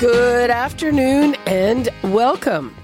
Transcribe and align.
Good 0.00 0.48
afternoon 0.48 1.34
and 1.44 1.90
welcome. 2.02 2.74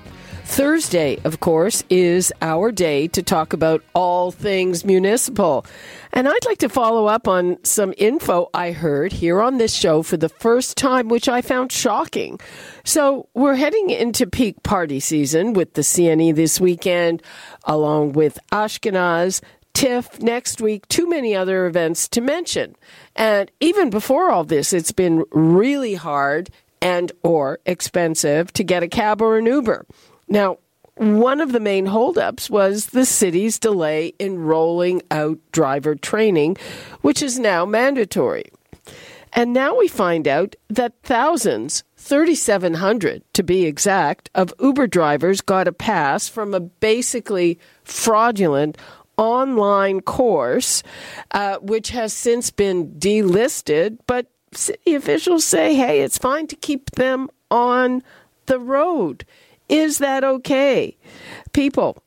Thursday, 0.45 1.19
of 1.25 1.41
course, 1.41 1.83
is 1.89 2.31
our 2.43 2.71
day 2.71 3.09
to 3.09 3.23
talk 3.23 3.55
about 3.55 3.83
all 3.95 4.31
things 4.31 4.85
municipal. 4.85 5.65
And 6.13 6.29
I'd 6.29 6.45
like 6.45 6.59
to 6.59 6.69
follow 6.69 7.07
up 7.07 7.27
on 7.27 7.57
some 7.65 7.95
info 7.97 8.51
I 8.53 8.73
heard 8.73 9.15
here 9.15 9.41
on 9.41 9.57
this 9.57 9.73
show 9.73 10.03
for 10.03 10.19
the 10.19 10.29
first 10.29 10.77
time, 10.77 11.09
which 11.09 11.27
I 11.27 11.41
found 11.41 11.73
shocking. 11.73 12.39
So, 12.85 13.31
we're 13.33 13.55
heading 13.55 13.89
into 13.89 14.27
peak 14.27 14.63
party 14.63 15.01
season 15.01 15.55
with 15.55 15.73
the 15.73 15.81
CNE 15.81 16.35
this 16.35 16.61
weekend, 16.61 17.23
along 17.65 18.13
with 18.13 18.39
Ashkenaz, 18.53 19.41
TIFF 19.73 20.21
next 20.21 20.61
week, 20.61 20.87
too 20.89 21.09
many 21.09 21.35
other 21.35 21.65
events 21.65 22.09
to 22.09 22.21
mention. 22.21 22.77
And 23.15 23.51
even 23.61 23.89
before 23.89 24.31
all 24.31 24.45
this, 24.45 24.75
it's 24.75 24.93
been 24.93 25.25
really 25.33 25.95
hard 25.95 26.51
and 26.87 27.11
or 27.25 27.59
expensive 27.67 28.53
to 28.53 28.63
get 28.63 28.85
a 28.85 28.87
cab 28.87 29.21
or 29.21 29.39
an 29.39 29.47
Uber. 29.47 29.85
Now, 30.29 30.59
one 30.95 31.41
of 31.41 31.51
the 31.51 31.59
main 31.59 31.87
holdups 31.87 32.49
was 32.49 32.87
the 32.87 33.05
city's 33.05 33.59
delay 33.59 34.13
in 34.21 34.39
rolling 34.39 35.03
out 35.11 35.39
driver 35.51 35.97
training, 35.97 36.57
which 37.01 37.23
is 37.25 37.41
now 37.41 37.67
mandatory. 37.67 38.45
And 39.33 39.53
now 39.53 39.77
we 39.77 39.89
find 39.89 40.29
out 40.29 40.55
that 40.69 40.95
thousands, 41.03 41.83
3,700 41.97 43.25
to 43.35 43.43
be 43.43 43.67
exact, 43.67 44.31
of 44.37 44.55
Uber 44.61 44.87
drivers 44.87 45.41
got 45.41 45.67
a 45.67 45.73
pass 45.73 46.29
from 46.29 46.55
a 46.55 46.61
basically 46.61 47.59
fraudulent 47.83 48.79
online 49.17 50.03
course, 50.03 50.85
uh, 51.33 51.57
which 51.57 51.91
has 51.91 52.13
since 52.13 52.53
been 52.53 52.93
delisted, 52.93 53.99
but 54.07 54.29
city 54.53 54.95
officials 54.95 55.45
say, 55.45 55.75
hey, 55.75 56.01
it's 56.01 56.19
fine 56.19 56.47
to 56.49 56.57
keep 56.57 56.91
them 56.93 57.29
on 57.51 58.03
the 58.47 58.59
road. 58.59 59.25
Is 59.69 59.99
that 59.99 60.25
okay? 60.25 60.97
People, 61.53 62.03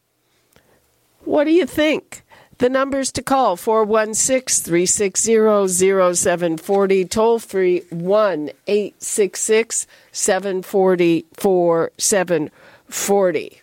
what 1.26 1.44
do 1.44 1.52
you 1.52 1.66
think? 1.66 2.24
The 2.60 2.70
numbers 2.70 3.12
to 3.14 3.22
call 3.22 3.56
416 3.56 4.66
360 4.66 5.74
0740, 6.14 7.06
toll 7.06 7.40
free 7.40 7.84
1 7.90 8.50
866 8.68 9.88
740 10.12 11.26
4740. 11.34 13.62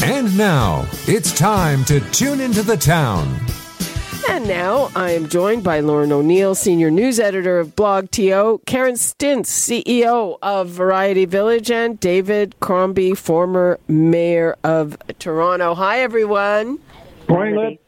And 0.00 0.38
now, 0.38 0.86
it's 1.06 1.36
time 1.36 1.84
to 1.84 2.00
tune 2.10 2.40
into 2.40 2.62
the 2.62 2.76
town. 2.76 3.38
And 4.28 4.46
now 4.46 4.90
I 4.94 5.12
am 5.12 5.28
joined 5.28 5.64
by 5.64 5.80
Lauren 5.80 6.12
O'Neill, 6.12 6.54
senior 6.54 6.90
news 6.90 7.18
editor 7.18 7.58
of 7.58 7.74
Blog 7.74 8.10
TO, 8.10 8.60
Karen 8.66 8.94
Stintz, 8.94 9.46
CEO 9.46 10.38
of 10.42 10.68
Variety 10.68 11.24
Village, 11.24 11.70
and 11.70 11.98
David 11.98 12.54
Crombie, 12.60 13.14
former 13.14 13.80
mayor 13.88 14.54
of 14.62 14.98
Toronto. 15.18 15.74
Hi, 15.74 16.00
everyone. 16.00 16.78
Morning, 17.26 17.56
Lib. 17.56 17.78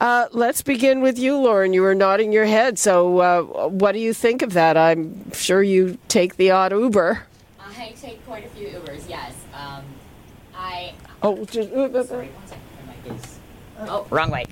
Uh, 0.00 0.26
let's 0.32 0.60
begin 0.62 1.00
with 1.00 1.18
you, 1.18 1.36
Lauren. 1.36 1.72
You 1.72 1.82
were 1.82 1.94
nodding 1.94 2.32
your 2.32 2.44
head. 2.44 2.78
So, 2.78 3.18
uh, 3.18 3.68
what 3.68 3.92
do 3.92 3.98
you 3.98 4.12
think 4.12 4.42
of 4.42 4.52
that? 4.52 4.76
I'm 4.76 5.32
sure 5.32 5.62
you 5.62 5.98
take 6.08 6.36
the 6.36 6.50
odd 6.50 6.70
Uber. 6.72 7.24
I 7.58 7.94
take 8.00 8.24
quite 8.26 8.44
a 8.44 8.48
few 8.50 8.68
Ubers, 8.68 9.08
yes. 9.08 9.34
Um, 9.54 9.82
I. 10.54 10.92
Oh, 11.22 11.44
just, 11.46 11.72
uh, 11.72 12.04
Sorry, 12.04 12.28
one 12.28 12.46
second. 12.46 12.62
My 12.86 13.12
mic. 13.12 13.22
Oh, 13.90 14.06
wrong 14.10 14.30
way. 14.30 14.44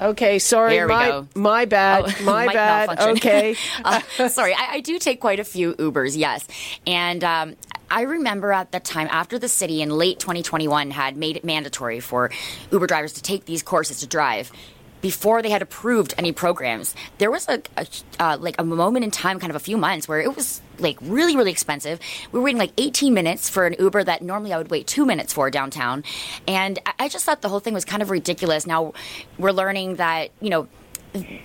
Okay. 0.00 0.38
Sorry, 0.38 0.72
There 0.74 0.86
we 0.86 0.94
my 0.94 1.08
go. 1.08 1.28
my 1.34 1.64
bad. 1.64 2.04
Oh, 2.20 2.24
my 2.24 2.46
bad. 2.52 2.98
Okay. 3.16 3.56
Uh, 3.84 4.28
sorry, 4.28 4.52
I, 4.54 4.74
I 4.74 4.80
do 4.80 4.98
take 4.98 5.20
quite 5.20 5.40
a 5.40 5.44
few 5.44 5.74
Ubers, 5.74 6.16
yes. 6.16 6.46
And 6.86 7.24
um, 7.24 7.56
I 7.90 8.02
remember 8.02 8.52
at 8.52 8.72
the 8.72 8.80
time, 8.80 9.08
after 9.10 9.38
the 9.38 9.48
city 9.48 9.80
in 9.82 9.90
late 9.90 10.18
2021 10.20 10.90
had 10.90 11.16
made 11.16 11.36
it 11.36 11.44
mandatory 11.44 11.98
for 12.00 12.30
Uber 12.70 12.86
drivers 12.86 13.14
to 13.14 13.22
take 13.22 13.46
these 13.46 13.62
courses 13.62 14.00
to 14.00 14.06
drive. 14.06 14.52
Before 15.00 15.40
they 15.40 15.48
had 15.48 15.62
approved 15.62 16.12
any 16.18 16.30
programs, 16.32 16.94
there 17.18 17.30
was 17.30 17.48
a, 17.48 17.62
a 17.78 17.86
uh, 18.18 18.36
like 18.38 18.60
a 18.60 18.64
moment 18.64 19.02
in 19.04 19.10
time, 19.10 19.40
kind 19.40 19.50
of 19.50 19.56
a 19.56 19.60
few 19.60 19.78
months, 19.78 20.06
where 20.06 20.20
it 20.20 20.36
was 20.36 20.60
like 20.80 20.98
really, 21.02 21.36
really 21.36 21.50
expensive. 21.50 22.00
We 22.32 22.38
were 22.38 22.44
waiting 22.44 22.58
like 22.58 22.72
18 22.78 23.12
minutes 23.14 23.48
for 23.48 23.66
an 23.66 23.76
Uber 23.78 24.04
that 24.04 24.22
normally 24.22 24.52
I 24.52 24.58
would 24.58 24.70
wait 24.70 24.86
two 24.86 25.04
minutes 25.06 25.32
for 25.32 25.50
downtown, 25.50 26.04
and 26.48 26.78
I- 26.98 27.08
just 27.08 27.24
thought 27.24 27.42
the 27.42 27.48
whole 27.48 27.60
thing 27.60 27.74
was 27.74 27.84
kind 27.84 28.02
of 28.02 28.10
ridiculous. 28.10 28.66
Now 28.66 28.92
we're 29.38 29.50
learning 29.52 29.96
that 29.96 30.30
you 30.40 30.48
know 30.50 30.68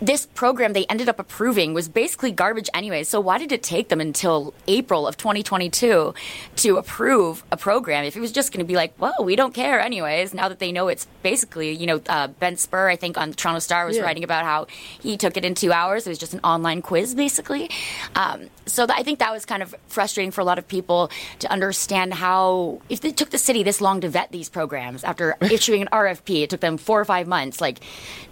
this 0.02 0.28
program 0.28 0.74
they 0.74 0.86
ended 0.86 1.10
up 1.10 1.20
approving 1.20 1.74
was 1.74 1.88
basically 1.88 2.32
garbage 2.32 2.70
anyway. 2.74 3.04
So 3.04 3.20
why 3.20 3.38
did 3.38 3.52
it 3.52 3.64
take 3.64 3.90
them 3.90 4.00
until 4.00 4.54
April 4.68 5.08
of 5.08 5.18
2022 5.18 6.14
to 6.58 6.78
approve 6.78 7.44
a 7.52 7.58
program 7.58 8.04
if 8.06 8.16
it 8.16 8.20
was 8.20 8.32
just 8.32 8.52
going 8.52 8.60
to 8.64 8.68
be 8.68 8.76
like, 8.76 8.94
well, 9.00 9.16
we 9.24 9.36
don't 9.36 9.54
care 9.54 9.80
anyways? 9.80 10.34
Now 10.34 10.50
that 10.50 10.60
they 10.60 10.72
know 10.72 10.88
it's 10.88 11.08
basically, 11.24 11.72
you 11.72 11.88
know, 11.88 12.02
uh, 12.08 12.28
Ben 12.28 12.56
Spurr, 12.58 12.90
I 12.92 12.96
think 12.96 13.18
on 13.18 13.32
the 13.32 13.36
Toronto 13.36 13.60
Star 13.60 13.86
was 13.86 13.98
Yeah. 13.98 14.04
writing 14.04 14.24
about 14.24 14.46
how 14.46 14.68
he 15.02 15.18
took 15.18 15.36
it 15.38 15.44
in 15.44 15.56
two 15.56 15.72
hours. 15.72 16.06
It 16.06 16.10
was 16.10 16.20
just 16.20 16.34
an 16.34 16.42
online 16.44 16.82
quiz, 16.82 17.16
basically. 17.16 17.70
Um, 18.16 18.50
so 18.68 18.86
that, 18.86 18.98
I 18.98 19.04
think 19.04 19.20
that 19.20 19.32
was 19.32 19.46
kind 19.46 19.64
of 19.64 19.74
frustrating 19.88 20.32
for 20.32 20.42
a 20.42 20.46
lot 20.46 20.58
of 20.60 20.68
people 20.68 21.10
to 21.40 21.52
understand 21.52 22.14
how 22.14 22.82
if 22.90 23.04
it 23.04 23.18
took 23.18 23.30
the 23.32 23.38
city 23.38 23.64
this 23.64 23.82
long 23.82 24.02
to 24.02 24.10
vet 24.10 24.32
these 24.32 24.50
programs 24.50 25.04
after 25.04 25.36
issuing 25.42 25.82
an 25.82 25.88
RFP, 25.92 26.44
it 26.44 26.50
took 26.50 26.60
them 26.62 26.78
four 26.78 27.00
or 27.00 27.06
five 27.06 27.28
months. 27.28 27.62
Like, 27.62 27.80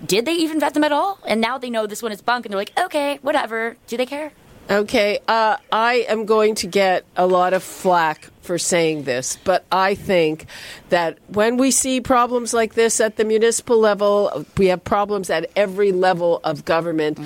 did 0.05 0.25
they 0.25 0.33
even 0.33 0.59
vet 0.59 0.73
them 0.73 0.83
at 0.83 0.91
all? 0.91 1.19
And 1.25 1.41
now 1.41 1.57
they 1.57 1.69
know 1.69 1.88
this 1.88 2.03
one 2.03 2.11
is 2.11 2.22
bunk, 2.22 2.45
and 2.45 2.51
they're 2.51 2.59
like, 2.59 2.73
okay, 2.78 3.19
whatever. 3.22 3.78
Do 3.88 3.97
they 3.97 4.06
care? 4.06 4.31
Okay, 4.69 5.19
uh, 5.28 5.57
I 5.73 6.06
am 6.07 6.25
going 6.25 6.56
to 6.56 6.67
get 6.67 7.03
a 7.17 7.28
lot 7.28 7.53
of 7.53 7.61
flack 7.63 8.29
for 8.41 8.57
saying 8.57 9.03
this, 9.03 9.38
but 9.44 9.66
I 9.72 9.94
think 9.94 10.45
that 10.88 11.17
when 11.28 11.57
we 11.57 11.69
see 11.69 12.00
problems 12.00 12.53
like 12.53 12.73
this 12.73 13.01
at 13.01 13.17
the 13.17 13.25
municipal 13.25 13.78
level, 13.78 14.45
we 14.57 14.67
have 14.67 14.83
problems 14.83 15.29
at 15.29 15.50
every 15.57 15.91
level 15.91 16.39
of 16.45 16.63
government. 16.63 17.19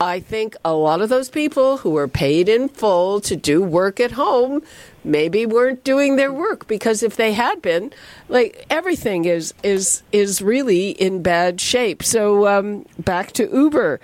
I 0.00 0.20
think 0.20 0.56
a 0.64 0.72
lot 0.72 1.00
of 1.00 1.08
those 1.08 1.28
people 1.28 1.78
who 1.78 1.96
are 1.96 2.08
paid 2.08 2.48
in 2.48 2.68
full 2.68 3.20
to 3.22 3.36
do 3.36 3.62
work 3.62 4.00
at 4.00 4.12
home 4.12 4.62
maybe 5.08 5.46
weren't 5.46 5.82
doing 5.82 6.16
their 6.16 6.32
work 6.32 6.68
because 6.68 7.02
if 7.02 7.16
they 7.16 7.32
had 7.32 7.60
been, 7.62 7.92
like 8.28 8.66
everything 8.70 9.24
is 9.24 9.54
is 9.62 10.02
is 10.12 10.40
really 10.42 10.90
in 10.90 11.22
bad 11.22 11.60
shape. 11.60 12.02
So 12.02 12.46
um, 12.46 12.86
back 12.98 13.32
to 13.32 13.48
Uber, 13.48 14.00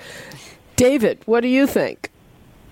David, 0.76 1.22
what 1.26 1.40
do 1.40 1.48
you 1.48 1.66
think? 1.66 2.10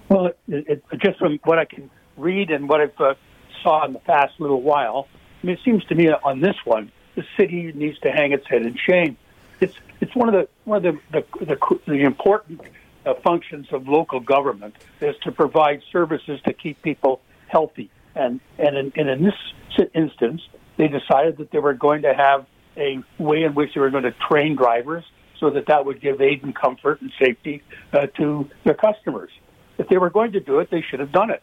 Well, 0.08 0.26
it, 0.26 0.36
it, 0.48 0.84
just 0.98 1.18
from 1.18 1.38
what 1.44 1.58
I 1.58 1.64
can 1.64 1.90
read 2.16 2.50
and 2.50 2.68
what 2.68 2.80
I've 2.80 3.00
uh, 3.00 3.14
saw 3.62 3.84
in 3.86 3.92
the 3.92 3.98
past 4.00 4.34
little 4.38 4.60
while, 4.60 5.08
I 5.42 5.46
mean, 5.46 5.56
it 5.56 5.62
seems 5.64 5.84
to 5.86 5.94
me 5.94 6.10
on 6.10 6.40
this 6.40 6.56
one, 6.64 6.90
the 7.14 7.24
city 7.36 7.72
needs 7.74 7.98
to 8.00 8.10
hang 8.10 8.32
its 8.32 8.46
head 8.46 8.62
in 8.62 8.76
shame. 8.76 9.16
It's 9.60 9.74
it's 10.00 10.14
one 10.16 10.28
of 10.28 10.34
the 10.34 10.48
one 10.64 10.84
of 10.84 10.96
the 11.12 11.22
the, 11.38 11.44
the, 11.44 11.80
the 11.86 12.02
important 12.02 12.60
uh, 13.06 13.14
functions 13.22 13.68
of 13.72 13.88
local 13.88 14.20
government 14.20 14.76
is 15.00 15.16
to 15.22 15.32
provide 15.32 15.82
services 15.90 16.40
to 16.42 16.52
keep 16.52 16.80
people 16.82 17.20
healthy. 17.48 17.90
And 18.14 18.40
and 18.58 18.76
in, 18.76 18.92
and 18.96 19.08
in 19.08 19.22
this 19.24 19.88
instance, 19.94 20.42
they 20.76 20.88
decided 20.88 21.38
that 21.38 21.50
they 21.50 21.58
were 21.58 21.74
going 21.74 22.02
to 22.02 22.14
have 22.14 22.46
a 22.76 22.98
way 23.18 23.42
in 23.42 23.54
which 23.54 23.74
they 23.74 23.80
were 23.80 23.90
going 23.90 24.04
to 24.04 24.14
train 24.28 24.56
drivers 24.56 25.04
so 25.38 25.50
that 25.50 25.66
that 25.66 25.84
would 25.84 26.00
give 26.00 26.20
aid 26.20 26.42
and 26.44 26.54
comfort 26.54 27.00
and 27.00 27.12
safety 27.18 27.62
uh, 27.92 28.06
to 28.18 28.48
their 28.64 28.74
customers. 28.74 29.30
If 29.78 29.88
they 29.88 29.98
were 29.98 30.10
going 30.10 30.32
to 30.32 30.40
do 30.40 30.60
it, 30.60 30.70
they 30.70 30.82
should 30.82 31.00
have 31.00 31.12
done 31.12 31.30
it. 31.30 31.42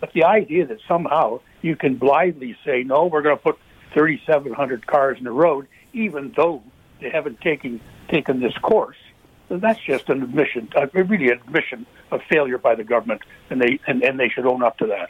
But 0.00 0.12
the 0.12 0.24
idea 0.24 0.66
that 0.66 0.78
somehow 0.88 1.40
you 1.62 1.76
can 1.76 1.96
blithely 1.96 2.56
say, 2.64 2.82
no, 2.82 3.06
we're 3.06 3.22
going 3.22 3.36
to 3.36 3.42
put 3.42 3.58
3,700 3.92 4.86
cars 4.86 5.18
in 5.18 5.24
the 5.24 5.30
road, 5.30 5.66
even 5.92 6.32
though 6.36 6.62
they 7.00 7.10
haven't 7.10 7.40
taken, 7.40 7.80
taken 8.08 8.40
this 8.40 8.56
course, 8.58 8.96
then 9.48 9.60
that's 9.60 9.80
just 9.80 10.08
an 10.08 10.22
admission, 10.22 10.68
uh, 10.76 10.86
really 10.94 11.28
an 11.28 11.40
admission 11.46 11.86
of 12.10 12.22
failure 12.30 12.58
by 12.58 12.74
the 12.74 12.84
government, 12.84 13.22
and 13.50 13.60
they, 13.60 13.78
and, 13.86 14.02
and 14.02 14.18
they 14.18 14.28
should 14.28 14.46
own 14.46 14.62
up 14.62 14.78
to 14.78 14.86
that. 14.86 15.08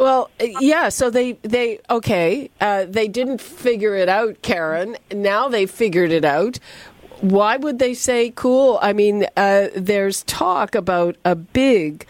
Well, 0.00 0.30
uh, 0.40 0.46
yeah. 0.60 0.88
So 0.88 1.10
they 1.10 1.32
they 1.42 1.78
okay. 1.90 2.50
Uh, 2.58 2.86
they 2.88 3.06
didn't 3.06 3.38
figure 3.38 3.94
it 3.94 4.08
out, 4.08 4.40
Karen. 4.40 4.96
Now 5.12 5.46
they 5.48 5.66
figured 5.66 6.10
it 6.10 6.24
out. 6.24 6.58
Why 7.20 7.58
would 7.58 7.78
they 7.78 7.92
say 7.92 8.32
cool? 8.34 8.78
I 8.80 8.94
mean, 8.94 9.26
uh, 9.36 9.68
there's 9.76 10.22
talk 10.22 10.74
about 10.74 11.16
a 11.22 11.34
big 11.34 12.06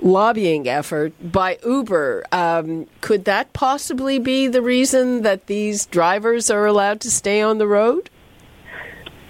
lobbying 0.00 0.66
effort 0.66 1.12
by 1.30 1.58
Uber. 1.62 2.24
Um, 2.32 2.86
could 3.02 3.26
that 3.26 3.52
possibly 3.52 4.18
be 4.18 4.48
the 4.48 4.62
reason 4.62 5.20
that 5.20 5.46
these 5.46 5.84
drivers 5.84 6.50
are 6.50 6.64
allowed 6.64 7.02
to 7.02 7.10
stay 7.10 7.42
on 7.42 7.58
the 7.58 7.66
road? 7.66 8.08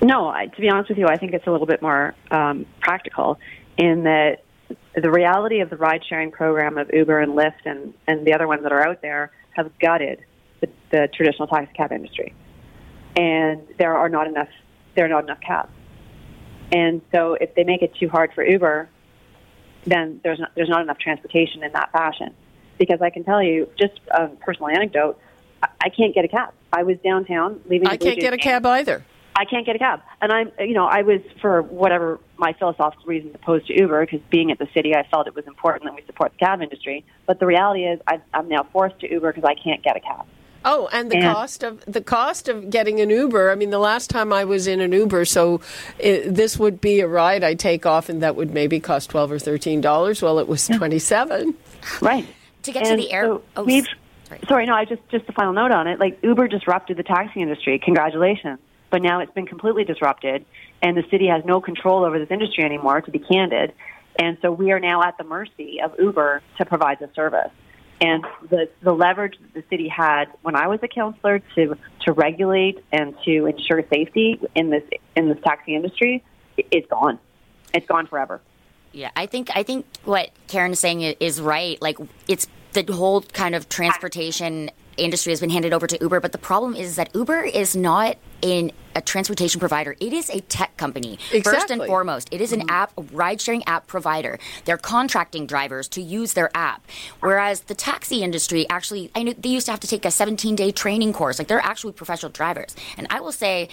No, 0.01 0.29
I, 0.29 0.47
to 0.47 0.61
be 0.61 0.69
honest 0.69 0.91
with 0.91 0.99
you, 0.99 1.09
I 1.09 1.17
think 1.17 1.33
it's 1.33 1.49
a 1.49 1.51
little 1.51 1.67
bit 1.67 1.83
more 1.83 2.15
um, 2.31 2.67
practical 2.81 3.41
in 3.77 4.05
that 4.05 4.45
the 4.95 5.11
reality 5.11 5.61
of 5.61 5.71
the 5.71 5.77
ride 5.77 6.03
sharing 6.09 6.31
program 6.31 6.79
of 6.79 6.91
Uber 6.93 7.21
and 7.21 7.33
Lyft 7.33 7.65
and, 7.65 7.95
and 8.07 8.27
the 8.27 8.33
other 8.33 8.47
ones 8.47 8.63
that 8.63 8.73
are 8.73 8.87
out 8.87 9.03
there 9.03 9.31
have 9.51 9.71
gutted 9.79 10.25
the, 10.61 10.69
the 10.91 11.09
traditional 11.15 11.47
taxi 11.47 11.73
cab 11.75 11.93
industry. 11.93 12.35
And 13.17 13.63
there 13.79 13.97
are 13.97 14.09
not 14.09 14.27
enough 14.27 14.49
there 14.95 15.05
are 15.05 15.09
not 15.09 15.25
enough 15.25 15.41
cabs. 15.41 15.71
And 16.73 17.03
so 17.15 17.35
if 17.35 17.55
they 17.55 17.65
make 17.65 17.83
it 17.83 17.95
too 17.95 18.09
hard 18.09 18.33
for 18.35 18.45
Uber, 18.45 18.89
then 19.85 20.21
there's 20.25 20.41
not, 20.41 20.53
there's 20.55 20.69
not 20.69 20.83
enough 20.83 20.99
transportation 20.99 21.63
in 21.63 21.73
that 21.73 21.93
fashion. 21.93 22.35
Because 22.79 23.01
I 23.01 23.11
can 23.11 23.23
tell 23.23 23.43
you, 23.43 23.71
just 23.79 24.01
a 24.11 24.29
personal 24.29 24.69
anecdote, 24.69 25.19
I, 25.63 25.69
I 25.83 25.89
can't 25.91 26.15
get 26.15 26.25
a 26.25 26.29
cab. 26.29 26.53
I 26.73 26.83
was 26.83 26.97
downtown 27.05 27.61
leaving. 27.69 27.87
I 27.87 27.97
can't 27.97 28.19
get 28.19 28.33
a 28.33 28.39
cab 28.39 28.67
either. 28.67 29.05
I 29.37 29.45
can't 29.45 29.67
get 29.67 29.77
a 29.77 29.79
cab. 29.79 30.01
And 30.23 30.33
I'm, 30.33 30.51
you 30.59 30.73
know, 30.73 30.87
I 30.87 31.03
was 31.03 31.21
for 31.43 31.61
whatever 31.61 32.19
my 32.39 32.55
philosophical 32.55 33.05
reasons 33.05 33.35
opposed 33.35 33.67
to 33.67 33.79
Uber 33.79 34.07
because 34.07 34.21
being 34.31 34.51
at 34.51 34.59
the 34.59 34.67
city, 34.73 34.95
I 34.95 35.07
felt 35.11 35.27
it 35.27 35.35
was 35.35 35.47
important 35.47 35.85
that 35.85 35.95
we 35.95 36.03
support 36.07 36.33
the 36.33 36.39
cab 36.39 36.63
industry. 36.63 37.05
But 37.27 37.39
the 37.39 37.47
reality 37.47 37.85
is, 37.85 38.01
I, 38.07 38.21
I'm 38.33 38.49
now 38.49 38.67
forced 38.73 38.99
to 39.01 39.13
Uber 39.13 39.35
because 39.35 39.45
I 39.45 39.55
can't 39.55 39.83
get 39.83 39.95
a 39.95 40.01
cab. 40.01 40.25
Oh, 40.65 40.89
and 40.91 41.11
the 41.11 41.17
and, 41.17 41.25
cost 41.25 41.63
of 41.63 41.85
the 41.85 42.01
cost 42.01 42.49
of 42.49 42.71
getting 42.71 42.99
an 43.01 43.11
Uber. 43.11 43.51
I 43.51 43.55
mean, 43.55 43.71
the 43.71 43.79
last 43.79 44.09
time 44.09 44.33
I 44.33 44.45
was 44.45 44.67
in 44.67 44.81
an 44.81 44.93
Uber, 44.93 45.27
so 45.27 45.61
it, 45.99 46.35
this 46.35 46.59
would 46.59 46.81
be 46.81 47.01
a 47.01 47.07
ride 47.07 47.45
I 47.45 47.55
take 47.55 47.85
off, 47.85 48.09
and 48.09 48.23
that 48.23 48.37
would 48.37 48.53
maybe 48.53 48.81
cost 48.81 49.11
twelve 49.11 49.31
or 49.31 49.39
thirteen 49.39 49.83
dollars. 49.83 50.23
Well, 50.23 50.39
it 50.39 50.49
was 50.49 50.67
twenty 50.67 50.99
seven. 50.99 51.55
Right 52.01 52.27
to 52.63 52.73
get 52.73 52.87
and 52.87 52.99
to 52.99 53.07
the 53.07 53.13
air. 53.13 53.27
So 53.27 53.43
oh, 53.59 53.63
we've, 53.63 53.87
sorry. 54.29 54.41
sorry, 54.49 54.67
no, 54.67 54.75
I 54.75 54.87
just 54.87 55.07
just 55.09 55.29
a 55.29 55.33
final 55.33 55.53
note 55.53 55.71
on 55.71 55.87
it. 55.87 56.01
Like 56.01 56.19
Uber 56.25 56.49
disrupted 56.49 56.97
the 56.97 57.05
taxi 57.05 57.43
industry. 57.43 57.79
Congratulations 57.79 58.59
but 58.97 59.03
now 59.03 59.21
it's 59.21 59.33
been 59.33 59.45
completely 59.45 59.85
disrupted, 59.85 60.47
and 60.81 60.97
the 60.97 61.05
city 61.11 61.27
has 61.27 61.45
no 61.45 61.61
control 61.61 62.07
over 62.07 62.19
this 62.19 62.31
industry 62.31 62.65
anymore, 62.65 63.03
to 63.03 63.11
be 63.11 63.19
candid. 63.19 63.75
And 64.19 64.39
so 64.41 64.51
we 64.51 64.73
are 64.73 64.81
now 64.81 65.03
at 65.03 65.19
the 65.19 65.25
mercy 65.25 65.83
of 65.85 65.93
Uber 65.99 66.41
to 66.57 66.65
provide 66.65 66.99
the 66.99 67.11
service. 67.15 67.51
And 68.01 68.25
the, 68.49 68.71
the 68.81 68.93
leverage 68.95 69.37
that 69.39 69.53
the 69.53 69.63
city 69.69 69.87
had 69.87 70.29
when 70.41 70.57
I 70.57 70.69
was 70.69 70.81
a 70.83 70.89
councilor 70.89 71.41
to, 71.57 71.77
to 72.07 72.13
regulate 72.15 72.83
and 72.91 73.15
to 73.27 73.45
ensure 73.45 73.85
safety 73.93 74.41
in 74.55 74.71
this, 74.71 74.85
in 75.15 75.29
this 75.29 75.37
taxi 75.45 75.77
industry, 75.77 76.25
it's 76.57 76.89
gone. 76.89 77.19
It's 77.75 77.87
gone 77.87 78.07
forever. 78.07 78.41
Yeah, 78.93 79.11
I 79.15 79.27
think 79.27 79.51
I 79.55 79.63
think 79.63 79.85
what 80.07 80.31
Karen 80.47 80.73
is 80.73 80.81
saying 80.81 81.03
is 81.03 81.39
right. 81.39 81.77
Like 81.83 81.99
it's 82.29 82.47
the 82.73 82.91
whole 82.95 83.21
kind 83.21 83.55
of 83.55 83.69
transportation 83.69 84.71
industry 84.97 85.33
has 85.33 85.41
been 85.41 85.51
handed 85.51 85.73
over 85.73 85.87
to 85.87 85.99
Uber, 86.01 86.21
but 86.21 86.33
the 86.33 86.39
problem 86.39 86.75
is 86.75 86.97
that 86.97 87.15
Uber 87.15 87.43
is 87.43 87.77
not 87.77 88.17
in 88.43 88.73
a 88.95 89.01
transportation 89.01 89.61
provider. 89.61 89.97
It 90.01 90.13
is 90.13 90.31
a 90.31 90.41
tech 90.41 90.77
company. 90.77 91.15
Exactly. 91.33 91.43
First 91.43 91.71
and 91.71 91.83
foremost, 91.85 92.29
it 92.31 92.41
is 92.41 92.53
an 92.53 92.61
mm-hmm. 92.61 92.71
app, 92.71 92.93
a 92.97 93.03
ride 93.03 93.41
sharing 93.41 93.65
app 93.65 93.87
provider. 93.87 94.39
They're 94.65 94.79
contracting 94.79 95.47
drivers 95.47 95.89
to 95.89 96.03
use 96.03 96.35
their 96.35 96.51
app. 96.55 96.87
Whereas 97.21 97.61
the 97.63 97.75
taxi 97.75 98.23
industry 98.23 98.69
actually, 98.69 99.11
I 99.15 99.23
know 99.23 99.33
they 99.33 99.49
used 99.49 99.67
to 99.67 99.73
have 99.73 99.81
to 99.81 99.87
take 99.87 100.05
a 100.05 100.11
17 100.11 100.57
day 100.57 100.73
training 100.73 101.13
course. 101.13 101.39
Like 101.39 101.49
they're 101.49 101.61
actually 101.61 101.93
professional 101.93 102.33
drivers. 102.33 102.75
And 102.97 103.07
I 103.11 103.21
will 103.21 103.33
say, 103.33 103.69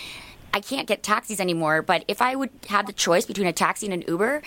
I 0.54 0.60
can't 0.60 0.88
get 0.88 1.02
taxis 1.02 1.40
anymore, 1.40 1.82
but 1.82 2.06
if 2.08 2.22
I 2.22 2.36
would 2.36 2.52
have 2.70 2.86
the 2.86 2.94
choice 2.94 3.26
between 3.26 3.48
a 3.48 3.54
taxi 3.54 3.88
and 3.88 3.94
an 3.94 4.04
Uber, 4.08 4.44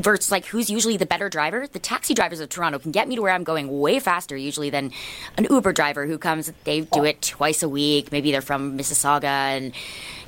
versus 0.00 0.30
like 0.30 0.46
who's 0.46 0.70
usually 0.70 0.96
the 0.96 1.06
better 1.06 1.28
driver. 1.28 1.66
The 1.66 1.78
taxi 1.78 2.14
drivers 2.14 2.40
of 2.40 2.48
Toronto 2.48 2.78
can 2.78 2.90
get 2.90 3.08
me 3.08 3.16
to 3.16 3.22
where 3.22 3.32
I'm 3.32 3.44
going 3.44 3.80
way 3.80 3.98
faster 3.98 4.36
usually 4.36 4.70
than 4.70 4.92
an 5.36 5.46
Uber 5.48 5.72
driver 5.72 6.06
who 6.06 6.18
comes. 6.18 6.52
They 6.64 6.82
do 6.82 7.04
it 7.04 7.22
twice 7.22 7.62
a 7.62 7.68
week. 7.68 8.12
Maybe 8.12 8.32
they're 8.32 8.40
from 8.40 8.76
Mississauga, 8.78 9.24
and 9.24 9.72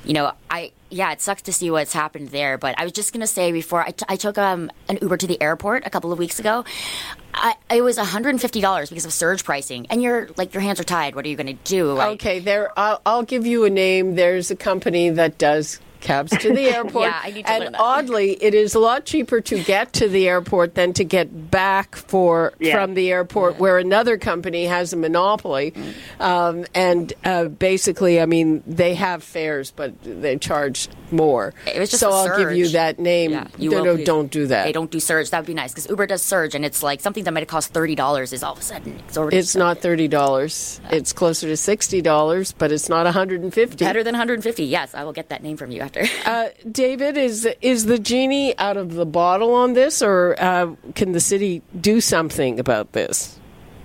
you 0.05 0.13
know, 0.13 0.33
I 0.49 0.71
yeah, 0.89 1.11
it 1.11 1.21
sucks 1.21 1.41
to 1.43 1.53
see 1.53 1.71
what's 1.71 1.93
happened 1.93 2.29
there. 2.29 2.57
But 2.57 2.79
I 2.79 2.83
was 2.83 2.91
just 2.91 3.13
gonna 3.13 3.27
say 3.27 3.51
before 3.51 3.81
I, 3.81 3.91
t- 3.91 4.05
I 4.07 4.15
took 4.15 4.37
um, 4.37 4.71
an 4.87 4.99
Uber 5.01 5.17
to 5.17 5.27
the 5.27 5.41
airport 5.41 5.85
a 5.85 5.89
couple 5.89 6.11
of 6.11 6.19
weeks 6.19 6.39
ago. 6.39 6.63
I, 7.33 7.55
it 7.71 7.81
was 7.81 7.97
$150 7.97 8.89
because 8.89 9.05
of 9.05 9.11
surge 9.11 9.43
pricing, 9.43 9.87
and 9.89 10.03
you're 10.03 10.29
like 10.37 10.53
your 10.53 10.61
hands 10.61 10.79
are 10.79 10.83
tied. 10.83 11.15
What 11.15 11.25
are 11.25 11.29
you 11.29 11.35
to 11.35 11.53
do? 11.53 11.99
Okay, 11.99 12.39
there. 12.39 12.77
I'll, 12.77 13.01
I'll 13.05 13.23
give 13.23 13.45
you 13.45 13.65
a 13.65 13.69
name. 13.69 14.15
There's 14.15 14.51
a 14.51 14.55
company 14.55 15.09
that 15.09 15.39
does 15.39 15.79
cabs 16.03 16.37
to 16.37 16.53
the 16.53 16.67
airport. 16.75 17.05
yeah, 17.05 17.21
I 17.23 17.31
need 17.31 17.45
to 17.45 17.51
and 17.51 17.75
oddly, 17.77 18.33
it 18.43 18.53
is 18.53 18.75
a 18.75 18.79
lot 18.79 19.05
cheaper 19.05 19.41
to 19.41 19.63
get 19.63 19.93
to 19.93 20.07
the 20.07 20.27
airport 20.27 20.75
than 20.75 20.93
to 20.93 21.03
get 21.03 21.49
back 21.49 21.95
for 21.95 22.53
yeah. 22.59 22.73
from 22.75 22.93
the 22.93 23.11
airport, 23.11 23.53
yeah. 23.55 23.59
where 23.59 23.77
another 23.79 24.17
company 24.17 24.65
has 24.65 24.93
a 24.93 24.97
monopoly. 24.97 25.71
Mm. 25.71 25.93
Um, 26.21 26.65
and 26.75 27.13
uh, 27.23 27.45
basically, 27.45 28.21
I 28.21 28.25
mean, 28.25 28.61
they 28.67 28.93
have 28.95 29.23
fares, 29.23 29.71
but 29.71 29.93
they 30.03 30.37
charge 30.37 30.89
more. 31.11 31.53
It 31.65 31.79
was 31.79 31.89
just 31.89 32.01
so 32.01 32.11
I'll 32.11 32.37
give 32.37 32.51
you 32.51 32.69
that 32.69 32.99
name. 32.99 33.31
Yeah, 33.31 33.47
you 33.57 33.71
no, 33.71 33.83
no, 33.83 33.97
don't 33.97 34.31
do 34.31 34.47
that. 34.47 34.65
They 34.65 34.71
don't 34.71 34.91
do 34.91 34.99
surge. 34.99 35.29
That 35.29 35.39
would 35.39 35.47
be 35.47 35.53
nice 35.53 35.71
because 35.71 35.89
Uber 35.89 36.07
does 36.07 36.21
surge, 36.21 36.55
and 36.55 36.65
it's 36.65 36.83
like 36.83 37.01
something 37.01 37.23
that 37.23 37.33
might 37.33 37.41
have 37.41 37.49
cost 37.49 37.73
thirty 37.73 37.95
dollars 37.95 38.33
is 38.33 38.43
all 38.43 38.53
of 38.53 38.59
a 38.59 38.61
sudden 38.61 38.99
exorbitant. 39.07 39.39
It's 39.39 39.55
not 39.55 39.79
thirty 39.79 40.07
dollars. 40.07 40.81
Uh, 40.85 40.89
it's 40.95 41.13
closer 41.13 41.47
to 41.47 41.57
sixty 41.57 42.01
dollars, 42.01 42.51
but 42.51 42.71
it's 42.71 42.89
not 42.89 43.05
one 43.05 43.13
hundred 43.13 43.41
and 43.41 43.53
fifty. 43.53 43.85
Better 43.85 44.03
than 44.03 44.13
one 44.13 44.19
hundred 44.19 44.35
and 44.35 44.43
fifty. 44.43 44.65
Yes, 44.65 44.93
I 44.93 45.03
will 45.03 45.13
get 45.13 45.29
that 45.29 45.43
name 45.43 45.57
from 45.57 45.71
you 45.71 45.81
after. 45.95 46.09
uh, 46.29 46.49
David, 46.69 47.17
is 47.17 47.47
is 47.61 47.85
the 47.85 47.99
genie 47.99 48.57
out 48.57 48.77
of 48.77 48.93
the 48.93 49.05
bottle 49.05 49.53
on 49.53 49.73
this, 49.73 50.01
or 50.01 50.35
uh, 50.39 50.75
can 50.95 51.11
the 51.11 51.19
city 51.19 51.61
do 51.79 52.01
something 52.01 52.59
about 52.59 52.93
this? 52.93 53.39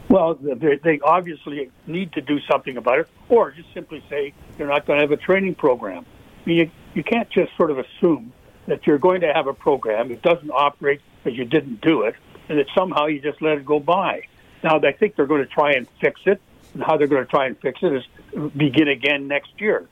Well, 0.09 0.37
they, 0.37 0.77
they 0.77 1.01
obviously 1.01 1.71
need 1.87 2.13
to 2.15 2.23
do 2.23 2.41
something 2.51 2.77
about 2.77 3.01
it, 3.01 3.09
or 3.29 3.51
just 3.51 3.73
simply 3.75 4.03
say 4.09 4.33
they're 4.57 4.67
not 4.67 4.87
going 4.87 4.99
to 4.99 5.03
have 5.03 5.13
a 5.13 5.23
training 5.23 5.55
program. 5.55 6.07
I 6.45 6.49
mean, 6.49 6.57
you, 6.57 6.71
you 6.95 7.05
can't 7.05 7.29
just 7.29 7.55
sort 7.57 7.71
of 7.71 7.79
assume 7.79 8.33
that 8.67 8.87
you're 8.87 8.99
going 8.99 9.21
to 9.21 9.33
have 9.35 9.47
a 9.47 9.55
program 9.55 10.09
that 10.09 10.23
doesn't 10.23 10.51
operate 10.51 11.03
because 11.23 11.39
you 11.39 11.45
didn't 11.45 11.83
do 11.83 12.03
it, 12.03 12.15
and 12.49 12.59
that 12.59 12.67
somehow 12.75 13.07
you 13.07 13.21
just 13.21 13.43
let 13.43 13.59
it 13.59 13.67
go 13.67 13.81
by. 13.81 14.23
Now, 14.65 14.81
I 14.81 14.93
think 14.93 15.15
they're 15.15 15.27
going 15.27 15.43
to 15.43 15.47
try 15.47 15.73
and 15.73 15.87
fix 16.01 16.23
it, 16.25 16.41
and 16.73 16.83
how 16.83 16.97
they're 16.97 17.07
going 17.07 17.25
to 17.25 17.31
try 17.31 17.47
and 17.47 17.59
fix 17.61 17.81
it 17.83 17.93
is 17.93 18.51
begin 18.57 18.89
again 18.89 19.29
next 19.29 19.53
year. 19.59 19.87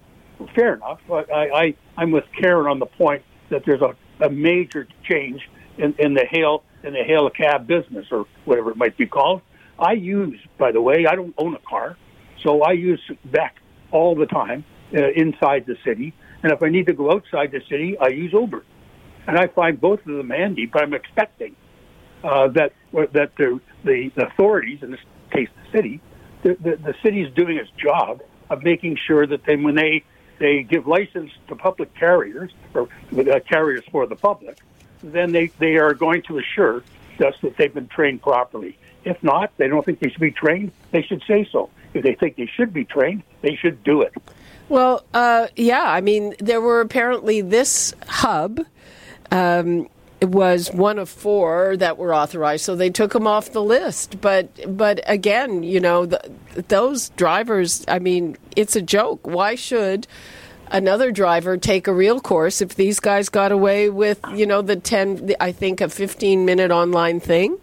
Fair 0.54 0.74
enough. 0.74 1.00
I, 1.10 1.24
I, 1.32 1.74
I'm 1.96 2.10
with 2.10 2.24
Karen 2.38 2.66
on 2.66 2.78
the 2.78 2.86
point 2.86 3.22
that 3.50 3.62
there's 3.64 3.80
a, 3.80 3.96
a 4.24 4.30
major 4.30 4.86
change 5.08 5.40
in, 5.78 5.94
in 5.98 6.14
the 6.14 6.24
hail 6.30 6.62
in 6.82 6.92
the 6.92 7.02
hail 7.02 7.28
cab 7.30 7.66
business 7.66 8.06
or 8.10 8.26
whatever 8.44 8.70
it 8.70 8.76
might 8.76 8.96
be 8.96 9.06
called. 9.06 9.42
I 9.78 9.92
use, 9.92 10.38
by 10.56 10.72
the 10.72 10.80
way, 10.80 11.06
I 11.06 11.14
don't 11.14 11.34
own 11.36 11.54
a 11.54 11.58
car, 11.58 11.96
so 12.42 12.62
I 12.62 12.72
use 12.72 13.00
Beck 13.24 13.56
all 13.90 14.14
the 14.14 14.26
time 14.26 14.64
uh, 14.94 15.10
inside 15.10 15.66
the 15.66 15.76
city. 15.84 16.14
And 16.42 16.52
if 16.52 16.62
I 16.62 16.68
need 16.68 16.86
to 16.86 16.92
go 16.92 17.12
outside 17.12 17.50
the 17.50 17.60
city, 17.68 17.98
I 17.98 18.08
use 18.08 18.32
Uber. 18.32 18.64
And 19.26 19.36
I 19.36 19.48
find 19.48 19.80
both 19.80 20.00
of 20.06 20.16
them 20.16 20.30
handy, 20.30 20.66
but 20.66 20.82
I'm 20.82 20.94
expecting 20.94 21.56
uh, 22.22 22.48
that 22.48 22.72
that 22.92 23.32
the, 23.36 23.60
the 23.84 24.10
authorities, 24.16 24.78
in 24.82 24.92
this 24.92 25.00
case 25.32 25.48
the 25.64 25.76
city, 25.76 26.00
the, 26.42 26.56
the, 26.60 26.76
the 26.76 26.94
city 27.02 27.22
is 27.22 27.34
doing 27.34 27.56
its 27.56 27.70
job 27.76 28.22
of 28.48 28.62
making 28.62 28.96
sure 29.06 29.26
that 29.26 29.44
they, 29.44 29.56
when 29.56 29.74
they 29.74 30.04
they 30.38 30.62
give 30.62 30.86
license 30.86 31.32
to 31.48 31.56
public 31.56 31.94
carriers 31.94 32.52
or 32.74 32.88
uh, 33.16 33.40
carriers 33.48 33.84
for 33.90 34.06
the 34.06 34.16
public, 34.16 34.58
then 35.02 35.32
they, 35.32 35.46
they 35.58 35.76
are 35.76 35.94
going 35.94 36.22
to 36.22 36.38
assure 36.38 36.82
us 37.24 37.34
that 37.42 37.56
they've 37.56 37.72
been 37.72 37.88
trained 37.88 38.22
properly. 38.22 38.76
If 39.04 39.22
not, 39.22 39.56
they 39.56 39.68
don't 39.68 39.84
think 39.84 40.00
they 40.00 40.10
should 40.10 40.20
be 40.20 40.32
trained, 40.32 40.72
they 40.90 41.02
should 41.02 41.22
say 41.26 41.48
so. 41.50 41.70
If 41.94 42.02
they 42.02 42.14
think 42.14 42.36
they 42.36 42.46
should 42.46 42.72
be 42.72 42.84
trained, 42.84 43.22
they 43.40 43.56
should 43.56 43.82
do 43.84 44.02
it. 44.02 44.12
Well, 44.68 45.04
uh, 45.14 45.46
yeah, 45.54 45.84
I 45.84 46.00
mean, 46.00 46.34
there 46.40 46.60
were 46.60 46.80
apparently 46.80 47.40
this 47.40 47.94
hub. 48.08 48.60
Um, 49.30 49.88
was 50.22 50.72
one 50.72 50.98
of 50.98 51.08
four 51.08 51.76
that 51.76 51.98
were 51.98 52.14
authorized, 52.14 52.64
so 52.64 52.74
they 52.74 52.90
took 52.90 53.12
them 53.12 53.26
off 53.26 53.52
the 53.52 53.62
list. 53.62 54.20
But 54.20 54.76
but 54.76 55.00
again, 55.06 55.62
you 55.62 55.80
know, 55.80 56.06
the, 56.06 56.32
those 56.68 57.10
drivers. 57.10 57.84
I 57.88 57.98
mean, 57.98 58.36
it's 58.54 58.76
a 58.76 58.82
joke. 58.82 59.26
Why 59.26 59.54
should 59.54 60.06
another 60.70 61.12
driver 61.12 61.56
take 61.56 61.86
a 61.86 61.92
real 61.92 62.20
course 62.20 62.60
if 62.60 62.74
these 62.74 62.98
guys 62.98 63.28
got 63.28 63.52
away 63.52 63.90
with 63.90 64.20
you 64.34 64.46
know 64.46 64.62
the 64.62 64.76
ten? 64.76 65.34
I 65.38 65.52
think 65.52 65.80
a 65.80 65.88
fifteen 65.88 66.44
minute 66.44 66.70
online 66.70 67.20
thing. 67.20 67.58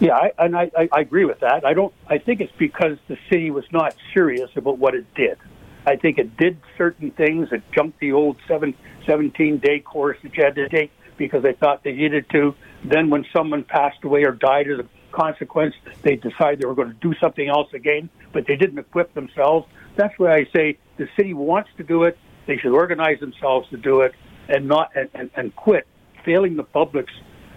Yeah, 0.00 0.16
I, 0.16 0.32
and 0.38 0.56
I, 0.56 0.70
I 0.92 1.00
agree 1.00 1.24
with 1.24 1.40
that. 1.40 1.64
I 1.64 1.72
don't. 1.72 1.94
I 2.08 2.18
think 2.18 2.40
it's 2.40 2.52
because 2.58 2.98
the 3.06 3.16
city 3.30 3.50
was 3.50 3.64
not 3.72 3.94
serious 4.12 4.50
about 4.56 4.78
what 4.78 4.94
it 4.94 5.06
did. 5.14 5.38
I 5.86 5.96
think 5.96 6.18
it 6.18 6.36
did 6.36 6.58
certain 6.76 7.10
things. 7.12 7.52
It 7.52 7.62
jumped 7.72 8.00
the 8.00 8.12
old 8.12 8.36
seven, 8.48 8.74
17 9.06 9.58
day 9.58 9.80
course 9.80 10.18
that 10.22 10.36
you 10.36 10.42
had 10.42 10.56
to 10.56 10.68
take 10.68 10.90
because 11.16 11.42
they 11.42 11.52
thought 11.52 11.84
they 11.84 11.92
needed 11.92 12.26
to. 12.30 12.54
Then, 12.84 13.10
when 13.10 13.24
someone 13.32 13.64
passed 13.64 14.02
away 14.04 14.24
or 14.24 14.32
died 14.32 14.70
as 14.70 14.78
a 14.80 14.88
consequence, 15.12 15.74
they 16.02 16.16
decided 16.16 16.60
they 16.60 16.66
were 16.66 16.74
going 16.74 16.88
to 16.88 16.94
do 16.94 17.14
something 17.20 17.48
else 17.48 17.68
again, 17.72 18.10
but 18.32 18.46
they 18.46 18.56
didn't 18.56 18.78
equip 18.78 19.14
themselves. 19.14 19.66
That's 19.96 20.18
why 20.18 20.34
I 20.34 20.46
say 20.54 20.78
the 20.96 21.08
city 21.16 21.34
wants 21.34 21.70
to 21.76 21.84
do 21.84 22.04
it. 22.04 22.18
They 22.46 22.58
should 22.58 22.72
organize 22.72 23.20
themselves 23.20 23.68
to 23.70 23.76
do 23.76 24.00
it 24.02 24.12
and 24.48 24.68
not 24.68 24.90
and, 24.94 25.08
and, 25.14 25.30
and 25.36 25.56
quit 25.56 25.86
failing 26.24 26.56
the 26.56 26.64
public's 26.64 27.12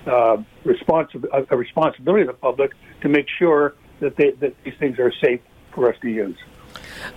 uh, 0.06 0.38
responsi- 0.66 1.26
a, 1.34 1.46
a 1.54 1.58
responsibility 1.58 2.22
of 2.22 2.28
the 2.28 2.34
public 2.34 2.72
to 3.02 3.10
make 3.10 3.28
sure 3.40 3.76
that 4.00 4.16
they, 4.18 4.32
that 4.32 4.54
these 4.64 4.74
things 4.80 5.00
are 5.00 5.12
safe 5.24 5.42
for 5.74 5.90
us 5.92 6.00
to 6.02 6.10
use. 6.10 6.38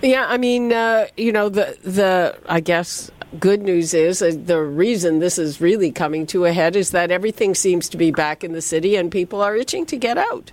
Yeah, 0.01 0.25
I 0.27 0.37
mean, 0.37 0.71
uh, 0.73 1.07
you 1.17 1.31
know, 1.31 1.49
the 1.49 1.77
the 1.83 2.37
I 2.47 2.59
guess 2.59 3.11
good 3.39 3.61
news 3.61 3.93
is 3.93 4.21
uh, 4.21 4.31
the 4.35 4.61
reason 4.61 5.19
this 5.19 5.37
is 5.37 5.61
really 5.61 5.91
coming 5.91 6.25
to 6.27 6.45
a 6.45 6.53
head 6.53 6.75
is 6.75 6.91
that 6.91 7.11
everything 7.11 7.55
seems 7.55 7.87
to 7.89 7.97
be 7.97 8.11
back 8.11 8.43
in 8.43 8.53
the 8.53 8.61
city 8.61 8.95
and 8.95 9.11
people 9.11 9.41
are 9.41 9.55
itching 9.55 9.85
to 9.87 9.97
get 9.97 10.17
out. 10.17 10.51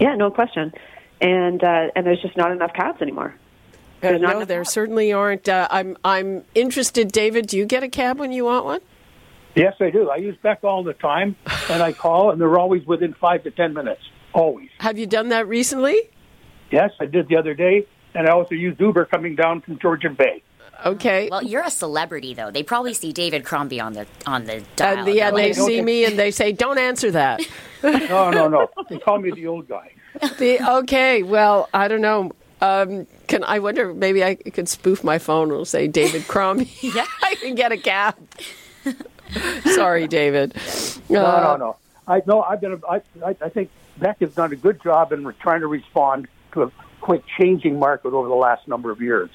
Yeah, 0.00 0.14
no 0.16 0.30
question. 0.30 0.72
And 1.20 1.62
uh, 1.62 1.88
and 1.94 2.04
there's 2.06 2.20
just 2.20 2.36
not 2.36 2.50
enough 2.52 2.72
cabs 2.74 3.00
anymore. 3.00 3.34
Uh, 4.02 4.08
There's 4.08 4.20
not 4.20 4.38
no, 4.40 4.44
there 4.44 4.60
cabs. 4.60 4.70
certainly 4.70 5.12
aren't. 5.12 5.48
Uh, 5.48 5.68
I'm 5.70 5.96
I'm 6.04 6.44
interested, 6.54 7.12
David. 7.12 7.46
Do 7.46 7.56
you 7.56 7.64
get 7.64 7.82
a 7.82 7.88
cab 7.88 8.18
when 8.18 8.32
you 8.32 8.44
want 8.44 8.64
one? 8.64 8.80
Yes, 9.54 9.74
I 9.80 9.90
do. 9.90 10.10
I 10.10 10.16
use 10.16 10.36
Beck 10.42 10.64
all 10.64 10.82
the 10.82 10.94
time, 10.94 11.36
and 11.70 11.80
I 11.82 11.92
call, 11.92 12.30
and 12.32 12.40
they're 12.40 12.58
always 12.58 12.84
within 12.84 13.14
five 13.14 13.44
to 13.44 13.50
ten 13.52 13.72
minutes. 13.72 14.02
Always. 14.32 14.68
Have 14.80 14.98
you 14.98 15.06
done 15.06 15.28
that 15.28 15.46
recently? 15.46 16.10
Yes, 16.74 16.90
I 16.98 17.06
did 17.06 17.28
the 17.28 17.36
other 17.36 17.54
day, 17.54 17.86
and 18.16 18.26
I 18.28 18.32
also 18.32 18.56
used 18.56 18.80
Uber 18.80 19.04
coming 19.04 19.36
down 19.36 19.60
from 19.60 19.78
Georgian 19.78 20.14
Bay. 20.14 20.42
Okay. 20.84 21.28
Well, 21.30 21.40
you're 21.44 21.62
a 21.62 21.70
celebrity, 21.70 22.34
though. 22.34 22.50
They 22.50 22.64
probably 22.64 22.94
see 22.94 23.12
David 23.12 23.44
Crombie 23.44 23.78
on 23.80 23.92
the 23.92 24.06
on 24.26 24.44
the 24.46 24.64
dial. 24.74 24.98
and 25.06 25.14
yeah, 25.14 25.30
They're 25.30 25.36
they 25.36 25.60
like, 25.60 25.68
see 25.70 25.80
me 25.80 26.04
and 26.04 26.18
they 26.18 26.32
say, 26.32 26.50
"Don't 26.50 26.78
answer 26.78 27.10
that." 27.12 27.40
No, 27.84 28.30
no, 28.30 28.48
no. 28.48 28.70
They 28.88 28.98
call 28.98 29.18
me 29.20 29.30
the 29.30 29.46
old 29.46 29.68
guy. 29.68 29.92
The, 30.38 30.58
okay, 30.78 31.22
well, 31.22 31.68
I 31.74 31.86
don't 31.86 32.00
know. 32.00 32.32
Um, 32.62 33.06
can 33.28 33.44
I 33.44 33.58
wonder? 33.58 33.92
Maybe 33.92 34.24
I 34.24 34.36
could 34.36 34.68
spoof 34.70 35.04
my 35.04 35.18
phone. 35.18 35.52
and 35.52 35.68
say 35.68 35.86
David 35.86 36.26
Crombie. 36.26 36.72
Yeah. 36.80 37.04
I 37.22 37.34
can 37.36 37.54
get 37.54 37.70
a 37.72 37.76
cab. 37.76 38.16
Sorry, 39.74 40.06
David. 40.08 40.54
No, 41.08 41.24
Uh, 41.26 41.40
no, 41.42 41.56
no. 41.56 41.76
I 42.08 42.22
know. 42.26 42.42
I've 42.42 42.60
been. 42.60 42.80
I, 42.88 43.00
I, 43.24 43.36
I 43.42 43.48
think 43.48 43.70
Beck 43.98 44.20
has 44.20 44.34
done 44.34 44.52
a 44.52 44.56
good 44.56 44.82
job 44.82 45.12
in 45.12 45.26
re- 45.26 45.34
trying 45.40 45.60
to 45.60 45.66
respond 45.66 46.26
to 46.54 46.62
a 46.62 46.72
quick 47.00 47.22
changing 47.38 47.78
market 47.78 48.12
over 48.12 48.28
the 48.28 48.34
last 48.34 48.66
number 48.66 48.90
of 48.90 49.00
years. 49.00 49.30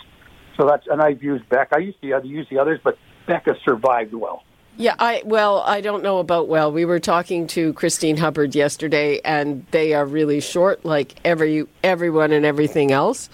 So 0.58 0.66
that's 0.68 0.88
and 0.88 1.02
I've 1.02 1.24
used 1.24 1.48
Beck. 1.50 1.70
I 1.74 1.80
used 1.80 2.02
to 2.02 2.08
use 2.24 2.48
the 2.50 2.60
others, 2.60 2.80
but 2.84 2.98
Beck 3.28 3.46
has 3.46 3.56
survived 3.64 4.14
well. 4.14 4.44
Yeah, 4.76 4.96
I 4.98 5.24
well, 5.26 5.60
I 5.60 5.82
don't 5.82 6.04
know 6.04 6.20
about 6.20 6.48
well. 6.48 6.72
We 6.72 6.86
were 6.86 7.00
talking 7.00 7.48
to 7.48 7.74
Christine 7.74 8.18
Hubbard 8.18 8.56
yesterday, 8.56 9.20
and 9.24 9.66
they 9.72 9.94
are 9.94 10.06
really 10.06 10.40
short, 10.40 10.86
like 10.86 11.16
every 11.26 11.66
everyone 11.84 12.32
and 12.32 12.46
everything 12.46 12.92
else. 12.92 13.30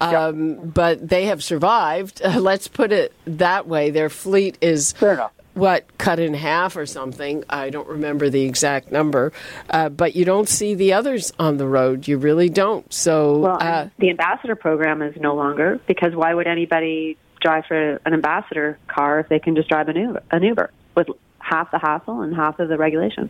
Um, 0.00 0.56
But 0.56 1.08
they 1.08 1.26
have 1.26 1.42
survived. 1.42 2.20
let's 2.36 2.68
put 2.68 2.92
it 2.92 3.12
that 3.26 3.66
way. 3.66 3.90
Their 3.90 4.08
fleet 4.08 4.58
is 4.60 4.92
Fair 4.92 5.14
enough. 5.14 5.32
What 5.54 5.86
cut 5.98 6.18
in 6.18 6.34
half 6.34 6.76
or 6.76 6.86
something. 6.86 7.44
I 7.48 7.70
don't 7.70 7.88
remember 7.88 8.28
the 8.28 8.42
exact 8.42 8.92
number, 8.92 9.32
uh, 9.70 9.88
but 9.88 10.14
you 10.14 10.24
don't 10.24 10.48
see 10.48 10.74
the 10.74 10.92
others 10.92 11.32
on 11.38 11.56
the 11.56 11.66
road. 11.66 12.06
You 12.06 12.18
really 12.18 12.48
don't. 12.48 12.92
So 12.92 13.38
Well, 13.38 13.58
uh, 13.60 13.88
the 13.98 14.10
ambassador 14.10 14.56
program 14.56 15.02
is 15.02 15.16
no 15.16 15.34
longer 15.34 15.80
because 15.86 16.14
why 16.14 16.34
would 16.34 16.46
anybody 16.46 17.16
drive 17.40 17.64
for 17.66 18.00
an 18.04 18.12
ambassador 18.12 18.78
car 18.88 19.20
if 19.20 19.28
they 19.28 19.38
can 19.38 19.54
just 19.54 19.68
drive 19.68 19.88
an 19.88 19.96
Uber, 19.96 20.22
an 20.30 20.42
Uber 20.42 20.70
with 20.94 21.08
half 21.38 21.70
the 21.70 21.78
hassle 21.78 22.22
and 22.22 22.34
half 22.34 22.58
of 22.58 22.68
the 22.68 22.76
regulation? 22.76 23.28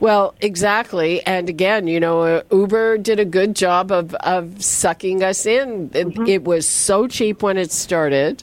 Well, 0.00 0.34
exactly. 0.40 1.24
And 1.24 1.48
again, 1.48 1.86
you 1.86 2.00
know, 2.00 2.22
uh, 2.22 2.42
Uber 2.50 2.98
did 2.98 3.20
a 3.20 3.24
good 3.24 3.54
job 3.54 3.92
of, 3.92 4.14
of 4.16 4.62
sucking 4.62 5.22
us 5.22 5.46
in. 5.46 5.90
It, 5.94 6.28
it 6.28 6.44
was 6.44 6.66
so 6.66 7.06
cheap 7.06 7.42
when 7.42 7.56
it 7.56 7.70
started. 7.70 8.42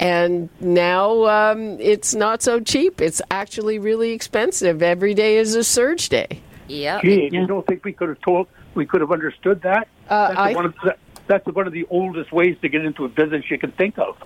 And 0.00 0.48
now 0.60 1.26
um, 1.26 1.78
it's 1.78 2.14
not 2.14 2.42
so 2.42 2.58
cheap. 2.58 3.02
It's 3.02 3.20
actually 3.30 3.78
really 3.78 4.12
expensive. 4.12 4.82
Every 4.82 5.12
day 5.12 5.36
is 5.36 5.54
a 5.54 5.62
surge 5.62 6.08
day. 6.08 6.40
Yep. 6.68 7.02
Gee, 7.02 7.28
you 7.30 7.46
don't 7.46 7.66
think 7.66 7.84
we 7.84 7.92
could 7.92 8.08
have 8.08 8.20
told, 8.22 8.48
we 8.74 8.86
could 8.86 9.02
have 9.02 9.12
understood 9.12 9.60
that? 9.62 9.88
Uh, 10.08 10.28
that's, 10.28 10.38
I- 10.38 10.52
one 10.54 10.64
of 10.66 10.74
the, 10.82 10.96
that's 11.26 11.46
one 11.46 11.66
of 11.66 11.74
the 11.74 11.86
oldest 11.90 12.32
ways 12.32 12.56
to 12.62 12.68
get 12.68 12.84
into 12.84 13.04
a 13.04 13.08
business 13.08 13.50
you 13.50 13.58
can 13.58 13.72
think 13.72 13.98
of. 13.98 14.16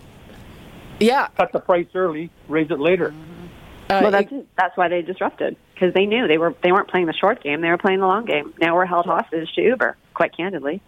Yeah. 1.01 1.27
Cut 1.37 1.51
the 1.53 1.59
price 1.59 1.89
early, 1.95 2.31
raise 2.49 2.71
it 2.71 2.79
later. 2.79 3.13
Uh, 3.91 4.01
well, 4.03 4.11
that's 4.11 4.33
that's 4.57 4.77
why 4.79 4.89
they 4.89 5.03
disrupted 5.03 5.57
because 5.75 5.93
they 5.93 6.07
knew 6.07 6.27
they 6.27 6.39
were 6.39 6.55
they 6.63 6.73
weren't 6.73 6.89
playing 6.89 7.05
the 7.05 7.13
short 7.13 7.43
game; 7.43 7.61
they 7.61 7.69
were 7.69 7.77
playing 7.77 8.01
the 8.01 8.07
long 8.07 8.25
game. 8.25 8.55
Now 8.59 8.75
we're 8.75 8.87
held 8.87 9.05
hostage 9.05 9.53
to 9.57 9.63
Uber, 9.63 9.99
quite 10.15 10.35
candidly. 10.35 10.81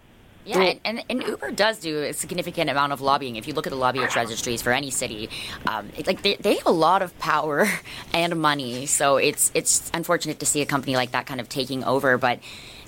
Yeah, 0.47 0.61
and, 0.61 0.81
and, 0.85 1.05
and 1.09 1.23
Uber 1.23 1.51
does 1.51 1.81
do 1.81 2.05
a 2.05 2.13
significant 2.13 2.71
amount 2.71 2.93
of 2.93 3.01
lobbying. 3.01 3.35
If 3.35 3.49
you 3.49 3.55
look 3.55 3.67
at 3.67 3.71
the 3.71 3.77
lobbyist 3.77 4.15
registries 4.15 4.63
for 4.63 4.73
any 4.73 4.91
city, 4.91 5.29
um, 5.67 5.91
it, 5.97 6.07
like 6.07 6.23
they, 6.23 6.37
they 6.37 6.55
have 6.55 6.67
a 6.67 6.71
lot 6.71 7.03
of 7.03 7.19
power 7.19 7.69
and 8.15 8.41
money. 8.41 8.87
So 8.87 9.17
it's 9.17 9.51
it's 9.55 9.91
unfortunate 9.93 10.39
to 10.41 10.47
see 10.47 10.63
a 10.63 10.67
company 10.67 10.95
like 10.95 11.11
that 11.11 11.27
kind 11.27 11.41
of 11.41 11.49
taking 11.49 11.83
over. 11.83 12.17
But 12.17 12.39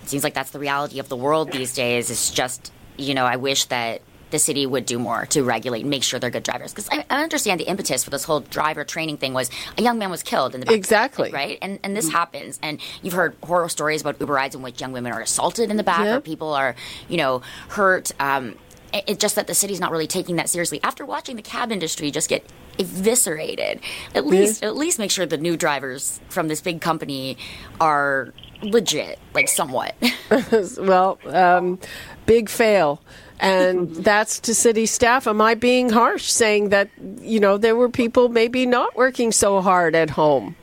it 0.02 0.08
seems 0.08 0.22
like 0.22 0.34
that's 0.34 0.50
the 0.50 0.60
reality 0.60 1.00
of 1.00 1.08
the 1.08 1.16
world 1.16 1.50
these 1.50 1.74
days. 1.74 2.10
It's 2.10 2.30
just 2.30 2.72
you 2.96 3.14
know 3.14 3.24
I 3.24 3.36
wish 3.36 3.64
that 3.66 4.02
the 4.30 4.38
city 4.38 4.66
would 4.66 4.87
do 4.87 4.99
more 4.99 5.26
to 5.26 5.42
regulate 5.42 5.82
and 5.82 5.90
make 5.90 6.02
sure 6.02 6.20
they're 6.20 6.30
good 6.30 6.42
drivers. 6.42 6.73
Because 6.73 6.88
I, 6.90 7.04
I 7.11 7.23
understand 7.23 7.61
the 7.61 7.64
impetus 7.64 8.04
for 8.04 8.11
this 8.11 8.25
whole 8.25 8.40
driver 8.40 8.85
training 8.85 9.18
thing 9.18 9.35
was 9.35 9.50
a 9.76 9.82
young 9.82 9.99
man 9.99 10.11
was 10.11 10.23
killed 10.23 10.54
in 10.54 10.61
the 10.61 10.66
back 10.66 10.75
Exactly. 10.75 11.30
right? 11.30 11.58
And 11.62 11.78
and 11.82 11.97
this 11.97 12.11
happens. 12.11 12.58
And 12.62 12.80
you've 13.02 13.14
heard 13.14 13.37
horror 13.42 13.68
stories 13.68 14.00
about 14.00 14.20
Uber 14.20 14.32
rides 14.32 14.54
in 14.54 14.62
which 14.62 14.80
young 14.80 14.92
women 14.92 15.12
are 15.12 15.20
assaulted 15.20 15.70
in 15.70 15.76
the 15.76 15.82
back, 15.82 16.06
or 16.06 16.20
people 16.20 16.52
are, 16.54 16.75
you 17.08 17.16
know, 17.16 17.42
hurt. 17.68 18.12
Um, 18.20 18.56
it, 18.92 19.04
it's 19.06 19.20
just 19.20 19.37
that 19.37 19.47
the 19.47 19.54
city's 19.54 19.80
not 19.80 19.90
really 19.90 20.06
taking 20.06 20.37
that 20.37 20.49
seriously. 20.49 20.80
After 20.82 21.04
watching 21.04 21.37
the 21.37 21.42
cab 21.42 21.73
industry 21.73 22.11
just 22.11 22.28
get 22.28 22.44
eviscerated, 22.78 23.80
at 24.14 24.26
least 24.26 24.62
at 24.62 24.76
least 24.76 24.99
make 24.99 25.11
sure 25.11 25.26
the 25.26 25.37
new 25.37 25.56
drivers 25.56 26.20
from 26.28 26.49
this 26.49 26.61
big 26.61 26.80
company 26.80 27.37
are 27.80 28.32
legit, 28.62 29.18
like 29.35 29.49
somewhat. 29.49 29.94
well, 30.78 31.18
um, 31.26 31.78
big 32.26 32.49
fail. 32.49 33.02
And 33.40 33.95
that's 33.95 34.40
to 34.40 34.54
city 34.54 34.87
staff. 34.87 35.26
Am 35.26 35.40
I 35.40 35.54
being 35.54 35.90
harsh 35.90 36.25
saying 36.25 36.71
that, 36.71 36.90
you 37.21 37.40
know, 37.40 37.59
there 37.59 37.76
were 37.76 37.88
people 37.88 38.28
maybe 38.28 38.66
not 38.66 38.97
working 38.97 39.33
so 39.33 39.61
hard 39.61 39.95
at 39.95 40.11
home? 40.11 40.57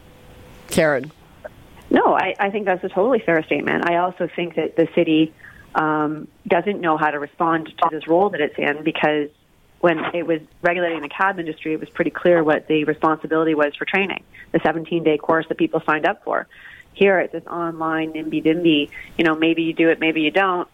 Karen. 0.67 1.11
No, 1.89 2.15
I, 2.15 2.35
I 2.39 2.49
think 2.49 2.65
that's 2.65 2.83
a 2.83 2.89
totally 2.89 3.19
fair 3.19 3.43
statement. 3.43 3.89
I 3.89 3.97
also 3.97 4.27
think 4.35 4.55
that 4.55 4.75
the 4.75 4.87
city 4.95 5.33
um, 5.75 6.27
doesn't 6.47 6.81
know 6.81 6.97
how 6.97 7.11
to 7.11 7.19
respond 7.19 7.67
to 7.67 7.89
this 7.91 8.07
role 8.07 8.29
that 8.31 8.41
it's 8.41 8.57
in 8.57 8.83
because 8.83 9.29
when 9.81 9.99
it 10.15 10.25
was 10.25 10.41
regulating 10.61 11.01
the 11.01 11.09
cab 11.09 11.39
industry, 11.39 11.73
it 11.73 11.79
was 11.79 11.89
pretty 11.89 12.09
clear 12.09 12.43
what 12.43 12.67
the 12.67 12.85
responsibility 12.85 13.53
was 13.53 13.75
for 13.75 13.85
training, 13.85 14.23
the 14.51 14.59
17 14.63 15.03
day 15.03 15.17
course 15.17 15.45
that 15.47 15.57
people 15.57 15.81
signed 15.85 16.05
up 16.05 16.23
for. 16.23 16.47
Here 16.93 17.19
it's 17.19 17.33
this 17.33 17.45
online 17.45 18.13
NIMBY 18.13 18.41
DIMBY, 18.41 18.89
you 19.17 19.25
know, 19.25 19.35
maybe 19.35 19.63
you 19.63 19.73
do 19.73 19.89
it, 19.89 19.99
maybe 19.99 20.21
you 20.21 20.31
don't. 20.31 20.67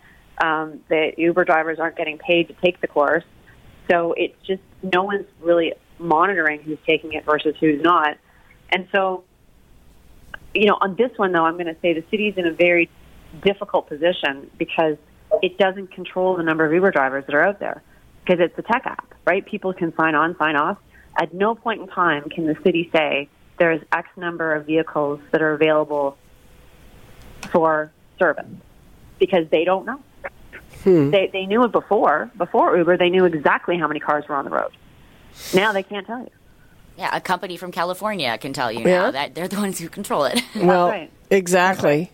Um, 0.44 0.82
Uber 1.18 1.46
drivers 1.46 1.80
aren't 1.80 1.96
getting 1.96 2.18
paid 2.18 2.48
to 2.48 2.54
take 2.64 2.82
the 2.82 2.88
course. 2.88 3.24
So 3.90 4.14
it's 4.18 4.36
just 4.46 4.62
no 4.82 5.04
one's 5.04 5.28
really 5.42 5.74
monitoring 6.00 6.62
who's 6.62 6.80
taking 6.88 7.14
it 7.14 7.26
versus 7.26 7.56
who's 7.60 7.82
not. 7.82 8.18
And 8.72 8.88
so 8.92 9.24
you 10.54 10.68
know, 10.68 10.78
on 10.82 10.96
this 10.96 11.12
one 11.18 11.32
though, 11.32 11.46
I'm 11.46 11.54
going 11.54 11.74
to 11.74 11.78
say 11.82 11.94
the 11.94 12.04
city's 12.12 12.36
in 12.38 12.46
a 12.46 12.52
very 12.52 12.90
difficult 13.44 13.88
position 13.88 14.50
because 14.58 14.98
it 15.42 15.58
doesn't 15.58 15.94
control 15.94 16.36
the 16.36 16.44
number 16.44 16.66
of 16.66 16.74
Uber 16.74 16.92
drivers 16.92 17.26
that 17.26 17.36
are 17.36 17.44
out 17.44 17.60
there 17.60 17.82
because 18.24 18.40
it's 18.40 18.58
a 18.58 18.62
tech 18.62 18.84
app, 18.86 19.14
right? 19.26 19.46
People 19.46 19.74
can 19.74 19.96
sign 19.96 20.16
on, 20.16 20.38
sign 20.38 20.56
off. 20.56 20.78
At 21.20 21.34
no 21.34 21.56
point 21.56 21.82
in 21.82 21.88
time 21.88 22.30
can 22.30 22.46
the 22.46 22.56
city 22.64 22.90
say 22.94 23.30
there's 23.60 23.82
X 23.92 24.08
number 24.18 24.54
of 24.54 24.66
vehicles 24.66 25.20
that 25.32 25.42
are 25.42 25.54
available 25.54 26.18
for 27.52 27.92
service 28.20 28.46
because 29.20 29.46
they 29.52 29.64
don't 29.64 29.86
know. 29.86 30.02
They 30.84 31.30
they 31.32 31.46
knew 31.46 31.64
it 31.64 31.72
before. 31.72 32.30
Before 32.38 32.76
Uber, 32.78 32.98
they 32.98 33.10
knew 33.10 33.26
exactly 33.26 33.78
how 33.78 33.88
many 33.88 34.00
cars 34.00 34.26
were 34.28 34.36
on 34.36 34.46
the 34.46 34.52
road. 34.52 34.72
Now 35.54 35.72
they 35.74 35.84
can't 35.84 36.06
tell 36.08 36.20
you. 36.20 36.30
yeah, 36.98 37.16
a 37.16 37.22
company 37.22 37.58
from 37.58 37.72
California 37.72 38.38
can 38.38 38.54
tell 38.54 38.72
you 38.72 38.80
Yeah. 38.80 39.02
now 39.04 39.12
that 39.12 39.34
they're 39.36 39.48
the 39.48 39.58
ones 39.58 39.80
who 39.80 39.90
control 39.90 40.26
it. 40.26 40.42
Well, 40.56 40.90
right. 40.90 41.12
exactly. 41.30 42.12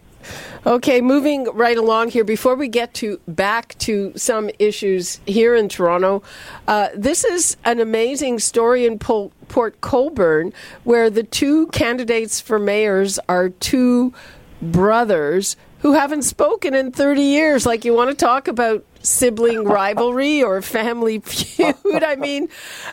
Okay, 0.65 0.99
moving 0.99 1.45
right 1.53 1.77
along 1.77 2.09
here. 2.09 2.25
Before 2.25 2.55
we 2.55 2.67
get 2.67 2.93
to 2.95 3.19
back 3.29 3.77
to 3.79 4.11
some 4.17 4.49
issues 4.59 5.21
here 5.25 5.55
in 5.55 5.69
Toronto, 5.69 6.21
uh, 6.67 6.89
this 6.93 7.23
is 7.23 7.55
an 7.63 7.79
amazing 7.79 8.39
story 8.39 8.85
in 8.85 8.99
Pol- 8.99 9.31
Port 9.47 9.79
Colborne 9.79 10.51
where 10.83 11.09
the 11.09 11.23
two 11.23 11.67
candidates 11.67 12.41
for 12.41 12.59
mayors 12.59 13.19
are 13.29 13.47
two 13.49 14.13
brothers 14.61 15.55
who 15.79 15.93
haven't 15.93 16.23
spoken 16.23 16.73
in 16.73 16.91
30 16.91 17.21
years. 17.21 17.65
Like, 17.65 17.85
you 17.85 17.93
want 17.93 18.09
to 18.09 18.15
talk 18.15 18.47
about 18.47 18.83
sibling 19.01 19.63
rivalry 19.63 20.43
or 20.43 20.61
family 20.61 21.19
feud? 21.19 22.03
I 22.03 22.15
mean, 22.15 22.49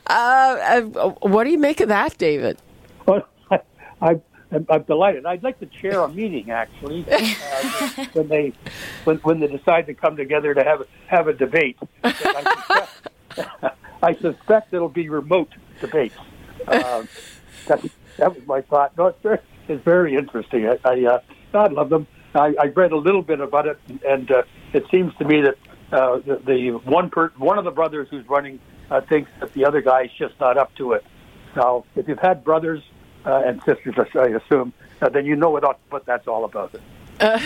uh, 0.06 0.82
uh, 0.92 1.10
what 1.20 1.44
do 1.44 1.50
you 1.50 1.58
make 1.58 1.80
of 1.80 1.88
that, 1.88 2.18
David? 2.18 2.58
Well, 3.06 3.26
I, 3.50 3.60
I, 4.00 4.20
I'm 4.68 4.82
delighted. 4.82 5.26
I'd 5.26 5.42
like 5.42 5.58
to 5.60 5.66
chair 5.66 6.00
a 6.00 6.08
meeting 6.08 6.50
actually 6.50 7.04
uh, 7.10 8.04
when 8.12 8.28
they 8.28 8.52
when, 9.04 9.16
when 9.18 9.40
they 9.40 9.48
decide 9.48 9.86
to 9.86 9.94
come 9.94 10.16
together 10.16 10.54
to 10.54 10.62
have 10.62 10.86
have 11.06 11.28
a 11.28 11.32
debate. 11.32 11.76
I 12.04 12.54
suspect, 12.54 13.76
I 14.02 14.14
suspect 14.14 14.72
it'll 14.72 14.88
be 14.88 15.08
remote 15.08 15.52
debates. 15.80 16.16
Um, 16.68 17.08
that, 17.66 17.84
that 18.18 18.34
was 18.34 18.46
my 18.46 18.60
thought. 18.62 18.96
No, 18.96 19.06
it's 19.06 19.22
very, 19.22 19.38
is 19.68 19.80
very 19.80 20.14
interesting. 20.14 20.66
I, 20.68 20.78
I, 20.84 21.04
uh, 21.04 21.20
I 21.54 21.66
love 21.68 21.88
them. 21.88 22.06
I, 22.34 22.54
I 22.60 22.66
read 22.66 22.92
a 22.92 22.96
little 22.96 23.22
bit 23.22 23.40
about 23.40 23.66
it, 23.66 23.78
and 24.06 24.30
uh, 24.30 24.42
it 24.72 24.84
seems 24.90 25.14
to 25.16 25.24
me 25.24 25.42
that 25.42 25.56
uh, 25.92 26.18
the, 26.18 26.42
the 26.44 26.70
one 26.90 27.10
per, 27.10 27.28
one 27.36 27.58
of 27.58 27.64
the 27.64 27.70
brothers 27.70 28.08
who's 28.10 28.28
running 28.28 28.58
uh, 28.90 29.00
thinks 29.02 29.30
that 29.40 29.52
the 29.52 29.64
other 29.64 29.80
guy 29.80 30.02
is 30.02 30.10
just 30.18 30.38
not 30.40 30.56
up 30.56 30.74
to 30.76 30.92
it. 30.92 31.04
Now, 31.56 31.84
if 31.94 32.08
you've 32.08 32.18
had 32.18 32.44
brothers 32.44 32.82
uh, 33.24 33.42
and 33.46 33.62
sisters, 33.62 33.94
I 34.14 34.26
assume, 34.26 34.72
uh, 35.00 35.08
then 35.08 35.26
you 35.26 35.36
know 35.36 35.50
what, 35.50 35.78
what 35.90 36.04
that's 36.04 36.26
all 36.26 36.44
about. 36.44 36.74
Uh, 37.20 37.40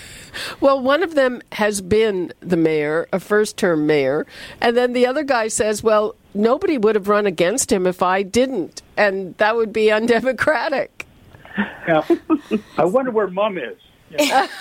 well, 0.60 0.80
one 0.80 1.02
of 1.02 1.14
them 1.14 1.40
has 1.52 1.80
been 1.80 2.32
the 2.40 2.56
mayor, 2.56 3.08
a 3.12 3.20
first 3.20 3.56
term 3.56 3.86
mayor, 3.86 4.26
and 4.60 4.76
then 4.76 4.92
the 4.92 5.06
other 5.06 5.24
guy 5.24 5.48
says, 5.48 5.82
well, 5.82 6.14
nobody 6.34 6.76
would 6.76 6.94
have 6.94 7.08
run 7.08 7.26
against 7.26 7.72
him 7.72 7.86
if 7.86 8.02
I 8.02 8.22
didn't, 8.22 8.82
and 8.96 9.36
that 9.38 9.56
would 9.56 9.72
be 9.72 9.90
undemocratic. 9.90 11.06
Yeah. 11.88 12.06
I 12.78 12.84
wonder 12.84 13.10
where 13.10 13.28
mom 13.28 13.56
is. 13.56 13.78
Yeah. 14.10 14.48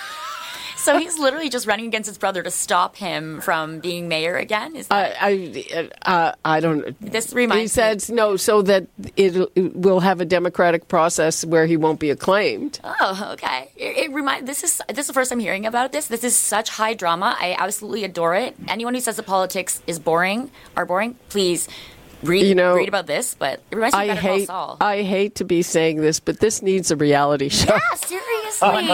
So 0.85 0.99
he's 0.99 1.17
literally 1.17 1.49
just 1.49 1.65
running 1.65 1.87
against 1.87 2.07
his 2.07 2.19
brother 2.19 2.43
to 2.43 2.51
stop 2.51 2.95
him 2.95 3.41
from 3.41 3.79
being 3.79 4.07
mayor 4.07 4.35
again. 4.35 4.75
Is 4.75 4.87
that? 4.89 5.17
I 5.19 5.65
I, 5.73 5.89
uh, 6.05 6.31
I 6.45 6.59
don't. 6.59 6.95
This 7.01 7.33
reminds. 7.33 7.61
He 7.63 7.67
said 7.67 8.07
me. 8.07 8.15
no, 8.15 8.35
so 8.35 8.61
that 8.61 8.85
it, 9.15 9.35
it, 9.55 9.75
will 9.75 9.99
have 10.01 10.21
a 10.21 10.25
democratic 10.25 10.87
process 10.87 11.43
where 11.43 11.65
he 11.65 11.75
won't 11.75 11.99
be 11.99 12.11
acclaimed. 12.11 12.79
Oh, 12.83 13.31
okay. 13.33 13.71
It, 13.75 13.97
it 13.97 14.11
remind. 14.11 14.47
This 14.47 14.63
is 14.63 14.79
this 14.87 14.99
is 14.99 15.07
the 15.07 15.13
first 15.13 15.31
I'm 15.31 15.39
hearing 15.39 15.65
about 15.65 15.91
this. 15.91 16.05
This 16.07 16.23
is 16.23 16.35
such 16.35 16.69
high 16.69 16.93
drama. 16.93 17.35
I 17.39 17.55
absolutely 17.57 18.03
adore 18.03 18.35
it. 18.35 18.55
Anyone 18.67 18.93
who 18.93 18.99
says 18.99 19.15
that 19.15 19.25
politics 19.25 19.81
is 19.87 19.97
boring 19.97 20.51
are 20.77 20.85
boring, 20.85 21.15
please 21.29 21.67
read, 22.25 22.45
you 22.45 22.55
know, 22.55 22.75
read 22.75 22.89
about 22.89 23.07
this, 23.07 23.35
but 23.35 23.61
it 23.71 23.75
reminds 23.75 23.95
me 23.95 24.09
I 24.09 24.15
hate, 24.15 24.49
I 24.49 25.01
hate 25.03 25.35
to 25.35 25.45
be 25.45 25.61
saying 25.61 26.01
this, 26.01 26.19
but 26.19 26.39
this 26.39 26.61
needs 26.61 26.91
a 26.91 26.95
reality 26.95 27.49
show. 27.49 27.73
Yeah, 27.73 27.95
seriously. 27.95 28.89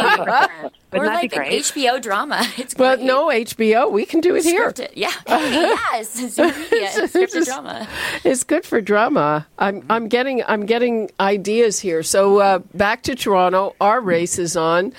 or 0.94 1.06
like 1.06 1.36
an 1.36 1.44
HBO 1.44 2.02
drama. 2.02 2.46
It's 2.58 2.76
well, 2.76 2.98
no 2.98 3.28
HBO. 3.28 3.92
We 3.92 4.06
can 4.06 4.22
do 4.22 4.36
it 4.36 4.46
scripted. 4.46 4.92
here. 4.94 5.10
Yeah. 5.10 5.12
yes. 5.28 6.20
It's 6.22 6.38
scripted 6.38 7.46
drama. 7.46 7.88
It's 8.24 8.44
good 8.44 8.66
for 8.66 8.82
drama. 8.82 9.48
I'm 9.58 9.84
I'm 9.90 10.08
getting 10.08 10.44
I'm 10.44 10.66
getting 10.66 11.10
ideas 11.20 11.80
here. 11.80 12.04
So 12.04 12.40
uh, 12.40 12.60
back 12.74 13.04
to 13.04 13.16
Toronto. 13.16 13.76
Our 13.82 14.02
race 14.02 14.38
is 14.38 14.56
on. 14.56 14.94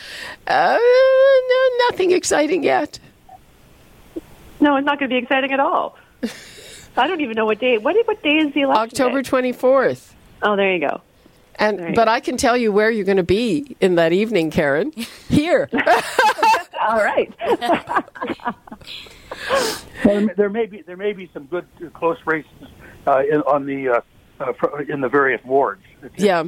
Uh, 0.47 0.79
no, 0.79 1.69
nothing 1.91 2.11
exciting 2.11 2.65
yet. 2.65 2.99
No, 4.61 4.77
it's 4.77 4.87
not 4.87 4.99
going 4.99 5.11
to 5.11 5.15
be 5.15 5.19
exciting 5.23 5.53
at 5.53 5.61
all. 5.61 5.97
I 6.97 7.07
don't 7.07 7.21
even 7.21 7.35
know 7.35 7.47
what 7.47 7.59
day. 7.59 7.79
What 7.79 7.97
what 8.07 8.23
day 8.23 8.37
is 8.39 8.53
the 8.55 8.63
election? 8.63 8.83
October 8.83 9.23
twenty 9.23 9.53
fourth. 9.53 10.15
Oh, 10.43 10.57
there 10.57 10.73
you 10.75 10.81
go. 10.81 11.01
And 11.57 11.95
but 11.95 12.07
go. 12.07 12.11
I 12.11 12.21
can 12.21 12.37
tell 12.37 12.57
you 12.57 12.73
where 12.73 12.91
you're 12.91 13.05
going 13.05 13.17
to 13.17 13.23
be 13.23 13.77
in 13.81 13.95
that 13.97 14.13
evening, 14.13 14.51
Karen. 14.51 14.93
Here. 15.29 15.69
All 16.81 16.97
right. 16.97 17.33
well, 20.05 20.29
there 20.37 20.51
may 20.51 20.67
be 20.67 20.83
there 20.83 20.97
may 20.97 21.13
be 21.13 21.31
some 21.33 21.45
good 21.47 21.67
uh, 21.85 21.89
close 21.91 22.19
races 22.27 22.51
uh, 23.07 23.23
in, 23.31 23.41
on 23.43 23.67
the 23.67 23.89
uh, 23.89 24.01
uh, 24.41 24.53
in 24.89 25.01
the 25.01 25.09
various 25.09 25.43
wards. 25.45 25.83
Yeah. 26.17 26.45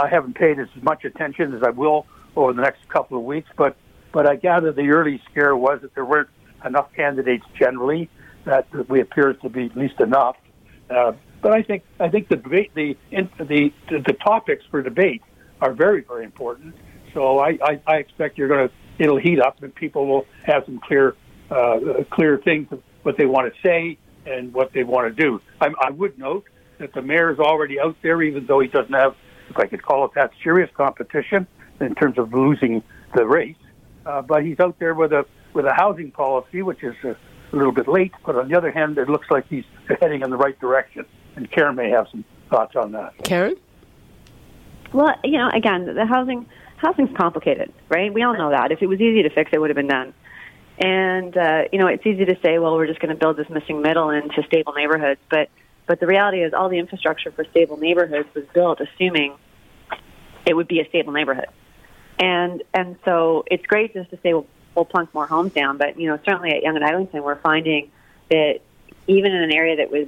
I 0.00 0.08
haven't 0.08 0.34
paid 0.34 0.58
as 0.58 0.68
much 0.82 1.04
attention 1.04 1.54
as 1.54 1.62
I 1.62 1.70
will 1.70 2.06
over 2.34 2.52
the 2.52 2.62
next 2.62 2.88
couple 2.88 3.16
of 3.16 3.24
weeks, 3.24 3.48
but 3.56 3.76
but 4.12 4.26
I 4.26 4.36
gather 4.36 4.72
the 4.72 4.88
early 4.90 5.22
scare 5.30 5.56
was 5.56 5.80
that 5.82 5.94
there 5.94 6.04
weren't 6.04 6.28
enough 6.64 6.92
candidates 6.94 7.44
generally, 7.56 8.10
that 8.46 8.66
we 8.88 9.00
appears 9.00 9.36
to 9.42 9.50
be 9.50 9.66
at 9.66 9.76
least 9.76 10.00
enough. 10.00 10.36
Uh, 10.88 11.12
but 11.42 11.52
I 11.52 11.62
think 11.62 11.82
I 12.00 12.08
think 12.08 12.28
the 12.28 12.36
debate, 12.36 12.72
the, 12.74 12.96
the 13.10 13.72
the 13.90 14.16
topics 14.24 14.64
for 14.70 14.82
debate 14.82 15.22
are 15.60 15.72
very 15.72 16.02
very 16.02 16.24
important. 16.24 16.74
So 17.12 17.38
I, 17.38 17.58
I, 17.62 17.80
I 17.86 17.96
expect 17.96 18.38
you're 18.38 18.48
going 18.48 18.68
to 18.68 18.74
it'll 18.98 19.18
heat 19.18 19.40
up 19.40 19.62
and 19.62 19.74
people 19.74 20.06
will 20.06 20.26
have 20.44 20.64
some 20.64 20.80
clear 20.80 21.14
uh, 21.50 22.04
clear 22.10 22.38
things 22.38 22.68
of 22.72 22.82
what 23.02 23.16
they 23.16 23.26
want 23.26 23.52
to 23.52 23.60
say 23.62 23.98
and 24.26 24.52
what 24.52 24.72
they 24.72 24.84
want 24.84 25.14
to 25.14 25.22
do. 25.22 25.40
I, 25.60 25.70
I 25.80 25.90
would 25.90 26.18
note 26.18 26.44
that 26.78 26.92
the 26.92 27.02
mayor 27.02 27.30
is 27.30 27.38
already 27.38 27.78
out 27.80 27.96
there, 28.02 28.20
even 28.22 28.46
though 28.46 28.60
he 28.60 28.68
doesn't 28.68 28.92
have, 28.92 29.14
if 29.48 29.56
I 29.56 29.66
could 29.66 29.82
call 29.82 30.04
it 30.04 30.12
that, 30.14 30.32
serious 30.42 30.70
competition 30.74 31.46
in 31.80 31.94
terms 31.94 32.18
of 32.18 32.32
losing 32.32 32.82
the 33.14 33.24
race. 33.26 33.56
Uh, 34.04 34.22
but 34.22 34.44
he's 34.44 34.58
out 34.60 34.78
there 34.78 34.94
with 34.94 35.12
a 35.12 35.24
with 35.52 35.64
a 35.64 35.72
housing 35.72 36.10
policy, 36.10 36.62
which 36.62 36.82
is 36.82 36.94
uh, 37.04 37.14
a 37.52 37.56
little 37.56 37.72
bit 37.72 37.88
late, 37.88 38.12
but 38.24 38.36
on 38.36 38.48
the 38.48 38.56
other 38.56 38.70
hand, 38.70 38.98
it 38.98 39.08
looks 39.08 39.30
like 39.30 39.46
he's 39.48 39.64
heading 40.00 40.22
in 40.22 40.30
the 40.30 40.36
right 40.36 40.58
direction. 40.60 41.06
And 41.36 41.50
Karen 41.50 41.76
may 41.76 41.90
have 41.90 42.08
some 42.10 42.24
thoughts 42.50 42.76
on 42.76 42.92
that. 42.92 43.12
Karen? 43.24 43.56
Well, 44.92 45.14
you 45.24 45.38
know, 45.38 45.50
again, 45.52 45.94
the 45.94 46.06
housing 46.06 46.46
housing's 46.76 47.14
complicated, 47.16 47.72
right? 47.88 48.12
We 48.12 48.22
all 48.22 48.36
know 48.36 48.50
that. 48.50 48.72
If 48.72 48.82
it 48.82 48.86
was 48.86 49.00
easy 49.00 49.22
to 49.22 49.30
fix, 49.30 49.50
it 49.52 49.60
would 49.60 49.70
have 49.70 49.76
been 49.76 49.88
done. 49.88 50.14
And 50.78 51.36
uh, 51.36 51.62
you 51.72 51.78
know, 51.78 51.86
it's 51.86 52.06
easy 52.06 52.24
to 52.24 52.38
say, 52.42 52.58
well, 52.58 52.74
we're 52.74 52.86
just 52.86 53.00
going 53.00 53.14
to 53.14 53.18
build 53.18 53.36
this 53.36 53.48
missing 53.48 53.82
middle 53.82 54.10
into 54.10 54.42
stable 54.46 54.72
neighborhoods, 54.74 55.20
but 55.30 55.48
but 55.86 56.00
the 56.00 56.06
reality 56.06 56.42
is, 56.42 56.52
all 56.52 56.68
the 56.68 56.78
infrastructure 56.78 57.30
for 57.30 57.44
stable 57.50 57.76
neighborhoods 57.76 58.28
was 58.34 58.44
built 58.52 58.80
assuming 58.80 59.36
it 60.46 60.54
would 60.54 60.68
be 60.68 60.80
a 60.80 60.88
stable 60.88 61.12
neighborhood. 61.12 61.48
And 62.18 62.62
and 62.74 62.96
so 63.04 63.44
it's 63.50 63.66
great 63.66 63.94
just 63.94 64.10
to 64.10 64.18
say, 64.22 64.32
well, 64.34 64.46
we'll 64.76 64.84
plunk 64.84 65.12
more 65.14 65.26
homes 65.26 65.52
down. 65.52 65.78
But 65.78 65.98
you 65.98 66.08
know, 66.08 66.18
certainly 66.24 66.50
at 66.50 66.62
Yonge 66.62 66.76
and 66.76 66.84
Eglinton, 66.84 67.22
we're 67.22 67.40
finding 67.40 67.90
that 68.30 68.60
even 69.08 69.32
in 69.32 69.42
an 69.42 69.52
area 69.52 69.76
that 69.76 69.90
was 69.90 70.06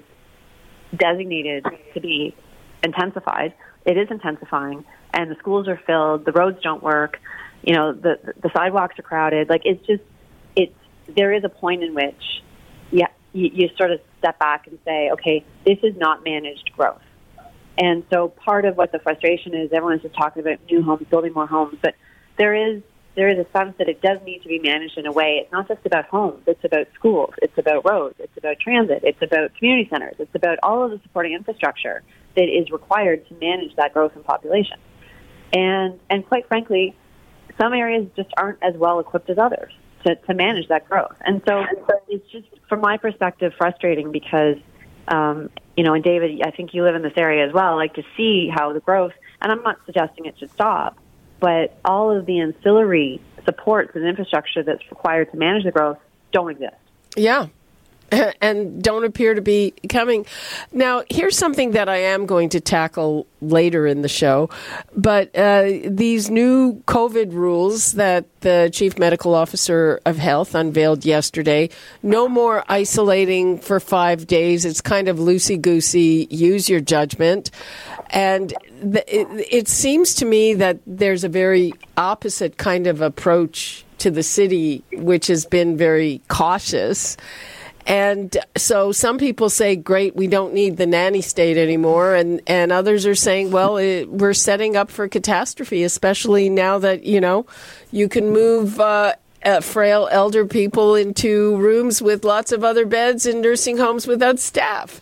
designated 0.94 1.66
to 1.94 2.00
be 2.00 2.37
intensified, 2.85 3.54
it 3.85 3.96
is 3.96 4.09
intensifying, 4.11 4.85
and 5.12 5.31
the 5.31 5.37
schools 5.37 5.66
are 5.66 5.81
filled, 5.87 6.24
the 6.24 6.33
roads 6.33 6.59
don't 6.62 6.83
work, 6.83 7.18
you 7.62 7.74
know, 7.74 7.92
the 7.92 8.35
the 8.40 8.50
sidewalks 8.54 8.98
are 8.98 9.02
crowded. 9.02 9.48
Like 9.48 9.62
it's 9.64 9.85
just, 9.87 10.02
it's 10.54 10.74
there 11.16 11.33
is 11.33 11.42
a 11.42 11.48
point 11.48 11.83
in 11.83 11.94
which, 11.94 12.42
yeah, 12.90 13.09
you, 13.33 13.50
you 13.52 13.68
sort 13.76 13.90
of 13.90 14.00
step 14.18 14.38
back 14.38 14.66
and 14.66 14.78
say, 14.85 15.11
okay, 15.12 15.44
this 15.64 15.78
is 15.83 15.96
not 15.96 16.22
managed 16.24 16.70
growth. 16.76 17.00
And 17.78 18.04
so 18.12 18.28
part 18.28 18.64
of 18.64 18.76
what 18.76 18.90
the 18.90 18.98
frustration 18.98 19.54
is, 19.54 19.72
everyone's 19.72 20.02
just 20.02 20.14
talking 20.16 20.42
about 20.42 20.59
new 20.68 20.83
homes, 20.83 21.07
building 21.09 21.33
more 21.33 21.46
homes, 21.46 21.78
but 21.81 21.94
there 22.37 22.54
is 22.54 22.83
there 23.18 23.28
is 23.28 23.37
a 23.37 23.59
sense 23.59 23.74
that 23.78 23.88
it 23.88 24.00
does 24.00 24.18
need 24.24 24.42
to 24.42 24.48
be 24.48 24.61
managed 24.61 24.96
in 24.96 25.04
a 25.04 25.11
way. 25.11 25.40
It's 25.42 25.50
not 25.50 25.66
just 25.66 25.85
about 25.85 26.04
homes. 26.07 26.44
It's 26.46 26.64
about 26.64 26.87
schools. 26.94 27.35
It's 27.42 27.59
about 27.59 27.85
roads. 27.85 28.14
It's 28.20 28.37
about 28.37 28.61
transit. 28.61 29.00
It's 29.02 29.20
about 29.20 29.52
community 29.57 29.88
centers. 29.90 30.14
It's 30.20 30.35
about 30.37 30.59
all 30.62 30.85
of 30.85 30.92
the 30.92 31.00
supporting 31.02 31.33
infrastructure 31.33 32.04
that 32.37 32.44
is 32.44 32.70
required 32.70 33.26
to 33.28 33.35
manage 33.35 33.74
that 33.74 33.92
growth 33.92 34.12
in 34.14 34.22
population. 34.22 34.78
And 35.52 35.98
and 36.09 36.24
quite 36.28 36.46
frankly, 36.46 36.94
some 37.61 37.72
areas 37.72 38.07
just 38.14 38.31
aren't 38.37 38.62
as 38.62 38.74
well 38.76 39.00
equipped 39.00 39.28
as 39.31 39.38
others 39.38 39.72
to, 40.07 40.14
to 40.14 40.35
manage 40.35 40.68
that 40.68 40.88
growth. 40.88 41.16
And 41.20 41.42
so 41.44 41.64
it's 42.09 42.31
just, 42.31 42.46
from 42.68 42.81
my 42.81 42.98
perspective, 42.98 43.52
frustrating 43.59 44.12
because, 44.12 44.59
um, 45.09 45.50
you 45.76 45.83
know, 45.83 45.94
and 45.94 46.04
David, 46.04 46.40
I 46.44 46.52
think 46.52 46.72
you 46.72 46.85
live 46.85 46.94
in 46.94 47.02
this 47.02 47.16
area 47.16 47.44
as 47.44 47.52
well, 47.52 47.74
like 47.74 47.94
to 47.94 48.04
see 48.16 48.48
how 48.48 48.72
the 48.72 48.81
growth, 48.81 49.12
and 49.40 49.50
I'm 49.50 49.62
not 49.62 49.78
suggesting 49.87 50.26
it 50.26 50.38
should 50.38 50.52
stop, 50.52 50.98
but 51.40 51.79
all 51.85 52.16
of 52.16 52.27
the 52.27 52.40
ancillary 52.40 53.20
supports 53.44 53.92
and 53.94 54.07
infrastructure 54.07 54.62
that's 54.62 54.83
required 54.90 55.31
to 55.33 55.37
manage 55.37 55.64
the 55.64 55.70
growth 55.70 55.98
don't 56.33 56.51
exist. 56.51 56.77
Yeah. 57.16 57.46
And 58.40 58.83
don't 58.83 59.05
appear 59.05 59.35
to 59.35 59.40
be 59.40 59.75
coming. 59.88 60.25
Now, 60.73 61.03
here's 61.11 61.37
something 61.37 61.73
that 61.73 61.88
I 61.88 61.97
am 61.97 62.25
going 62.27 62.51
to 62.51 62.61
tackle 62.61 63.27
later 63.40 63.87
in 63.87 64.03
the 64.03 64.09
show. 64.09 64.49
But 64.97 65.35
uh, 65.37 65.73
these 65.85 66.31
new 66.31 66.83
COVID 66.87 67.33
rules 67.33 67.92
that 67.92 68.27
the 68.40 68.71
Chief 68.73 68.99
Medical 68.99 69.35
Officer 69.35 70.01
of 70.07 70.16
Health 70.16 70.55
unveiled 70.55 71.05
yesterday 71.05 71.71
no 72.03 72.29
more 72.29 72.64
isolating 72.68 73.59
for 73.59 73.81
five 73.81 74.27
days. 74.27 74.64
It's 74.64 74.81
kind 74.81 75.09
of 75.09 75.18
loosey 75.18 75.61
goosey. 75.61 76.29
Use 76.31 76.68
your 76.68 76.81
judgment. 76.81 77.51
And 78.11 78.55
the, 78.81 79.05
it, 79.12 79.49
it 79.51 79.68
seems 79.68 80.14
to 80.14 80.25
me 80.25 80.55
that 80.55 80.79
there's 80.87 81.25
a 81.25 81.29
very 81.29 81.73
opposite 81.97 82.57
kind 82.57 82.87
of 82.87 83.01
approach 83.01 83.85
to 83.99 84.11
the 84.11 84.23
city, 84.23 84.85
which 84.92 85.27
has 85.27 85.44
been 85.44 85.77
very 85.77 86.23
cautious. 86.29 87.16
And 87.88 88.37
so 88.55 88.92
some 88.92 89.16
people 89.16 89.48
say, 89.48 89.74
great, 89.74 90.14
we 90.14 90.27
don't 90.27 90.53
need 90.53 90.77
the 90.77 90.87
nanny 90.87 91.22
state 91.22 91.57
anymore. 91.57 92.14
And, 92.14 92.42
and 92.46 92.70
others 92.70 93.07
are 93.07 93.14
saying, 93.14 93.51
well, 93.51 93.79
it, 93.79 94.11
we're 94.11 94.35
setting 94.35 94.77
up 94.77 94.90
for 94.90 95.09
catastrophe, 95.09 95.83
especially 95.85 96.51
now 96.51 96.79
that, 96.81 97.05
you 97.05 97.18
know, 97.18 97.46
you 97.90 98.11
can 98.11 98.31
move 98.31 98.79
uh, 98.79 99.14
uh, 99.42 99.61
frail 99.62 100.07
elder 100.12 100.44
people 100.44 100.96
into 100.96 101.57
rooms 101.57 102.03
with 102.03 102.24
lots 102.24 102.53
of 102.53 102.62
other 102.62 102.85
beds 102.85 103.24
in 103.24 103.40
nursing 103.40 103.79
homes 103.79 104.07
without 104.07 104.38
staff. 104.38 105.01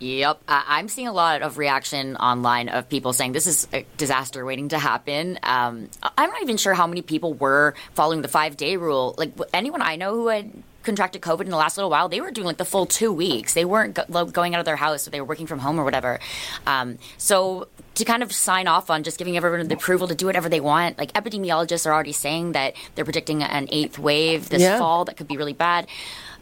Yep. 0.00 0.42
I'm 0.48 0.88
seeing 0.88 1.08
a 1.08 1.12
lot 1.12 1.42
of 1.42 1.58
reaction 1.58 2.16
online 2.16 2.68
of 2.68 2.88
people 2.88 3.12
saying 3.12 3.32
this 3.32 3.46
is 3.46 3.66
a 3.72 3.86
disaster 3.96 4.44
waiting 4.44 4.70
to 4.70 4.78
happen. 4.78 5.38
Um, 5.42 5.88
I'm 6.18 6.30
not 6.30 6.42
even 6.42 6.56
sure 6.56 6.74
how 6.74 6.86
many 6.86 7.02
people 7.02 7.32
were 7.34 7.74
following 7.94 8.20
the 8.20 8.28
five 8.28 8.56
day 8.56 8.76
rule. 8.76 9.14
Like 9.16 9.32
anyone 9.54 9.80
I 9.80 9.96
know 9.96 10.14
who 10.14 10.26
had 10.26 10.50
contracted 10.86 11.20
COVID 11.20 11.42
in 11.42 11.50
the 11.50 11.56
last 11.56 11.76
little 11.76 11.90
while, 11.90 12.08
they 12.08 12.20
were 12.22 12.30
doing 12.30 12.46
like 12.46 12.56
the 12.56 12.64
full 12.64 12.86
two 12.86 13.12
weeks. 13.12 13.52
They 13.52 13.64
weren't 13.66 13.94
go- 14.08 14.24
going 14.24 14.54
out 14.54 14.60
of 14.60 14.64
their 14.64 14.76
house, 14.76 15.06
or 15.06 15.10
they 15.10 15.20
were 15.20 15.26
working 15.26 15.46
from 15.46 15.58
home 15.58 15.78
or 15.78 15.84
whatever. 15.84 16.18
Um, 16.66 16.98
so 17.18 17.68
to 17.96 18.04
kind 18.04 18.22
of 18.22 18.32
sign 18.32 18.66
off 18.68 18.90
on 18.90 19.02
just 19.02 19.18
giving 19.18 19.36
everyone 19.36 19.66
the 19.68 19.74
approval 19.74 20.06
to 20.08 20.14
do 20.14 20.26
whatever 20.26 20.48
they 20.48 20.60
want. 20.60 20.98
Like 20.98 21.12
epidemiologists 21.14 21.86
are 21.86 21.92
already 21.94 22.12
saying 22.12 22.52
that 22.52 22.74
they're 22.94 23.04
predicting 23.06 23.42
an 23.42 23.68
eighth 23.70 23.98
wave 23.98 24.48
this 24.50 24.62
Yeah. 24.62 24.78
fall 24.78 25.04
that 25.06 25.16
could 25.16 25.28
be 25.28 25.36
really 25.36 25.54
bad. 25.54 25.86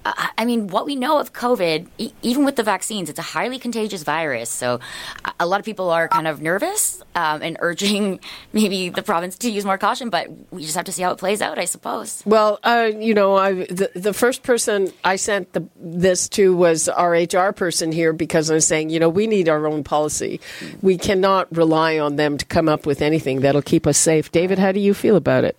Uh, 0.04 0.12
I 0.36 0.44
mean, 0.44 0.68
what 0.68 0.84
we 0.84 0.96
know 0.96 1.18
of 1.18 1.32
COVID, 1.32 1.86
e- 1.98 2.12
even 2.22 2.44
with 2.44 2.56
the 2.56 2.62
vaccines, 2.62 3.08
it's 3.08 3.18
a 3.18 3.22
highly 3.22 3.58
contagious 3.58 4.02
virus. 4.02 4.50
So 4.50 4.80
a- 5.24 5.32
a 5.40 5.46
lot 5.46 5.60
of 5.60 5.64
people 5.66 5.88
are 5.90 6.08
kind 6.08 6.26
of 6.28 6.42
nervous 6.42 7.02
um, 7.14 7.40
and 7.42 7.56
urging 7.60 8.20
maybe 8.52 8.90
the 8.90 9.02
province 9.02 9.38
to 9.38 9.50
use 9.50 9.64
more 9.64 9.78
caution. 9.78 10.10
But 10.10 10.28
we 10.52 10.62
just 10.62 10.76
have 10.76 10.84
to 10.86 10.92
see 10.92 11.02
how 11.02 11.10
it 11.12 11.18
plays 11.18 11.40
out, 11.40 11.58
I 11.58 11.64
suppose. 11.64 12.22
Well, 12.26 12.58
uh, 12.64 12.90
you 12.94 13.14
know, 13.14 13.36
I, 13.36 13.52
the, 13.52 13.90
the 13.94 14.12
first 14.12 14.42
person 14.42 14.92
I 15.04 15.16
sent 15.16 15.52
the, 15.54 15.66
this 15.76 16.28
to 16.30 16.54
was 16.54 16.88
our 16.88 17.12
HR 17.12 17.52
person 17.52 17.90
here 17.90 18.12
because 18.12 18.50
I 18.50 18.54
was 18.54 18.66
saying, 18.66 18.90
you 18.90 19.00
know, 19.00 19.08
we 19.08 19.26
need 19.26 19.48
our 19.48 19.66
own 19.66 19.84
policy. 19.84 20.40
We 20.82 20.98
cannot 20.98 21.54
rely 21.56 21.98
on 21.98 22.16
them 22.16 22.36
to 22.38 22.44
come 22.44 22.68
up 22.68 22.84
with 22.84 23.00
anything 23.00 23.40
that'll 23.40 23.62
keep 23.62 23.86
us 23.86 23.96
safe. 23.96 24.30
David, 24.32 24.58
how 24.58 24.72
do 24.72 24.80
you 24.80 24.92
feel 24.92 25.16
about 25.16 25.44
it? 25.44 25.56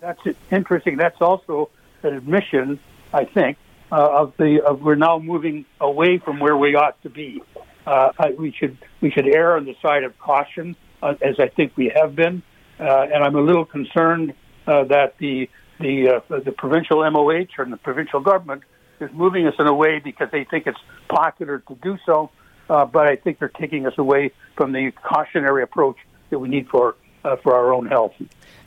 That's 0.00 0.20
interesting. 0.50 0.96
That's 0.96 1.20
also 1.20 1.68
an 2.02 2.14
admission, 2.14 2.78
I 3.12 3.24
think, 3.24 3.56
of 3.96 4.32
the 4.38 4.62
of 4.64 4.80
we're 4.80 4.94
now 4.94 5.18
moving 5.18 5.66
away 5.80 6.18
from 6.18 6.40
where 6.40 6.56
we 6.56 6.74
ought 6.74 7.00
to 7.02 7.10
be. 7.10 7.42
Uh, 7.86 8.12
I, 8.18 8.30
we 8.30 8.52
should 8.52 8.78
we 9.00 9.10
should 9.10 9.26
err 9.26 9.56
on 9.56 9.66
the 9.66 9.74
side 9.82 10.04
of 10.04 10.18
caution, 10.18 10.76
uh, 11.02 11.14
as 11.20 11.38
I 11.38 11.48
think 11.48 11.76
we 11.76 11.92
have 11.94 12.16
been, 12.16 12.42
uh, 12.80 13.06
and 13.12 13.22
I'm 13.22 13.34
a 13.34 13.40
little 13.40 13.64
concerned 13.64 14.34
uh, 14.66 14.84
that 14.84 15.18
the 15.18 15.48
the 15.78 16.22
uh, 16.30 16.38
the 16.40 16.52
provincial 16.52 17.08
MOH 17.10 17.58
or 17.58 17.66
the 17.66 17.76
provincial 17.76 18.20
government 18.20 18.62
is 19.00 19.10
moving 19.12 19.46
us 19.46 19.54
in 19.58 19.66
a 19.66 19.74
way 19.74 19.98
because 19.98 20.28
they 20.30 20.44
think 20.44 20.66
it's 20.66 20.80
popular 21.08 21.58
to 21.58 21.74
do 21.82 21.98
so. 22.06 22.30
Uh, 22.70 22.86
but 22.86 23.06
I 23.06 23.16
think 23.16 23.38
they're 23.38 23.48
taking 23.48 23.86
us 23.86 23.94
away 23.98 24.32
from 24.56 24.72
the 24.72 24.92
cautionary 24.92 25.62
approach 25.62 25.96
that 26.30 26.38
we 26.38 26.48
need 26.48 26.68
for 26.68 26.94
uh, 27.24 27.36
for 27.36 27.54
our 27.54 27.72
own 27.74 27.86
health. 27.86 28.14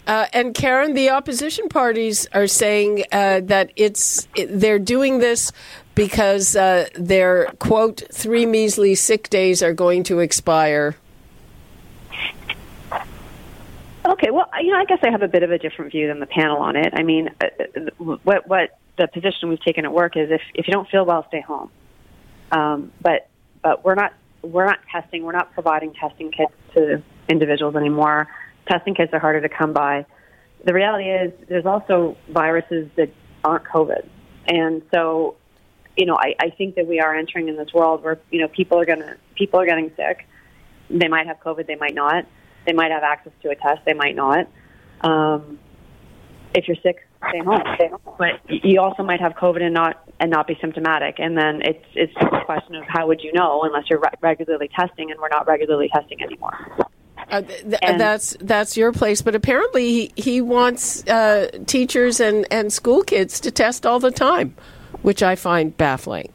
Uh, 0.08 0.28
and 0.34 0.54
Karen, 0.54 0.94
the 0.94 1.10
opposition 1.10 1.68
parties 1.68 2.28
are 2.34 2.48
saying 2.48 3.04
uh, 3.12 3.42
that 3.44 3.72
it's 3.76 4.28
it, 4.36 4.48
they're 4.48 4.80
doing 4.80 5.20
this 5.20 5.52
because 5.96 6.56
uh, 6.56 6.88
their 6.96 7.46
quote 7.60 8.04
three 8.12 8.46
measly 8.46 8.94
sick 8.94 9.30
days 9.30 9.64
are 9.64 9.74
going 9.74 10.04
to 10.04 10.20
expire. 10.20 10.96
Okay, 14.06 14.30
well, 14.30 14.48
you 14.62 14.72
know, 14.72 14.78
I 14.78 14.86
guess 14.86 15.00
I 15.02 15.10
have 15.10 15.24
a 15.24 15.28
bit 15.28 15.42
of 15.42 15.50
a 15.50 15.58
different 15.58 15.92
view 15.92 16.08
than 16.08 16.20
the 16.20 16.28
panel 16.28 16.58
on 16.58 16.76
it. 16.76 16.94
I 16.96 17.02
mean, 17.02 17.30
uh, 17.42 17.48
uh, 17.76 18.16
what 18.24 18.48
what 18.48 18.78
the 18.98 19.08
position 19.08 19.50
we've 19.50 19.64
taken 19.64 19.86
at 19.86 19.92
work 19.92 20.16
is 20.16 20.30
if 20.30 20.42
if 20.54 20.68
you 20.68 20.74
don't 20.74 20.88
feel 20.90 21.06
well, 21.06 21.26
stay 21.28 21.42
home. 21.42 21.72
Um, 22.52 22.92
but 23.02 23.28
but 23.64 23.84
we're 23.84 23.96
not 23.96 24.14
we're 24.44 24.66
not 24.66 24.80
testing. 24.92 25.24
We're 25.24 25.32
not 25.32 25.54
providing 25.54 25.94
testing 25.94 26.32
kits 26.32 26.54
to 26.76 27.02
individuals 27.28 27.76
anymore. 27.76 28.28
Testing 28.68 28.96
kits 28.96 29.14
are 29.14 29.20
harder 29.20 29.42
to 29.42 29.50
come 29.50 29.74
by. 29.74 30.06
The 30.66 30.74
reality 30.74 31.10
is, 31.10 31.32
there's 31.48 31.66
also 31.66 32.18
viruses 32.30 32.90
that 32.96 33.10
aren't 33.44 33.66
COVID, 33.66 34.08
and 34.48 34.82
so 34.94 35.36
you 35.98 36.06
know, 36.06 36.18
I, 36.18 36.36
I 36.40 36.50
think 36.50 36.76
that 36.76 36.88
we 36.88 37.00
are 37.00 37.16
entering 37.16 37.48
in 37.48 37.56
this 37.56 37.74
world 37.74 38.04
where 38.04 38.20
you 38.30 38.42
know 38.42 38.48
people 38.48 38.80
are 38.80 38.86
gonna 38.86 39.16
people 39.36 39.60
are 39.60 39.66
getting 39.66 39.92
sick. 39.96 40.28
They 40.90 41.08
might 41.08 41.28
have 41.28 41.40
COVID, 41.40 41.68
they 41.68 41.76
might 41.76 41.96
not. 41.96 42.26
They 42.66 42.74
might 42.74 42.92
have 42.92 43.04
access 43.04 43.34
to 43.44 43.50
a 43.50 43.56
test, 43.56 43.82
they 43.86 43.94
might 43.94 44.16
not. 44.16 44.48
Um, 45.02 45.60
if 46.54 46.68
you're 46.68 46.78
sick, 46.82 47.08
stay 47.30 47.40
home. 47.40 47.62
Stay 47.76 47.90
home. 47.90 48.16
But 48.18 48.42
you 48.48 48.80
also 48.80 49.04
might 49.04 49.20
have 49.22 49.34
COVID 49.34 49.62
and 49.62 49.74
not 49.74 50.08
and 50.20 50.32
not 50.32 50.48
be 50.48 50.58
symptomatic. 50.62 51.16
And 51.20 51.38
then 51.38 51.62
it's 51.64 51.86
it's 51.94 52.14
just 52.14 52.34
a 52.34 52.46
question 52.46 52.76
of 52.76 52.84
how 52.88 53.08
would 53.08 53.22
you 53.22 53.32
know 53.34 53.64
unless 53.64 53.84
you're 53.90 54.00
re- 54.00 54.10
regularly 54.22 54.70
testing, 54.76 55.12
and 55.12 55.20
we're 55.20 55.30
not 55.30 55.48
regularly 55.48 55.90
testing 55.94 56.22
anymore. 56.22 56.54
Uh, 57.30 57.42
th- 57.42 57.62
th- 57.64 57.80
And- 57.82 58.00
that's 58.00 58.38
that's 58.40 58.78
your 58.78 58.92
place, 58.92 59.22
but 59.22 59.36
apparently 59.36 59.92
he, 59.92 60.14
he 60.16 60.42
wants 60.42 61.06
uh, 61.08 61.50
teachers 61.66 62.20
and, 62.20 62.46
and 62.52 62.72
school 62.72 63.04
kids 63.04 63.40
to 63.42 63.52
test 63.52 63.86
all 63.86 64.00
the 64.00 64.12
time, 64.12 64.56
which 65.02 65.24
I 65.24 65.36
find 65.36 65.76
baffling. 65.76 66.32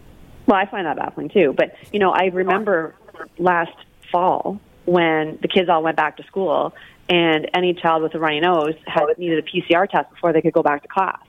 Well, 0.47 0.59
I 0.59 0.67
find 0.67 0.87
that 0.87 0.97
baffling 0.97 1.29
too. 1.29 1.55
But 1.57 1.77
you 1.93 2.01
know, 2.01 2.11
I 2.11 2.27
remember 2.27 2.95
last 3.39 3.77
fall 4.11 4.61
when 4.87 5.39
the 5.43 5.49
kids 5.49 5.69
all 5.69 5.83
went 5.83 5.97
back 5.97 6.17
to 6.17 6.25
school, 6.25 6.75
and 7.09 7.49
any 7.55 7.75
child 7.75 8.03
with 8.03 8.15
a 8.15 8.19
runny 8.19 8.41
nose 8.41 8.75
had 8.87 9.05
needed 9.17 9.39
a 9.39 9.43
PCR 9.43 9.89
test 9.89 10.11
before 10.11 10.33
they 10.33 10.43
could 10.43 10.53
go 10.53 10.63
back 10.63 10.83
to 10.83 10.89
class. 10.89 11.21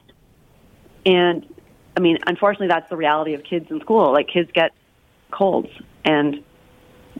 And 1.06 1.45
I 1.95 2.00
mean, 2.00 2.17
unfortunately, 2.26 2.67
that's 2.67 2.89
the 2.89 2.97
reality 2.97 3.34
of 3.36 3.43
kids 3.43 3.69
in 3.69 3.80
school. 3.82 4.12
Like 4.12 4.28
kids 4.28 4.50
get 4.54 4.71
colds 5.30 5.69
and 6.04 6.43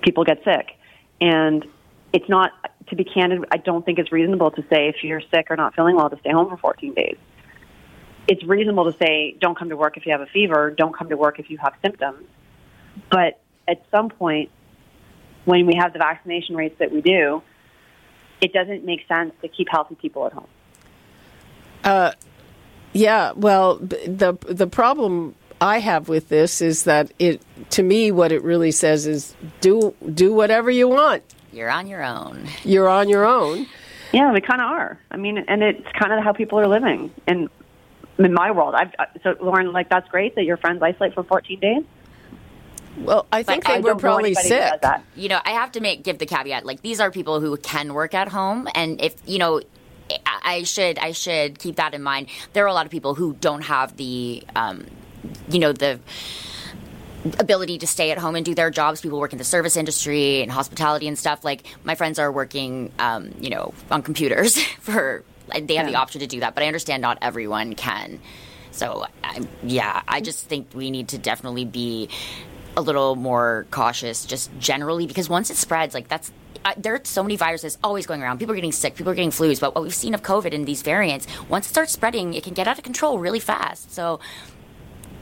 people 0.01 0.23
get 0.23 0.43
sick, 0.43 0.77
and 1.19 1.65
it's 2.13 2.30
not. 2.30 2.52
To 2.88 2.95
be 2.97 3.06
candid, 3.06 3.45
I 3.52 3.58
don't 3.58 3.86
think 3.86 4.00
it's 4.00 4.12
reasonable 4.12 4.52
to 4.52 4.62
say 4.63 4.89
if 4.89 5.02
you're 5.02 5.21
sick 5.34 5.47
or 5.50 5.56
not 5.56 5.76
feeling 5.76 5.95
well 5.95 6.10
to 6.10 6.19
stay 6.19 6.32
home 6.32 6.50
for 6.50 6.58
14 6.58 6.93
days 6.93 7.15
it's 8.28 8.43
reasonable 8.43 8.91
to 8.91 8.97
say 8.97 9.36
don't 9.39 9.58
come 9.58 9.69
to 9.69 9.78
work 9.78 9.97
if 9.97 10.06
you 10.06 10.12
have 10.12 10.21
a 10.21 10.26
fever, 10.26 10.71
don't 10.71 10.95
come 10.95 11.10
to 11.10 11.17
work 11.17 11.39
if 11.39 11.50
you 11.50 11.58
have 11.58 11.74
symptoms. 11.82 12.26
But 13.10 13.39
at 13.67 13.84
some 13.91 14.10
point, 14.10 14.50
when 15.45 15.65
we 15.65 15.76
have 15.76 15.93
the 15.93 16.00
vaccination 16.00 16.56
rates 16.56 16.78
that 16.80 16.91
we 16.91 17.02
do, 17.02 17.41
it 18.39 18.54
doesn't 18.54 18.86
make 18.86 19.08
sense 19.08 19.34
to 19.41 19.47
keep 19.47 19.67
healthy 19.69 19.95
people 19.95 20.26
at 20.26 20.34
home. 20.34 20.47
Uh, 21.84 22.12
Yeah, 22.93 23.32
well, 23.36 23.76
the 23.78 24.38
the 24.47 24.67
problem 24.67 25.36
I 25.60 25.80
have 25.80 26.10
with 26.10 26.30
this 26.30 26.62
is 26.62 26.84
that 26.84 27.12
it 27.19 27.41
to 27.71 27.84
me 27.84 28.12
what 28.12 28.32
it 28.32 28.43
really 28.43 28.71
says 28.71 29.08
is 29.08 29.36
do 29.62 29.95
do 30.13 30.34
whatever 30.34 30.69
you 30.69 30.88
want. 30.88 31.24
You're 31.51 31.69
on 31.69 31.87
your 31.87 32.03
own. 32.03 32.47
You're 32.63 32.87
on 32.89 33.09
your 33.09 33.25
own. 33.25 33.67
Yeah, 34.13 34.31
we 34.33 34.41
kind 34.41 34.61
of 34.61 34.67
are. 34.67 34.99
I 35.09 35.17
mean, 35.17 35.37
and 35.37 35.63
it's 35.63 35.87
kind 35.99 36.11
of 36.13 36.23
how 36.23 36.33
people 36.33 36.59
are 36.59 36.67
living. 36.67 37.11
And 37.27 37.49
in 38.17 38.33
my 38.33 38.51
world, 38.51 38.75
I've, 38.75 38.91
uh, 38.99 39.05
so 39.23 39.35
Lauren, 39.41 39.71
like 39.71 39.89
that's 39.89 40.07
great 40.09 40.35
that 40.35 40.43
your 40.43 40.57
friends 40.57 40.81
isolate 40.81 41.13
for 41.13 41.23
14 41.23 41.59
days. 41.59 41.83
Well, 42.97 43.25
I 43.31 43.43
think 43.43 43.63
But 43.63 43.69
they 43.71 43.77
I 43.77 43.79
were 43.79 43.95
probably 43.95 44.33
sick. 44.33 44.81
that. 44.81 45.03
you 45.15 45.29
know, 45.29 45.39
I 45.45 45.51
have 45.51 45.71
to 45.73 45.79
make 45.79 46.03
give 46.03 46.19
the 46.19 46.25
caveat. 46.25 46.65
Like 46.65 46.81
these 46.81 46.99
are 46.99 47.09
people 47.09 47.39
who 47.39 47.55
can 47.57 47.93
work 47.93 48.13
at 48.13 48.27
home, 48.27 48.67
and 48.75 49.01
if 49.01 49.15
you 49.25 49.39
know, 49.39 49.61
I 50.25 50.39
I 50.43 50.63
should 50.63 50.99
I 50.99 51.13
should 51.13 51.57
keep 51.57 51.77
that 51.77 51.93
in 51.93 52.03
mind. 52.03 52.27
There 52.51 52.65
are 52.65 52.67
a 52.67 52.73
lot 52.73 52.85
of 52.85 52.91
people 52.91 53.15
who 53.15 53.33
don't 53.39 53.61
have 53.61 53.95
the, 53.95 54.43
um, 54.57 54.85
you 55.49 55.59
know, 55.59 55.71
the 55.71 56.01
ability 57.39 57.79
to 57.79 57.88
stay 57.88 58.12
at 58.12 58.17
home 58.17 58.36
and 58.36 58.45
do 58.45 58.55
their 58.55 58.69
jobs. 58.69 59.01
People 59.01 59.19
work 59.19 59.31
in 59.31 59.38
the 59.38 59.43
service 59.43 59.77
industry 59.77 60.41
and 60.41 60.51
hospitality 60.51 61.07
and 61.07 61.17
stuff. 61.17 61.43
Like 61.43 61.63
my 61.84 61.95
friends 61.95 62.19
are 62.19 62.31
working, 62.31 62.91
um, 62.99 63.31
you 63.39 63.49
know, 63.49 63.73
on 63.89 64.01
computers 64.01 64.62
for. 64.79 65.23
They 65.60 65.75
have 65.75 65.88
the 65.88 65.95
option 65.95 66.21
to 66.21 66.27
do 66.27 66.39
that, 66.39 66.55
but 66.55 66.63
I 66.63 66.67
understand 66.67 67.01
not 67.01 67.17
everyone 67.21 67.73
can. 67.75 68.21
So, 68.71 69.05
I, 69.21 69.45
yeah, 69.63 70.01
I 70.07 70.21
just 70.21 70.47
think 70.47 70.69
we 70.73 70.91
need 70.91 71.10
to 71.10 71.17
definitely 71.17 71.65
be 71.65 72.07
a 72.77 72.81
little 72.81 73.17
more 73.17 73.65
cautious, 73.69 74.25
just 74.25 74.49
generally, 74.60 75.07
because 75.07 75.29
once 75.29 75.49
it 75.49 75.57
spreads, 75.57 75.93
like 75.93 76.07
that's. 76.07 76.31
Uh, 76.63 76.73
there 76.77 76.93
are 76.93 77.01
so 77.03 77.23
many 77.23 77.36
viruses 77.36 77.77
always 77.84 78.05
going 78.05 78.21
around. 78.21 78.38
People 78.38 78.53
are 78.53 78.55
getting 78.55 78.71
sick. 78.71 78.93
People 78.93 79.12
are 79.12 79.15
getting 79.15 79.31
flus. 79.31 79.60
But 79.60 79.73
what 79.73 79.84
we've 79.84 79.95
seen 79.95 80.13
of 80.13 80.21
COVID 80.21 80.53
and 80.53 80.65
these 80.65 80.84
variants, 80.84 81.25
once 81.49 81.65
it 81.65 81.69
starts 81.69 81.91
spreading, 81.91 82.36
it 82.36 82.43
can 82.43 82.53
get 82.53 82.67
out 82.67 82.77
of 82.77 82.84
control 82.84 83.17
really 83.17 83.39
fast. 83.39 83.91
So, 83.91 84.19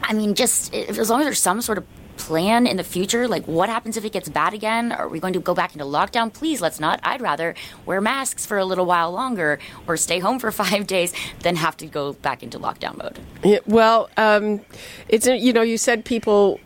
I 0.03 0.13
mean, 0.13 0.35
just 0.35 0.73
as 0.73 1.09
long 1.09 1.21
as 1.21 1.25
there's 1.25 1.39
some 1.39 1.61
sort 1.61 1.77
of 1.77 1.85
plan 2.17 2.67
in 2.67 2.77
the 2.77 2.83
future, 2.83 3.27
like 3.27 3.45
what 3.47 3.69
happens 3.69 3.97
if 3.97 4.05
it 4.05 4.11
gets 4.11 4.29
bad 4.29 4.53
again? 4.53 4.91
Are 4.91 5.07
we 5.07 5.19
going 5.19 5.33
to 5.33 5.39
go 5.39 5.55
back 5.55 5.73
into 5.73 5.85
lockdown? 5.85 6.31
Please, 6.31 6.61
let's 6.61 6.79
not. 6.79 6.99
I'd 7.01 7.21
rather 7.21 7.55
wear 7.85 8.01
masks 8.01 8.45
for 8.45 8.57
a 8.57 8.65
little 8.65 8.85
while 8.85 9.11
longer 9.11 9.59
or 9.87 9.97
stay 9.97 10.19
home 10.19 10.37
for 10.37 10.51
five 10.63 10.85
days 10.85 11.13
than 11.39 11.55
have 11.55 11.77
to 11.77 11.87
go 11.87 12.13
back 12.13 12.43
into 12.43 12.59
lockdown 12.59 12.97
mode. 12.97 13.19
Yeah, 13.43 13.59
well, 13.65 14.09
um, 14.17 14.61
it's 15.07 15.25
you 15.25 15.53
know 15.53 15.61
you 15.61 15.77
said 15.77 16.05
people 16.05 16.59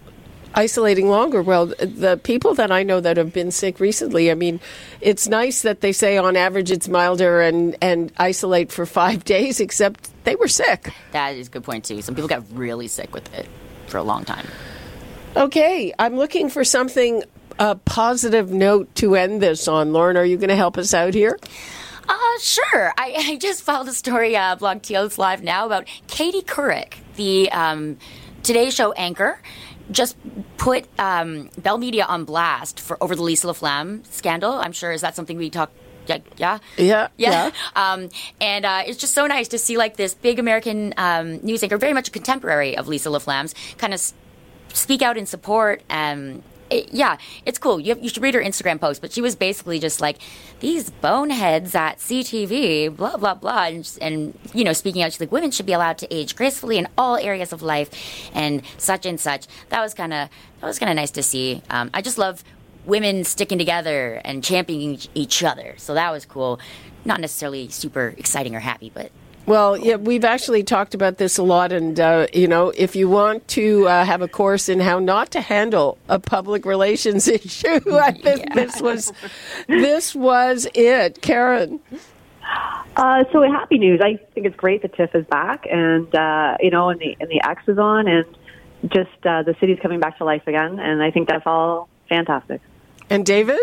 isolating 0.56 1.10
longer. 1.10 1.42
Well, 1.42 1.68
the 1.68 2.20
people 2.24 2.54
that 2.56 2.72
I 2.72 2.84
know 2.84 3.00
that 3.00 3.18
have 3.18 3.34
been 3.34 3.52
sick 3.52 3.80
recently, 3.80 4.32
I 4.32 4.36
mean, 4.36 4.60
it's 5.02 5.28
nice 5.28 5.62
that 5.62 5.82
they 5.82 5.92
say 5.92 6.18
on 6.18 6.36
average 6.36 6.72
it's 6.72 6.88
milder 6.88 7.42
and 7.42 7.76
and 7.82 8.12
isolate 8.18 8.72
for 8.72 8.86
five 8.86 9.24
days, 9.36 9.60
except 9.60 10.10
they 10.24 10.36
were 10.36 10.48
sick. 10.48 10.94
That 11.12 11.36
is 11.36 11.48
a 11.48 11.52
good 11.52 11.64
point 11.64 11.86
too. 11.86 12.02
Some 12.02 12.16
people 12.16 12.30
got 12.30 12.44
really 12.52 12.88
sick 12.88 13.14
with 13.14 13.34
it 13.34 13.48
for 13.88 13.98
a 13.98 14.04
long 14.04 14.26
time. 14.26 14.48
Okay, 15.36 15.94
I'm 15.98 16.16
looking 16.16 16.50
for 16.50 16.64
something 16.64 17.24
a 17.60 17.76
positive 17.76 18.52
note 18.52 18.94
to 18.96 19.16
end 19.16 19.42
this 19.42 19.68
on. 19.68 19.94
Lauren, 19.94 20.18
are 20.18 20.26
you 20.26 20.38
going 20.38 20.50
to 20.50 20.56
help 20.56 20.78
us 20.78 20.94
out 20.94 21.14
here? 21.14 21.38
Uh, 22.08 22.40
sure. 22.40 22.94
I, 22.98 23.16
I 23.30 23.38
just 23.38 23.64
filed 23.64 23.88
a 23.88 23.94
story, 23.94 24.36
uh, 24.36 24.56
blog 24.56 24.82
TO's 24.82 25.18
Live 25.18 25.44
now, 25.44 25.66
about 25.66 25.88
Katie 26.08 26.42
Couric, 26.42 26.96
the 27.16 27.52
um, 27.52 27.98
Today 28.44 28.70
Show 28.70 28.92
anchor, 28.94 29.40
just 29.94 30.18
put 30.58 30.86
um, 31.00 31.50
Bell 31.58 31.78
Media 31.78 32.04
on 32.06 32.26
blast 32.26 32.80
for 32.80 33.02
over 33.02 33.16
the 33.16 33.22
Lisa 33.24 33.48
LaFlamme 33.48 34.06
scandal. 34.08 34.52
I'm 34.54 34.74
sure 34.74 34.92
is 34.92 35.02
that 35.02 35.16
something 35.16 35.38
we 35.38 35.50
talk. 35.50 35.72
Yeah, 36.06 36.18
yeah, 36.36 36.60
Yeah, 36.78 37.08
yeah. 37.16 37.52
Um, 37.78 38.10
and 38.42 38.66
uh, 38.66 38.84
it's 38.86 38.98
just 39.00 39.14
so 39.14 39.26
nice 39.26 39.48
to 39.50 39.58
see 39.58 39.78
like 39.78 39.96
this 39.96 40.14
big 40.14 40.38
American 40.38 40.94
um, 40.98 41.38
news 41.38 41.64
anchor, 41.64 41.78
very 41.78 41.94
much 41.94 42.10
a 42.10 42.12
contemporary 42.12 42.76
of 42.76 42.90
Lisa 42.90 43.10
LaFlamme's, 43.10 43.56
kind 43.78 43.94
of 43.94 44.00
s- 44.00 44.14
speak 44.74 45.02
out 45.02 45.16
in 45.18 45.26
support. 45.26 45.82
Um, 45.90 46.44
it, 46.74 46.94
yeah, 46.94 47.18
it's 47.46 47.58
cool. 47.58 47.80
You, 47.80 47.90
have, 47.90 48.04
you 48.04 48.10
should 48.10 48.24
read 48.24 48.34
her 48.34 48.42
Instagram 48.42 48.80
post. 48.80 49.02
But 49.02 49.12
she 49.12 49.22
was 49.22 49.36
basically 49.36 49.80
just 49.80 50.02
like 50.02 50.18
these 50.60 50.90
boneheads 50.90 51.76
at 51.76 52.00
CTV, 52.00 52.96
blah 52.96 53.18
blah 53.18 53.36
blah, 53.36 53.66
and, 53.66 53.98
and 54.02 54.38
you 54.54 54.64
know, 54.64 54.74
speaking 54.74 55.02
out, 55.02 55.12
she's 55.12 55.20
like, 55.20 55.32
women 55.32 55.52
should 55.52 55.66
be 55.66 55.74
allowed 55.74 55.98
to 56.00 56.14
age 56.14 56.36
gracefully 56.36 56.78
in 56.78 56.88
all 56.98 57.18
areas 57.18 57.54
of 57.54 57.62
life, 57.62 58.32
and 58.34 58.64
such 58.78 59.06
and 59.06 59.20
such. 59.20 59.46
That 59.70 59.82
was 59.82 59.94
kind 59.94 60.14
of 60.14 60.30
that 60.62 60.68
was 60.68 60.80
kind 60.80 60.90
of 60.90 60.96
nice 60.96 61.12
to 61.12 61.24
see. 61.24 61.62
Um, 61.70 61.90
I 61.94 62.02
just 62.02 62.18
love 62.18 62.44
women 62.86 63.24
sticking 63.24 63.58
together 63.58 64.22
and 64.26 64.44
championing 64.44 65.00
each 65.14 65.44
other. 65.44 65.76
So 65.78 65.94
that 65.94 66.12
was 66.12 66.26
cool. 66.26 66.60
Not 67.06 67.22
necessarily 67.22 67.70
super 67.70 68.14
exciting 68.18 68.56
or 68.56 68.60
happy, 68.60 68.92
but 68.94 69.12
well, 69.46 69.78
yeah, 69.78 69.96
we've 69.96 70.24
actually 70.24 70.64
talked 70.64 70.94
about 70.94 71.18
this 71.18 71.38
a 71.38 71.44
lot, 71.44 71.72
and 71.72 72.00
uh, 72.00 72.28
you 72.34 72.48
know, 72.48 72.72
if 72.78 72.96
you 72.96 73.10
want 73.10 73.48
to 73.50 73.88
uh, 73.88 74.06
have 74.06 74.22
a 74.22 74.28
course 74.28 74.70
in 74.70 74.80
how 74.80 75.00
not 75.00 75.32
to 75.32 75.42
handle 75.42 75.98
a 76.08 76.20
public 76.20 76.66
relations 76.66 77.28
issue, 77.28 77.98
I 77.98 78.12
think 78.12 78.46
yeah. 78.48 78.56
this 78.56 78.82
was 78.82 79.12
this 79.68 80.16
was 80.16 80.68
it, 80.74 81.22
Karen. 81.22 81.80
Uh, 82.96 83.24
so 83.32 83.42
happy 83.42 83.80
news! 83.80 84.00
I 84.02 84.18
think 84.34 84.46
it's 84.46 84.56
great 84.56 84.82
that 84.84 84.96
TIFF 84.96 85.14
is 85.16 85.26
back, 85.26 85.66
and 85.70 86.14
uh, 86.16 86.58
you 86.62 86.70
know, 86.70 86.90
and 86.90 87.00
the 87.00 87.18
and 87.20 87.30
the 87.30 87.42
Ex 87.44 87.64
is 87.68 87.78
on, 87.78 88.08
and 88.08 88.26
just 88.88 89.26
uh, 89.26 89.44
the 89.44 89.56
city's 89.60 89.80
coming 89.82 90.00
back 90.00 90.18
to 90.20 90.26
life 90.26 90.44
again, 90.48 90.80
and 90.80 91.02
I 91.02 91.12
think 91.12 91.28
that's 91.28 91.46
all 91.46 91.90
fantastic. 92.08 92.62
And 93.10 93.26
David, 93.26 93.60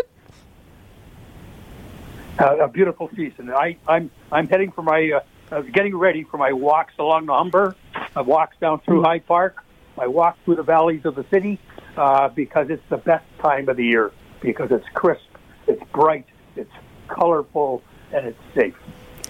uh, 2.39 2.57
a 2.57 2.67
beautiful 2.67 3.09
season. 3.15 3.49
I, 3.49 3.77
I'm 3.87 4.11
I'm 4.31 4.47
heading 4.47 4.71
for 4.71 4.81
my 4.81 5.11
uh, 5.15 5.19
I 5.51 5.59
was 5.59 5.69
getting 5.69 5.97
ready 5.97 6.23
for 6.23 6.37
my 6.37 6.53
walks 6.53 6.93
along 6.97 7.25
the 7.25 7.33
Humber, 7.33 7.75
my 8.15 8.21
walks 8.21 8.55
down 8.61 8.79
through 8.81 9.03
Hyde 9.03 9.25
Park, 9.25 9.63
my 9.97 10.07
walk 10.07 10.37
through 10.45 10.55
the 10.55 10.63
valleys 10.63 11.05
of 11.05 11.15
the 11.15 11.25
city, 11.29 11.59
uh, 11.97 12.29
because 12.29 12.69
it's 12.69 12.87
the 12.89 12.97
best 12.97 13.25
time 13.39 13.67
of 13.67 13.75
the 13.75 13.85
year 13.85 14.11
because 14.39 14.71
it's 14.71 14.87
crisp, 14.93 15.27
it's 15.67 15.83
bright, 15.91 16.25
it's 16.55 16.71
colorful, 17.09 17.83
and 18.13 18.27
it's 18.27 18.39
safe. 18.55 18.75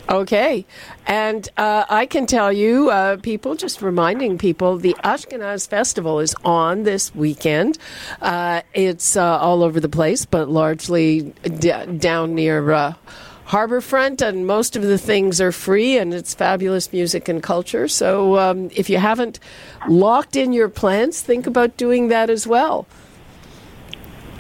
Okay. 0.10 0.66
And 1.08 1.48
uh, 1.58 1.86
I 1.90 2.06
can 2.06 2.26
tell 2.28 2.52
you, 2.52 2.90
uh, 2.90 3.18
people, 3.18 3.56
just 3.56 3.82
reminding 3.82 4.38
people, 4.38 4.78
the 4.78 4.96
Ashkenaz 5.04 5.68
Festival 5.68 6.20
is 6.20 6.36
on 6.44 6.84
this 6.84 7.16
weekend. 7.16 7.78
Uh, 8.22 8.62
it's 8.74 9.16
uh, 9.16 9.40
all 9.40 9.64
over 9.64 9.80
the 9.80 9.90
place, 9.90 10.26
but 10.26 10.50
largely 10.50 11.34
d- 11.44 11.86
down 11.98 12.36
near 12.36 12.72
uh, 12.72 12.94
Harborfront, 13.52 14.26
and 14.26 14.48
most 14.48 14.78
of 14.78 14.82
the 14.82 14.98
things 14.98 15.42
are 15.42 15.52
free, 15.52 15.98
and 15.98 16.14
it's 16.14 16.34
fabulous 16.34 16.94
music 16.94 17.28
and 17.28 17.44
culture. 17.44 17.90
So 17.90 18.40
um, 18.40 18.70
if 18.74 18.90
you 18.90 18.98
haven't 18.98 19.42
locked 19.90 20.38
in 20.38 20.54
your 20.54 20.70
plans, 20.70 21.22
think 21.22 21.46
about 21.46 21.76
doing 21.76 22.08
that 22.08 22.30
as 22.30 22.48
well. 22.48 22.88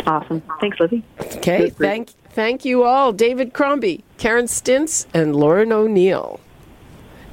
Awesome. 0.07 0.41
Thanks, 0.61 0.79
Lizzie. 0.79 1.03
Okay. 1.19 1.69
Thank, 1.69 2.11
thank 2.29 2.63
you 2.63 2.83
all. 2.83 3.11
David 3.11 3.53
Crombie, 3.53 4.05
Karen 4.17 4.45
Stintz, 4.45 5.05
and 5.13 5.35
Lauren 5.35 5.73
O'Neill. 5.73 6.39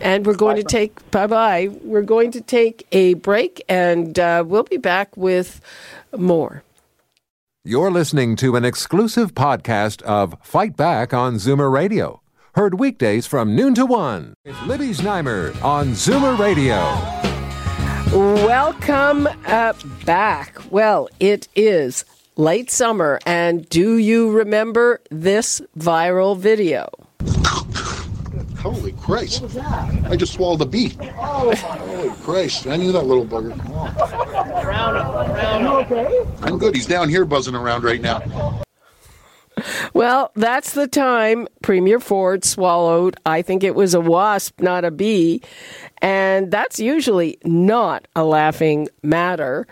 And 0.00 0.26
we're 0.26 0.34
going 0.34 0.56
to 0.56 0.64
take, 0.64 1.08
bye 1.12 1.28
bye, 1.28 1.68
we're 1.82 2.02
going 2.02 2.32
to 2.32 2.40
take 2.40 2.88
a 2.90 3.14
break, 3.14 3.64
and 3.68 4.18
uh, 4.18 4.42
we'll 4.44 4.64
be 4.64 4.78
back 4.78 5.16
with 5.16 5.60
more. 6.16 6.64
You're 7.68 7.90
listening 7.90 8.34
to 8.36 8.56
an 8.56 8.64
exclusive 8.64 9.34
podcast 9.34 10.00
of 10.00 10.34
Fight 10.40 10.74
Back 10.74 11.12
on 11.12 11.34
Zoomer 11.34 11.70
Radio. 11.70 12.22
Heard 12.54 12.80
weekdays 12.80 13.26
from 13.26 13.54
noon 13.54 13.74
to 13.74 13.84
one. 13.84 14.32
It's 14.46 14.62
Libby 14.62 14.94
Znaimer 14.94 15.62
on 15.62 15.88
Zoomer 15.88 16.38
Radio. 16.38 16.78
Welcome 18.46 19.28
uh, 19.44 19.74
back. 20.06 20.56
Well, 20.70 21.10
it 21.20 21.46
is 21.54 22.06
late 22.36 22.70
summer, 22.70 23.20
and 23.26 23.68
do 23.68 23.98
you 23.98 24.30
remember 24.30 25.02
this 25.10 25.60
viral 25.76 26.38
video? 26.38 26.88
Holy 28.58 28.92
Christ. 28.92 29.44
I 30.06 30.16
just 30.16 30.34
swallowed 30.34 30.60
a 30.60 30.66
bee. 30.66 30.96
Oh, 31.00 31.54
Holy 31.54 32.10
Christ. 32.22 32.66
I 32.66 32.76
knew 32.76 32.92
that 32.92 33.04
little 33.06 33.24
bugger. 33.24 33.56
Are 34.64 35.60
you 35.60 35.68
okay? 35.68 36.26
I'm 36.42 36.58
good. 36.58 36.74
He's 36.74 36.86
down 36.86 37.08
here 37.08 37.24
buzzing 37.24 37.54
around 37.54 37.84
right 37.84 38.00
now. 38.00 38.64
Well, 39.92 40.30
that's 40.36 40.74
the 40.74 40.86
time 40.86 41.48
Premier 41.62 41.98
Ford 41.98 42.44
swallowed, 42.44 43.16
I 43.26 43.42
think 43.42 43.64
it 43.64 43.74
was 43.74 43.94
a 43.94 44.00
wasp, 44.00 44.60
not 44.60 44.84
a 44.84 44.90
bee. 44.90 45.42
And 46.00 46.50
that's 46.50 46.78
usually 46.78 47.38
not 47.44 48.06
a 48.14 48.24
laughing 48.24 48.88
matter. 49.02 49.66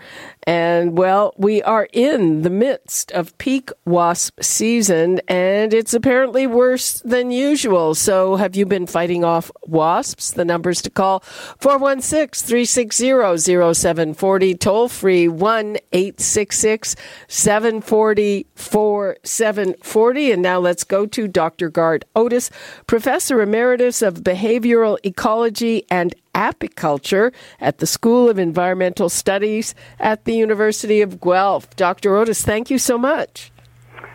And 0.47 0.97
well, 0.97 1.33
we 1.35 1.61
are 1.61 1.89
in 1.91 2.43
the 2.43 2.49
midst 2.49 3.11
of 3.11 3.37
peak 3.37 3.69
wasp 3.83 4.41
season, 4.41 5.19
and 5.27 5.73
it's 5.73 5.93
apparently 5.93 6.47
worse 6.47 7.01
than 7.01 7.31
usual. 7.31 7.93
So, 7.95 8.37
have 8.37 8.55
you 8.55 8.65
been 8.65 8.87
fighting 8.87 9.25
off 9.25 9.51
wasps? 9.63 10.31
The 10.31 10.45
numbers 10.45 10.81
to 10.83 10.89
call 10.89 11.19
416 11.59 12.47
360 12.47 13.73
0740, 13.73 14.55
toll 14.55 14.87
free 14.87 15.27
1 15.27 15.79
866 15.91 16.95
740 17.27 18.47
4740. 18.55 20.31
And 20.31 20.41
now 20.41 20.59
let's 20.59 20.85
go 20.85 21.05
to 21.07 21.27
Dr. 21.27 21.67
Gard 21.67 22.05
Otis, 22.15 22.49
Professor 22.87 23.41
Emeritus 23.41 24.01
of 24.01 24.23
Behavioral 24.23 24.97
Ecology 25.03 25.85
and 25.91 26.15
apiculture 26.37 27.33
at 27.59 27.79
the 27.79 27.87
School 27.87 28.29
of 28.29 28.37
Environmental 28.37 29.09
Studies 29.09 29.73
at 29.99 30.25
the 30.25 30.35
University 30.35 31.01
of 31.01 31.19
Guelph. 31.19 31.75
Dr. 31.75 32.15
Otis, 32.15 32.43
thank 32.43 32.69
you 32.69 32.77
so 32.77 32.97
much. 32.97 33.51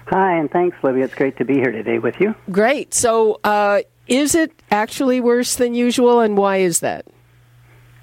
Hi, 0.06 0.36
and 0.36 0.50
thanks, 0.50 0.76
Libby. 0.82 1.00
It's 1.00 1.14
great 1.14 1.36
to 1.38 1.44
be 1.44 1.54
here 1.54 1.72
today 1.72 1.98
with 1.98 2.14
you. 2.20 2.34
Great. 2.50 2.94
So, 2.94 3.40
uh, 3.44 3.82
is 4.06 4.34
it 4.34 4.52
actually 4.70 5.20
worse 5.20 5.56
than 5.56 5.74
usual, 5.74 6.20
and 6.20 6.36
why 6.36 6.58
is 6.58 6.80
that? 6.80 7.06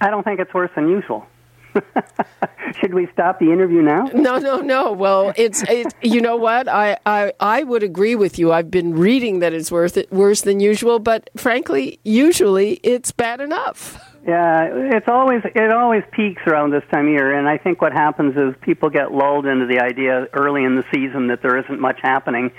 I 0.01 0.09
don't 0.09 0.23
think 0.23 0.39
it's 0.39 0.53
worse 0.53 0.71
than 0.75 0.89
usual. 0.89 1.25
Should 2.79 2.93
we 2.93 3.07
stop 3.13 3.39
the 3.39 3.51
interview 3.51 3.81
now? 3.81 4.05
No, 4.13 4.37
no, 4.37 4.61
no. 4.61 4.91
Well, 4.91 5.33
it's 5.35 5.63
it, 5.63 5.93
you 6.01 6.21
know 6.21 6.35
what 6.35 6.67
I, 6.67 6.97
I 7.05 7.33
I 7.39 7.63
would 7.63 7.83
agree 7.83 8.15
with 8.15 8.37
you. 8.37 8.51
I've 8.51 8.71
been 8.71 8.93
reading 8.93 9.39
that 9.39 9.53
it's 9.53 9.71
worth 9.71 9.97
it 9.97 10.11
worse 10.11 10.41
than 10.41 10.59
usual, 10.59 10.99
but 10.99 11.29
frankly, 11.35 11.99
usually 12.03 12.73
it's 12.83 13.11
bad 13.11 13.41
enough. 13.41 13.99
Yeah, 14.27 14.69
it's 14.93 15.07
always 15.07 15.41
it 15.43 15.71
always 15.71 16.03
peaks 16.11 16.41
around 16.45 16.71
this 16.71 16.83
time 16.91 17.07
of 17.07 17.11
year, 17.11 17.33
and 17.33 17.47
I 17.47 17.57
think 17.57 17.81
what 17.81 17.93
happens 17.93 18.35
is 18.35 18.53
people 18.61 18.89
get 18.89 19.11
lulled 19.11 19.45
into 19.45 19.65
the 19.65 19.79
idea 19.79 20.27
early 20.33 20.63
in 20.63 20.75
the 20.75 20.83
season 20.93 21.27
that 21.27 21.41
there 21.41 21.57
isn't 21.57 21.79
much 21.79 21.99
happening, 22.01 22.51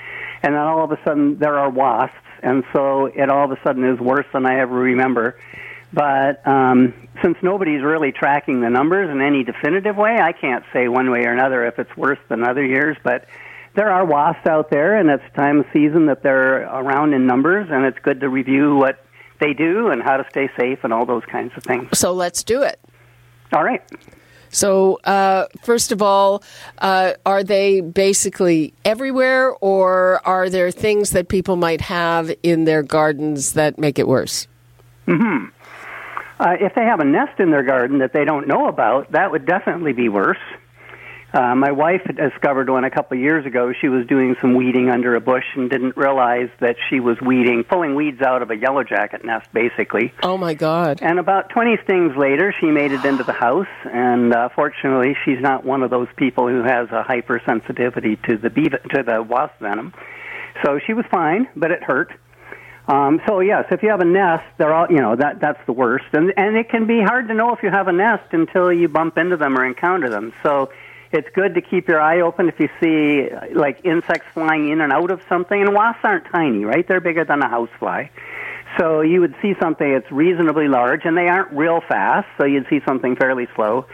and 0.42 0.54
then 0.54 0.60
all 0.60 0.82
of 0.82 0.90
a 0.90 0.98
sudden 1.04 1.38
there 1.38 1.58
are 1.58 1.70
wasps, 1.70 2.16
and 2.42 2.64
so 2.72 3.06
it 3.06 3.28
all 3.28 3.44
of 3.44 3.52
a 3.52 3.60
sudden 3.62 3.84
is 3.84 4.00
worse 4.00 4.26
than 4.32 4.46
I 4.46 4.58
ever 4.60 4.74
remember. 4.74 5.38
But 5.92 6.46
um, 6.46 6.94
since 7.22 7.36
nobody's 7.42 7.82
really 7.82 8.12
tracking 8.12 8.60
the 8.60 8.70
numbers 8.70 9.10
in 9.10 9.20
any 9.20 9.42
definitive 9.42 9.96
way, 9.96 10.18
I 10.20 10.32
can't 10.32 10.64
say 10.72 10.88
one 10.88 11.10
way 11.10 11.24
or 11.24 11.32
another 11.32 11.66
if 11.66 11.78
it's 11.78 11.94
worse 11.96 12.18
than 12.28 12.44
other 12.44 12.64
years. 12.64 12.96
But 13.02 13.26
there 13.74 13.90
are 13.90 14.04
wasps 14.04 14.46
out 14.46 14.70
there, 14.70 14.96
and 14.96 15.10
it's 15.10 15.24
time 15.34 15.60
of 15.60 15.66
season 15.72 16.06
that 16.06 16.22
they're 16.22 16.62
around 16.62 17.14
in 17.14 17.26
numbers, 17.26 17.68
and 17.70 17.84
it's 17.84 17.98
good 18.00 18.20
to 18.20 18.28
review 18.28 18.76
what 18.76 19.04
they 19.40 19.52
do 19.52 19.88
and 19.88 20.02
how 20.02 20.16
to 20.16 20.26
stay 20.30 20.48
safe 20.58 20.80
and 20.82 20.92
all 20.92 21.06
those 21.06 21.24
kinds 21.24 21.52
of 21.56 21.64
things. 21.64 21.98
So 21.98 22.12
let's 22.12 22.44
do 22.44 22.62
it. 22.62 22.78
All 23.52 23.64
right. 23.64 23.82
So, 24.52 24.98
uh, 25.04 25.46
first 25.62 25.92
of 25.92 26.02
all, 26.02 26.42
uh, 26.78 27.12
are 27.24 27.44
they 27.44 27.80
basically 27.80 28.74
everywhere, 28.84 29.52
or 29.60 30.20
are 30.26 30.50
there 30.50 30.72
things 30.72 31.10
that 31.10 31.28
people 31.28 31.54
might 31.54 31.80
have 31.82 32.32
in 32.42 32.64
their 32.64 32.82
gardens 32.82 33.52
that 33.52 33.78
make 33.78 33.98
it 33.98 34.08
worse? 34.08 34.48
Hmm. 35.06 35.46
Uh, 36.40 36.56
if 36.58 36.74
they 36.74 36.84
have 36.84 37.00
a 37.00 37.04
nest 37.04 37.38
in 37.38 37.50
their 37.50 37.62
garden 37.62 37.98
that 37.98 38.14
they 38.14 38.24
don't 38.24 38.48
know 38.48 38.66
about, 38.66 39.12
that 39.12 39.30
would 39.30 39.44
definitely 39.44 39.92
be 39.92 40.08
worse. 40.08 40.38
Uh, 41.34 41.54
my 41.54 41.70
wife 41.70 42.00
discovered 42.16 42.68
one 42.68 42.82
a 42.82 42.90
couple 42.90 43.16
of 43.16 43.22
years 43.22 43.44
ago. 43.44 43.72
She 43.78 43.88
was 43.88 44.06
doing 44.06 44.34
some 44.40 44.54
weeding 44.54 44.88
under 44.88 45.14
a 45.14 45.20
bush 45.20 45.44
and 45.54 45.70
didn't 45.70 45.96
realize 45.96 46.48
that 46.60 46.76
she 46.88 46.98
was 46.98 47.20
weeding, 47.20 47.62
pulling 47.62 47.94
weeds 47.94 48.22
out 48.22 48.42
of 48.42 48.50
a 48.50 48.56
yellow 48.56 48.82
jacket 48.82 49.24
nest, 49.24 49.46
basically. 49.52 50.12
Oh 50.22 50.38
my 50.38 50.54
God! 50.54 51.00
And 51.02 51.18
about 51.18 51.50
20 51.50 51.76
stings 51.84 52.16
later, 52.16 52.52
she 52.58 52.66
made 52.66 52.90
it 52.90 53.04
into 53.04 53.22
the 53.22 53.34
house. 53.34 53.68
And 53.84 54.34
uh, 54.34 54.48
fortunately, 54.56 55.16
she's 55.24 55.40
not 55.40 55.64
one 55.64 55.82
of 55.82 55.90
those 55.90 56.08
people 56.16 56.48
who 56.48 56.62
has 56.64 56.88
a 56.88 57.04
hypersensitivity 57.04 58.20
to 58.26 58.38
the 58.38 58.50
bee, 58.50 58.68
to 58.68 59.02
the 59.04 59.22
wasp 59.22 59.54
venom. 59.60 59.92
So 60.64 60.80
she 60.84 60.94
was 60.94 61.04
fine, 61.12 61.48
but 61.54 61.70
it 61.70 61.82
hurt. 61.82 62.12
Um, 62.90 63.20
so 63.24 63.38
yes, 63.38 63.66
if 63.70 63.84
you 63.84 63.90
have 63.90 64.00
a 64.00 64.04
nest, 64.04 64.42
they're 64.58 64.74
all 64.74 64.88
you 64.90 65.00
know 65.00 65.14
that 65.14 65.38
that's 65.38 65.64
the 65.66 65.72
worst, 65.72 66.06
and 66.12 66.32
and 66.36 66.56
it 66.56 66.70
can 66.70 66.88
be 66.88 67.00
hard 67.00 67.28
to 67.28 67.34
know 67.34 67.54
if 67.54 67.62
you 67.62 67.70
have 67.70 67.86
a 67.86 67.92
nest 67.92 68.32
until 68.32 68.72
you 68.72 68.88
bump 68.88 69.16
into 69.16 69.36
them 69.36 69.56
or 69.56 69.64
encounter 69.64 70.10
them. 70.10 70.32
So 70.42 70.70
it's 71.12 71.28
good 71.32 71.54
to 71.54 71.60
keep 71.60 71.86
your 71.86 72.00
eye 72.00 72.20
open 72.20 72.48
if 72.48 72.58
you 72.58 72.68
see 72.80 73.28
like 73.54 73.84
insects 73.84 74.26
flying 74.34 74.70
in 74.70 74.80
and 74.80 74.92
out 74.92 75.12
of 75.12 75.20
something. 75.28 75.60
And 75.60 75.72
wasps 75.72 76.00
aren't 76.02 76.24
tiny, 76.32 76.64
right? 76.64 76.86
They're 76.86 77.00
bigger 77.00 77.24
than 77.24 77.42
a 77.42 77.48
housefly. 77.48 78.08
So 78.76 79.02
you 79.02 79.20
would 79.20 79.36
see 79.40 79.54
something 79.60 79.92
that's 79.92 80.10
reasonably 80.10 80.66
large, 80.66 81.04
and 81.04 81.16
they 81.16 81.28
aren't 81.28 81.52
real 81.52 81.80
fast, 81.80 82.26
so 82.38 82.44
you'd 82.44 82.66
see 82.68 82.80
something 82.84 83.14
fairly 83.14 83.46
slow. 83.54 83.86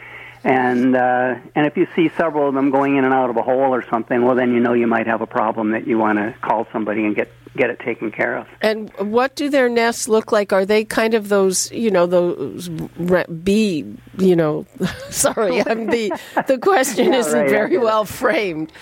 And 0.42 0.96
uh, 0.96 1.34
and 1.54 1.66
if 1.66 1.76
you 1.76 1.86
see 1.94 2.10
several 2.16 2.48
of 2.48 2.54
them 2.54 2.70
going 2.70 2.96
in 2.96 3.04
and 3.04 3.12
out 3.12 3.28
of 3.28 3.36
a 3.36 3.42
hole 3.42 3.74
or 3.74 3.84
something, 3.90 4.22
well, 4.22 4.36
then 4.36 4.54
you 4.54 4.60
know 4.60 4.72
you 4.72 4.86
might 4.86 5.06
have 5.06 5.20
a 5.20 5.26
problem 5.26 5.72
that 5.72 5.86
you 5.86 5.98
want 5.98 6.18
to 6.18 6.34
call 6.40 6.66
somebody 6.72 7.04
and 7.04 7.14
get 7.14 7.30
get 7.56 7.70
it 7.70 7.80
taken 7.80 8.10
care 8.10 8.36
of. 8.36 8.46
And 8.60 8.90
what 8.98 9.34
do 9.34 9.48
their 9.48 9.68
nests 9.68 10.08
look 10.08 10.32
like? 10.32 10.52
Are 10.52 10.64
they 10.64 10.84
kind 10.84 11.14
of 11.14 11.28
those, 11.28 11.70
you 11.72 11.90
know, 11.90 12.06
those 12.06 12.68
bee, 12.68 13.84
you 14.18 14.36
know, 14.36 14.66
sorry, 15.10 15.62
I'm 15.66 15.86
the 15.86 16.12
the 16.46 16.58
question 16.58 17.12
yeah, 17.12 17.18
isn't 17.18 17.40
right, 17.40 17.50
very 17.50 17.78
well 17.78 18.04
framed. 18.04 18.72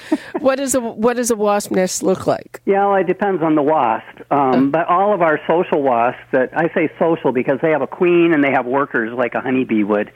What 0.41 0.61
is 0.61 0.75
a 0.75 0.81
what 0.81 1.17
does 1.17 1.31
a 1.31 1.37
wasp 1.37 1.71
nest 1.71 2.03
look 2.03 2.27
like? 2.27 2.61
Yeah, 2.67 2.87
well, 2.87 2.97
it 2.97 3.07
depends 3.07 3.43
on 3.43 3.55
the 3.55 3.63
wasp. 3.63 4.21
Um, 4.31 4.41
uh. 4.41 4.61
but 4.71 4.89
all 4.89 5.15
of 5.15 5.23
our 5.23 5.41
social 5.47 5.83
wasps 5.83 6.23
that 6.33 6.51
I 6.57 6.73
say 6.75 6.91
social 6.99 7.33
because 7.33 7.59
they 7.63 7.71
have 7.71 7.83
a 7.83 7.87
queen 7.87 8.33
and 8.33 8.43
they 8.43 8.53
have 8.53 8.67
workers 8.67 9.13
like 9.17 9.35
a 9.35 9.41
honeybee 9.41 9.85
would. 9.85 10.13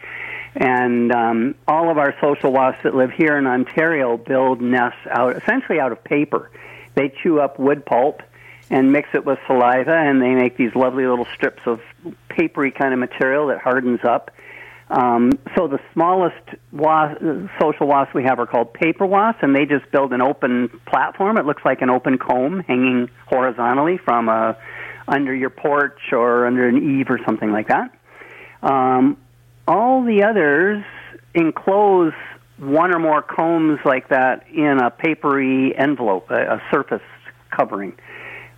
And 0.54 1.12
um, 1.12 1.54
all 1.66 1.90
of 1.90 1.98
our 1.98 2.14
social 2.20 2.52
wasps 2.52 2.82
that 2.82 2.94
live 2.94 3.10
here 3.12 3.36
in 3.36 3.46
Ontario 3.46 4.16
build 4.16 4.60
nests 4.60 4.98
out 5.10 5.36
essentially 5.36 5.78
out 5.78 5.92
of 5.92 6.02
paper. 6.02 6.50
They 6.94 7.12
chew 7.22 7.40
up 7.40 7.58
wood 7.58 7.86
pulp 7.86 8.22
and 8.70 8.92
mix 8.92 9.08
it 9.14 9.24
with 9.24 9.38
saliva, 9.46 9.94
and 9.94 10.20
they 10.20 10.34
make 10.34 10.56
these 10.56 10.74
lovely 10.74 11.06
little 11.06 11.26
strips 11.34 11.62
of 11.66 11.80
papery 12.28 12.70
kind 12.70 12.92
of 12.92 12.98
material 12.98 13.48
that 13.48 13.58
hardens 13.58 14.00
up. 14.04 14.30
Um, 14.90 15.38
so 15.54 15.68
the 15.68 15.80
smallest 15.92 16.42
wasp, 16.72 17.20
social 17.60 17.86
wasps 17.86 18.14
we 18.14 18.24
have 18.24 18.38
are 18.38 18.46
called 18.46 18.72
paper 18.72 19.04
wasps, 19.04 19.40
and 19.42 19.54
they 19.54 19.66
just 19.66 19.90
build 19.90 20.12
an 20.12 20.22
open 20.22 20.68
platform. 20.86 21.36
It 21.36 21.44
looks 21.44 21.62
like 21.64 21.82
an 21.82 21.90
open 21.90 22.18
comb 22.18 22.60
hanging 22.60 23.10
horizontally 23.26 23.98
from 23.98 24.28
a 24.28 24.56
under 25.06 25.34
your 25.34 25.50
porch 25.50 26.12
or 26.12 26.46
under 26.46 26.68
an 26.68 27.00
eave 27.00 27.10
or 27.10 27.18
something 27.24 27.50
like 27.50 27.68
that. 27.68 27.94
Um, 28.62 29.16
all 29.66 30.04
the 30.04 30.24
others 30.24 30.84
enclose 31.34 32.12
one 32.58 32.94
or 32.94 32.98
more 32.98 33.22
combs 33.22 33.78
like 33.84 34.08
that 34.08 34.46
in 34.48 34.78
a 34.78 34.90
papery 34.90 35.76
envelope, 35.76 36.30
a, 36.30 36.54
a 36.54 36.62
surface 36.70 37.02
covering. 37.50 37.96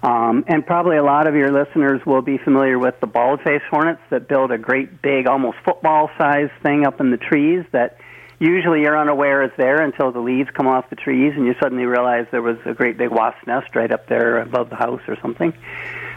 Um, 0.03 0.45
and 0.47 0.65
probably 0.65 0.97
a 0.97 1.03
lot 1.03 1.27
of 1.27 1.35
your 1.35 1.53
listeners 1.53 2.01
will 2.07 2.23
be 2.23 2.39
familiar 2.39 2.79
with 2.79 2.99
the 3.01 3.07
bald-faced 3.07 3.67
hornets 3.71 4.01
that 4.11 4.29
build 4.29 4.51
a 4.51 4.57
great 4.57 5.03
big, 5.03 5.27
almost 5.27 5.59
football-sized 5.65 6.53
thing 6.63 6.87
up 6.87 7.01
in 7.01 7.11
the 7.11 7.19
trees 7.19 7.67
that 7.73 7.99
usually 8.39 8.81
you're 8.81 8.99
unaware 8.99 9.43
is 9.43 9.51
there 9.59 9.83
until 9.83 10.11
the 10.11 10.21
leaves 10.21 10.49
come 10.55 10.67
off 10.67 10.89
the 10.89 10.97
trees 10.97 11.35
and 11.37 11.47
you 11.47 11.55
suddenly 11.61 11.85
realize 11.85 12.27
there 12.31 12.41
was 12.41 12.57
a 12.65 12.73
great 12.73 12.97
big 12.97 13.11
wasp 13.11 13.47
nest 13.47 13.77
right 13.77 13.93
up 13.93 14.07
there 14.09 14.41
above 14.41 14.71
the 14.71 14.77
house 14.77 15.03
or 15.07 15.17
something. 15.21 15.53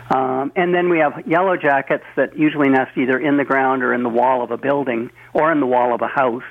Um, 0.10 0.52
and 0.56 0.74
then 0.74 0.90
we 0.90 1.00
have 1.00 1.28
yellow 1.28 1.58
jackets 1.58 2.06
that 2.16 2.38
usually 2.38 2.70
nest 2.70 2.98
either 2.98 3.18
in 3.20 3.36
the 3.38 3.46
ground 3.46 3.84
or 3.84 3.94
in 3.94 4.04
the 4.04 4.10
wall 4.10 4.44
of 4.44 4.52
a 4.52 4.58
building 4.58 5.12
or 5.34 5.52
in 5.52 5.60
the 5.60 5.66
wall 5.66 5.94
of 5.94 6.02
a 6.02 6.08
house. 6.08 6.44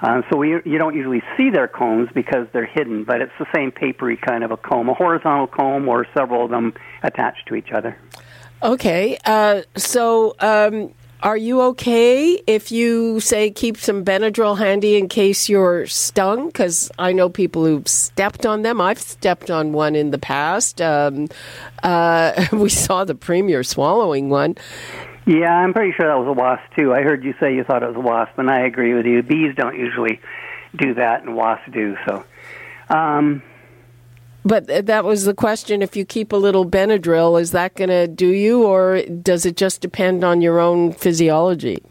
Uh, 0.00 0.22
so 0.30 0.36
we, 0.36 0.50
you 0.64 0.78
don't 0.78 0.94
usually 0.94 1.22
see 1.36 1.50
their 1.50 1.66
combs 1.66 2.08
because 2.14 2.46
they're 2.52 2.66
hidden, 2.66 3.04
but 3.04 3.20
it's 3.20 3.32
the 3.38 3.46
same 3.54 3.72
papery 3.72 4.16
kind 4.16 4.44
of 4.44 4.50
a 4.50 4.56
comb, 4.56 4.88
a 4.88 4.94
horizontal 4.94 5.46
comb 5.46 5.88
or 5.88 6.06
several 6.16 6.44
of 6.44 6.50
them 6.50 6.72
attached 7.02 7.46
to 7.48 7.54
each 7.54 7.72
other. 7.72 7.98
Okay, 8.62 9.18
uh, 9.24 9.62
so 9.76 10.34
um, 10.40 10.92
are 11.20 11.36
you 11.36 11.60
okay 11.62 12.40
if 12.46 12.70
you 12.70 13.18
say 13.18 13.50
keep 13.50 13.76
some 13.76 14.04
Benadryl 14.04 14.56
handy 14.56 14.96
in 14.96 15.08
case 15.08 15.48
you're 15.48 15.84
stung? 15.86 16.46
Because 16.46 16.92
I 16.96 17.12
know 17.12 17.28
people 17.28 17.64
who've 17.64 17.88
stepped 17.88 18.46
on 18.46 18.62
them. 18.62 18.80
I've 18.80 19.00
stepped 19.00 19.50
on 19.50 19.72
one 19.72 19.96
in 19.96 20.12
the 20.12 20.18
past. 20.18 20.80
Um, 20.80 21.28
uh, 21.82 22.46
we 22.52 22.68
saw 22.68 23.04
the 23.04 23.16
premier 23.16 23.64
swallowing 23.64 24.28
one. 24.28 24.56
Yeah, 25.28 25.52
I'm 25.52 25.74
pretty 25.74 25.92
sure 25.92 26.08
that 26.08 26.18
was 26.18 26.26
a 26.26 26.32
wasp 26.32 26.62
too. 26.74 26.94
I 26.94 27.02
heard 27.02 27.22
you 27.22 27.34
say 27.38 27.54
you 27.54 27.62
thought 27.62 27.82
it 27.82 27.88
was 27.88 27.96
a 27.96 28.00
wasp, 28.00 28.38
and 28.38 28.50
I 28.50 28.60
agree 28.60 28.94
with 28.94 29.04
you. 29.04 29.22
Bees 29.22 29.54
don't 29.54 29.78
usually 29.78 30.22
do 30.74 30.94
that, 30.94 31.20
and 31.22 31.36
wasps 31.36 31.68
do. 31.70 31.98
So, 32.08 32.24
um, 32.88 33.42
but 34.42 34.86
that 34.86 35.04
was 35.04 35.26
the 35.26 35.34
question. 35.34 35.82
If 35.82 35.96
you 35.96 36.06
keep 36.06 36.32
a 36.32 36.36
little 36.36 36.64
Benadryl, 36.64 37.38
is 37.38 37.50
that 37.50 37.74
going 37.74 37.90
to 37.90 38.08
do 38.08 38.28
you, 38.28 38.64
or 38.64 39.02
does 39.02 39.44
it 39.44 39.58
just 39.58 39.82
depend 39.82 40.24
on 40.24 40.40
your 40.40 40.60
own 40.60 40.92
physiology? 40.92 41.82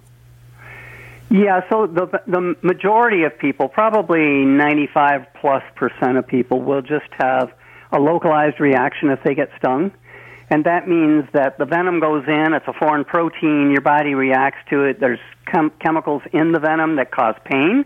Yeah, 1.29 1.61
so 1.69 1.85
the 1.85 2.07
the 2.25 2.55
majority 2.63 3.21
of 3.21 3.37
people, 3.37 3.67
probably 3.67 4.45
95 4.45 5.27
plus 5.39 5.61
percent 5.75 6.17
of 6.17 6.25
people, 6.25 6.63
will 6.63 6.81
just 6.81 7.09
have 7.19 7.53
a 7.91 7.99
localized 7.99 8.59
reaction 8.59 9.11
if 9.11 9.21
they 9.21 9.35
get 9.35 9.51
stung. 9.59 9.91
And 10.49 10.63
that 10.63 10.87
means 10.87 11.25
that 11.33 11.57
the 11.57 11.65
venom 11.65 11.99
goes 11.99 12.23
in, 12.27 12.53
it's 12.53 12.67
a 12.67 12.73
foreign 12.73 13.03
protein, 13.03 13.69
your 13.71 13.81
body 13.81 14.13
reacts 14.13 14.59
to 14.69 14.83
it. 14.85 14.99
There's 14.99 15.19
chem- 15.45 15.73
chemicals 15.81 16.21
in 16.31 16.53
the 16.53 16.59
venom 16.59 16.95
that 16.95 17.11
cause 17.11 17.35
pain, 17.43 17.83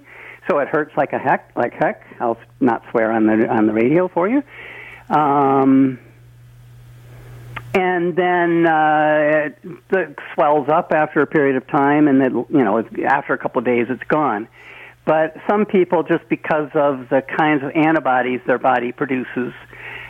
so 0.47 0.60
it 0.60 0.67
hurts 0.67 0.95
like 0.95 1.13
a 1.13 1.19
heck, 1.19 1.52
like 1.56 1.74
heck. 1.74 2.04
I'll 2.19 2.38
not 2.60 2.84
swear 2.91 3.12
on 3.12 3.26
the 3.26 3.47
on 3.47 3.65
the 3.65 3.74
radio 3.74 4.08
for 4.08 4.28
you. 4.28 4.43
Um, 5.10 6.00
and 7.74 8.15
then 8.15 8.67
uh, 8.67 9.47
it, 9.47 9.58
it 9.91 10.19
swells 10.34 10.67
up 10.69 10.91
after 10.91 11.21
a 11.21 11.28
period 11.28 11.56
of 11.56 11.65
time, 11.67 12.08
and 12.08 12.21
then 12.21 12.45
you 12.50 12.63
know 12.63 12.84
after 13.08 13.34
a 13.34 13.38
couple 13.38 13.60
of 13.60 13.65
days 13.65 13.88
it's 13.89 14.04
gone. 14.04 14.47
But 15.06 15.36
some 15.50 15.65
people, 15.65 16.04
just 16.04 16.28
because 16.30 16.69
of 16.76 17.10
the 17.10 17.24
kinds 17.38 17.63
of 17.63 17.71
antibodies 17.71 18.41
their 18.45 18.60
body 18.60 18.91
produces, 18.91 19.54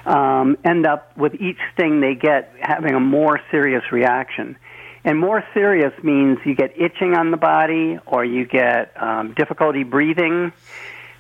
um, 0.06 0.58
end 0.64 0.86
up 0.86 1.16
with 1.18 1.36
each 1.36 1.58
sting 1.74 2.02
they 2.02 2.16
get 2.16 2.54
having 2.60 2.94
a 2.94 3.00
more 3.00 3.40
serious 3.52 3.84
reaction. 3.92 4.58
And 5.04 5.20
more 5.20 5.44
serious 5.54 5.94
means 6.04 6.38
you 6.46 6.56
get 6.56 6.80
itching 6.80 7.16
on 7.16 7.32
the 7.32 7.38
body 7.38 7.98
or 8.06 8.24
you 8.24 8.46
get 8.46 8.94
um, 9.02 9.34
difficulty 9.34 9.84
breathing. 9.84 10.54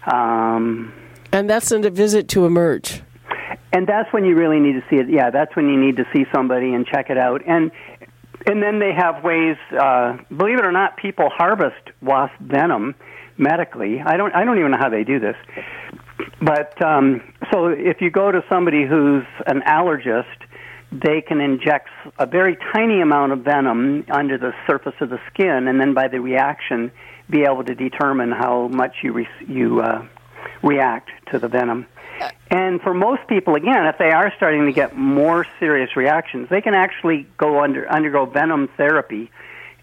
Um, 0.05 0.93
and 1.31 1.49
that's 1.49 1.71
in 1.71 1.83
a 1.85 1.89
visit 1.89 2.27
to 2.29 2.45
emerge. 2.45 3.01
And 3.73 3.87
that's 3.87 4.11
when 4.13 4.25
you 4.25 4.35
really 4.35 4.59
need 4.59 4.73
to 4.73 4.83
see 4.89 4.97
it. 4.97 5.09
Yeah, 5.09 5.29
that's 5.31 5.55
when 5.55 5.69
you 5.69 5.79
need 5.79 5.97
to 5.97 6.05
see 6.13 6.25
somebody 6.33 6.73
and 6.73 6.85
check 6.85 7.09
it 7.09 7.17
out. 7.17 7.41
And 7.47 7.71
and 8.45 8.61
then 8.61 8.79
they 8.79 8.91
have 8.93 9.23
ways. 9.23 9.55
Uh, 9.71 10.17
believe 10.35 10.57
it 10.57 10.65
or 10.65 10.71
not, 10.71 10.97
people 10.97 11.29
harvest 11.29 11.81
wasp 12.01 12.33
venom 12.39 12.95
medically. 13.37 14.01
I 14.01 14.17
don't. 14.17 14.33
I 14.35 14.43
don't 14.43 14.57
even 14.59 14.71
know 14.71 14.77
how 14.79 14.89
they 14.89 15.03
do 15.03 15.19
this. 15.19 15.35
But 16.41 16.81
um, 16.81 17.21
so 17.51 17.67
if 17.67 18.01
you 18.01 18.09
go 18.09 18.31
to 18.31 18.43
somebody 18.49 18.85
who's 18.85 19.25
an 19.47 19.61
allergist, 19.61 20.25
they 20.91 21.21
can 21.21 21.39
inject 21.39 21.89
a 22.19 22.25
very 22.25 22.57
tiny 22.73 23.01
amount 23.01 23.31
of 23.31 23.39
venom 23.39 24.05
under 24.09 24.37
the 24.37 24.53
surface 24.67 24.95
of 24.99 25.09
the 25.09 25.19
skin, 25.33 25.67
and 25.67 25.79
then 25.79 25.93
by 25.93 26.07
the 26.07 26.19
reaction, 26.19 26.91
be 27.29 27.43
able 27.43 27.63
to 27.63 27.75
determine 27.75 28.31
how 28.31 28.67
much 28.67 28.95
you 29.01 29.13
re- 29.13 29.27
you 29.47 29.81
uh, 29.81 30.05
react 30.61 31.09
to 31.31 31.39
the 31.39 31.47
venom. 31.47 31.85
And 32.49 32.81
for 32.81 32.93
most 32.93 33.25
people, 33.27 33.55
again, 33.55 33.85
if 33.87 33.97
they 33.97 34.11
are 34.11 34.31
starting 34.35 34.65
to 34.65 34.73
get 34.73 34.95
more 34.95 35.45
serious 35.59 35.95
reactions, 35.95 36.49
they 36.49 36.61
can 36.61 36.75
actually 36.75 37.27
go 37.37 37.63
under 37.63 37.89
undergo 37.89 38.25
venom 38.25 38.67
therapy 38.77 39.31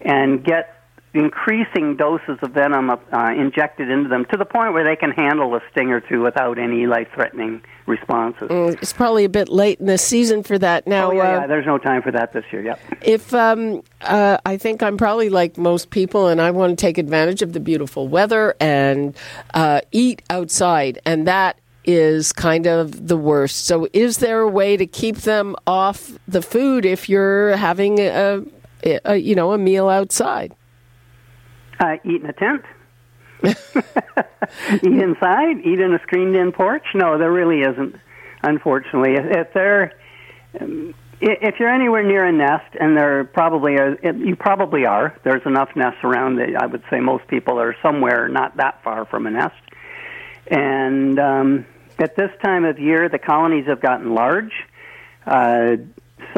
and 0.01 0.43
get 0.43 0.78
increasing 1.13 1.95
doses 1.95 2.37
of 2.41 2.51
venom 2.51 2.89
uh, 2.89 2.97
injected 3.35 3.89
into 3.89 4.09
them 4.09 4.25
to 4.25 4.37
the 4.37 4.45
point 4.45 4.73
where 4.73 4.83
they 4.83 4.95
can 4.95 5.11
handle 5.11 5.55
a 5.55 5.61
sting 5.71 5.91
or 5.91 5.99
two 5.99 6.21
without 6.21 6.59
any 6.59 6.85
life-threatening 6.85 7.61
responses. 7.87 8.47
Mm, 8.49 8.81
it's 8.81 8.93
probably 8.93 9.25
a 9.25 9.29
bit 9.29 9.49
late 9.49 9.79
in 9.79 9.87
the 9.87 9.97
season 9.97 10.43
for 10.43 10.57
that 10.59 10.85
now. 10.85 11.09
Oh, 11.09 11.13
yeah, 11.13 11.21
uh, 11.21 11.39
yeah, 11.41 11.47
there's 11.47 11.65
no 11.65 11.79
time 11.79 12.03
for 12.03 12.11
that 12.11 12.31
this 12.33 12.45
year. 12.51 12.63
Yep. 12.63 12.79
If 13.01 13.33
um, 13.33 13.81
uh, 14.01 14.37
I 14.45 14.57
think 14.57 14.83
I'm 14.83 14.97
probably 14.97 15.29
like 15.29 15.57
most 15.57 15.89
people, 15.89 16.27
and 16.27 16.39
I 16.39 16.51
want 16.51 16.77
to 16.77 16.81
take 16.81 16.97
advantage 16.97 17.41
of 17.41 17.53
the 17.53 17.59
beautiful 17.59 18.07
weather 18.07 18.55
and 18.59 19.15
uh, 19.55 19.81
eat 19.91 20.21
outside, 20.29 20.99
and 21.05 21.27
that 21.27 21.59
is 21.85 22.31
kind 22.31 22.67
of 22.67 23.07
the 23.07 23.17
worst. 23.17 23.65
So, 23.65 23.87
is 23.93 24.19
there 24.19 24.41
a 24.41 24.49
way 24.49 24.77
to 24.77 24.85
keep 24.85 25.17
them 25.17 25.55
off 25.65 26.11
the 26.27 26.43
food 26.43 26.85
if 26.85 27.09
you're 27.09 27.55
having 27.55 27.99
a, 27.99 28.43
a 28.83 29.15
you 29.15 29.33
know 29.33 29.53
a 29.53 29.57
meal 29.57 29.89
outside? 29.89 30.53
Uh, 31.79 31.95
eat 32.03 32.21
in 32.21 32.29
a 32.29 32.33
tent. 32.33 32.65
eat 33.43 34.83
inside. 34.83 35.57
Eat 35.63 35.79
in 35.79 35.93
a 35.93 35.99
screened-in 36.03 36.51
porch. 36.51 36.85
No, 36.93 37.17
there 37.17 37.31
really 37.31 37.61
isn't. 37.61 37.95
Unfortunately, 38.41 39.15
if, 39.15 39.25
if 39.25 39.53
they're 39.53 39.93
um, 40.59 40.93
if 41.21 41.59
you're 41.59 41.73
anywhere 41.73 42.03
near 42.03 42.25
a 42.25 42.31
nest, 42.31 42.75
and 42.79 42.95
there 42.95 43.25
probably 43.25 43.77
are, 43.77 43.97
you 44.01 44.35
probably 44.35 44.85
are. 44.85 45.17
There's 45.23 45.45
enough 45.45 45.69
nests 45.75 45.99
around 46.03 46.37
that 46.37 46.55
I 46.55 46.65
would 46.65 46.83
say 46.89 46.99
most 47.01 47.27
people 47.27 47.59
are 47.59 47.75
somewhere 47.81 48.29
not 48.29 48.57
that 48.57 48.81
far 48.83 49.05
from 49.05 49.27
a 49.27 49.31
nest. 49.31 49.55
And 50.47 51.19
um, 51.19 51.65
at 51.97 52.15
this 52.15 52.31
time 52.41 52.63
of 52.63 52.79
year, 52.79 53.09
the 53.09 53.19
colonies 53.19 53.65
have 53.67 53.81
gotten 53.81 54.15
large. 54.15 54.53
Uh, 55.25 55.77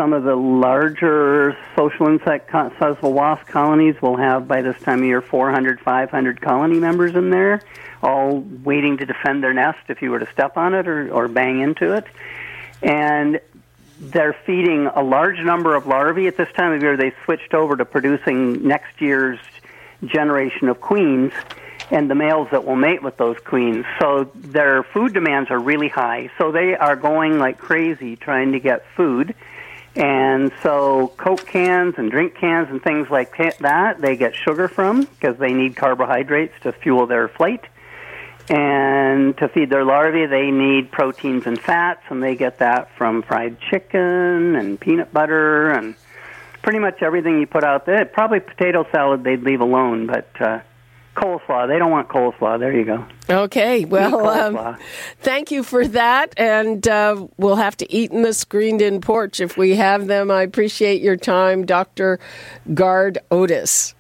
some 0.01 0.13
of 0.13 0.23
the 0.23 0.35
larger 0.35 1.55
social 1.77 2.07
insect 2.07 2.49
successful 2.49 3.13
wasp 3.13 3.45
colonies 3.45 3.93
will 4.01 4.17
have 4.17 4.47
by 4.47 4.59
this 4.63 4.75
time 4.81 4.97
of 4.97 5.05
year 5.05 5.21
400 5.21 5.79
500 5.79 6.41
colony 6.41 6.79
members 6.79 7.13
in 7.13 7.29
there 7.29 7.61
all 8.01 8.39
waiting 8.39 8.97
to 8.97 9.05
defend 9.05 9.43
their 9.43 9.53
nest 9.53 9.77
if 9.89 10.01
you 10.01 10.09
were 10.09 10.17
to 10.17 10.27
step 10.31 10.57
on 10.57 10.73
it 10.73 10.87
or, 10.87 11.13
or 11.13 11.27
bang 11.27 11.59
into 11.59 11.93
it 11.93 12.07
and 12.81 13.39
they're 13.99 14.33
feeding 14.33 14.87
a 14.87 15.03
large 15.03 15.37
number 15.37 15.75
of 15.75 15.85
larvae 15.85 16.25
at 16.25 16.35
this 16.35 16.51
time 16.53 16.73
of 16.73 16.81
year 16.81 16.97
they 16.97 17.13
switched 17.23 17.53
over 17.53 17.75
to 17.75 17.85
producing 17.85 18.67
next 18.67 19.01
year's 19.01 19.37
generation 20.03 20.67
of 20.67 20.81
queens 20.81 21.31
and 21.91 22.09
the 22.09 22.15
males 22.15 22.47
that 22.51 22.65
will 22.65 22.77
mate 22.77 23.03
with 23.03 23.17
those 23.17 23.37
queens. 23.39 23.85
So 23.99 24.31
their 24.33 24.81
food 24.81 25.13
demands 25.13 25.51
are 25.51 25.59
really 25.59 25.89
high. 25.89 26.31
So 26.37 26.53
they 26.53 26.73
are 26.73 26.95
going 26.95 27.37
like 27.37 27.57
crazy 27.57 28.15
trying 28.15 28.53
to 28.53 28.59
get 28.59 28.85
food. 28.95 29.35
And 29.95 30.51
so 30.63 31.11
Coke 31.17 31.45
cans 31.45 31.95
and 31.97 32.09
drink 32.09 32.35
cans 32.35 32.69
and 32.69 32.81
things 32.81 33.09
like 33.09 33.35
that, 33.59 33.99
they 33.99 34.15
get 34.15 34.35
sugar 34.35 34.67
from 34.67 35.01
because 35.01 35.37
they 35.37 35.53
need 35.53 35.75
carbohydrates 35.75 36.53
to 36.61 36.71
fuel 36.71 37.07
their 37.07 37.27
flight. 37.27 37.65
And 38.49 39.37
to 39.37 39.47
feed 39.49 39.69
their 39.69 39.83
larvae, 39.83 40.25
they 40.25 40.49
need 40.51 40.91
proteins 40.91 41.45
and 41.45 41.59
fats, 41.59 42.01
and 42.09 42.21
they 42.23 42.35
get 42.35 42.59
that 42.59 42.89
from 42.97 43.21
fried 43.21 43.57
chicken 43.69 44.55
and 44.55 44.79
peanut 44.79 45.13
butter 45.13 45.69
and 45.69 45.95
pretty 46.61 46.79
much 46.79 47.01
everything 47.01 47.39
you 47.39 47.47
put 47.47 47.63
out 47.63 47.85
there. 47.85 48.03
Probably 48.05 48.39
potato 48.39 48.85
salad 48.91 49.23
they'd 49.23 49.43
leave 49.43 49.61
alone, 49.61 50.07
but 50.07 50.29
uh, 50.39 50.59
coleslaw. 51.21 51.67
They 51.67 51.77
don't 51.77 51.91
want 51.91 52.09
coleslaw. 52.09 52.59
There 52.59 52.73
you 52.73 52.85
go. 52.85 53.05
Okay. 53.29 53.85
Well, 53.85 54.27
um, 54.27 54.77
thank 55.19 55.51
you 55.51 55.63
for 55.63 55.87
that. 55.87 56.33
And 56.37 56.87
uh, 56.87 57.27
we'll 57.37 57.55
have 57.55 57.77
to 57.77 57.93
eat 57.93 58.11
in 58.11 58.23
the 58.23 58.33
screened 58.33 58.81
in 58.81 59.01
porch 59.01 59.39
if 59.39 59.57
we 59.57 59.75
have 59.75 60.07
them. 60.07 60.31
I 60.31 60.41
appreciate 60.41 61.01
your 61.01 61.17
time, 61.17 61.65
Dr. 61.65 62.19
Gard 62.73 63.19
Otis. 63.29 63.93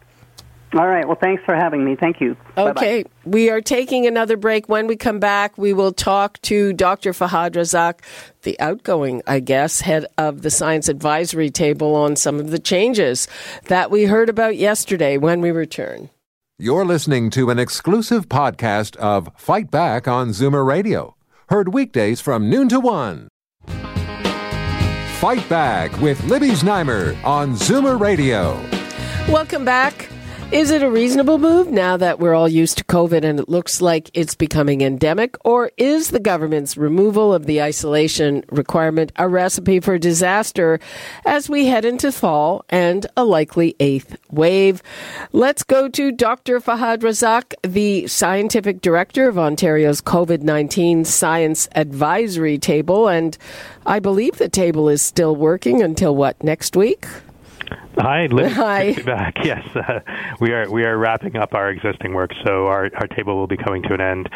All 0.73 0.87
right. 0.87 1.05
Well, 1.05 1.17
thanks 1.19 1.43
for 1.43 1.53
having 1.53 1.83
me. 1.83 1.97
Thank 1.97 2.21
you. 2.21 2.37
Okay. 2.57 3.03
Bye-bye. 3.03 3.09
We 3.25 3.49
are 3.49 3.59
taking 3.59 4.07
another 4.07 4.37
break. 4.37 4.69
When 4.69 4.87
we 4.87 4.95
come 4.95 5.19
back, 5.19 5.57
we 5.57 5.73
will 5.73 5.91
talk 5.91 6.41
to 6.43 6.71
Dr. 6.71 7.11
Fahad 7.11 7.51
Razak, 7.51 7.99
the 8.43 8.57
outgoing, 8.59 9.21
I 9.27 9.41
guess, 9.41 9.81
head 9.81 10.05
of 10.17 10.43
the 10.43 10.49
Science 10.49 10.87
Advisory 10.87 11.49
Table 11.49 11.93
on 11.93 12.15
some 12.15 12.39
of 12.39 12.51
the 12.51 12.59
changes 12.59 13.27
that 13.65 13.91
we 13.91 14.05
heard 14.05 14.29
about 14.29 14.55
yesterday 14.55 15.17
when 15.17 15.41
we 15.41 15.51
return. 15.51 16.09
You're 16.61 16.85
listening 16.85 17.31
to 17.31 17.49
an 17.49 17.57
exclusive 17.57 18.29
podcast 18.29 18.95
of 18.97 19.31
Fight 19.35 19.71
Back 19.71 20.07
on 20.07 20.29
Zoomer 20.29 20.63
Radio, 20.63 21.15
heard 21.49 21.73
weekdays 21.73 22.21
from 22.21 22.51
noon 22.51 22.69
to 22.69 22.79
one. 22.79 23.29
Fight 25.17 25.49
Back 25.49 25.99
with 25.99 26.23
Libby 26.25 26.49
Znaimer 26.49 27.17
on 27.25 27.55
Zoomer 27.55 27.99
Radio. 27.99 28.61
Welcome 29.27 29.65
back. 29.65 30.10
Is 30.51 30.69
it 30.69 30.83
a 30.83 30.91
reasonable 30.91 31.37
move 31.37 31.71
now 31.71 31.95
that 31.95 32.19
we're 32.19 32.33
all 32.33 32.49
used 32.49 32.79
to 32.79 32.83
COVID 32.83 33.23
and 33.23 33.39
it 33.39 33.47
looks 33.47 33.79
like 33.79 34.11
it's 34.13 34.35
becoming 34.35 34.81
endemic? 34.81 35.37
Or 35.45 35.71
is 35.77 36.09
the 36.09 36.19
government's 36.19 36.75
removal 36.75 37.33
of 37.33 37.45
the 37.45 37.61
isolation 37.61 38.43
requirement 38.49 39.13
a 39.15 39.29
recipe 39.29 39.79
for 39.79 39.97
disaster 39.97 40.81
as 41.25 41.49
we 41.49 41.67
head 41.67 41.85
into 41.85 42.11
fall 42.11 42.65
and 42.67 43.07
a 43.15 43.23
likely 43.23 43.77
eighth 43.79 44.17
wave? 44.29 44.83
Let's 45.31 45.63
go 45.63 45.87
to 45.87 46.11
Dr. 46.11 46.59
Fahad 46.59 46.97
Razak, 46.97 47.53
the 47.63 48.07
scientific 48.07 48.81
director 48.81 49.29
of 49.29 49.39
Ontario's 49.39 50.01
COVID 50.01 50.41
19 50.41 51.05
Science 51.05 51.69
Advisory 51.75 52.57
Table. 52.57 53.07
And 53.07 53.37
I 53.85 53.99
believe 53.99 54.37
the 54.37 54.49
table 54.49 54.89
is 54.89 55.01
still 55.01 55.33
working 55.33 55.81
until 55.81 56.13
what, 56.13 56.43
next 56.43 56.75
week? 56.75 57.05
Hi, 57.97 58.27
Liz. 58.27 58.53
Hi. 58.55 58.93
back. 59.03 59.35
Yes, 59.43 59.65
uh, 59.75 59.99
we 60.39 60.51
are 60.53 60.69
we 60.69 60.83
are 60.83 60.97
wrapping 60.97 61.35
up 61.35 61.53
our 61.53 61.69
existing 61.69 62.13
work, 62.13 62.31
so 62.45 62.67
our 62.67 62.89
our 62.95 63.07
table 63.07 63.35
will 63.35 63.47
be 63.47 63.57
coming 63.57 63.81
to 63.83 63.93
an 63.93 64.01
end 64.01 64.29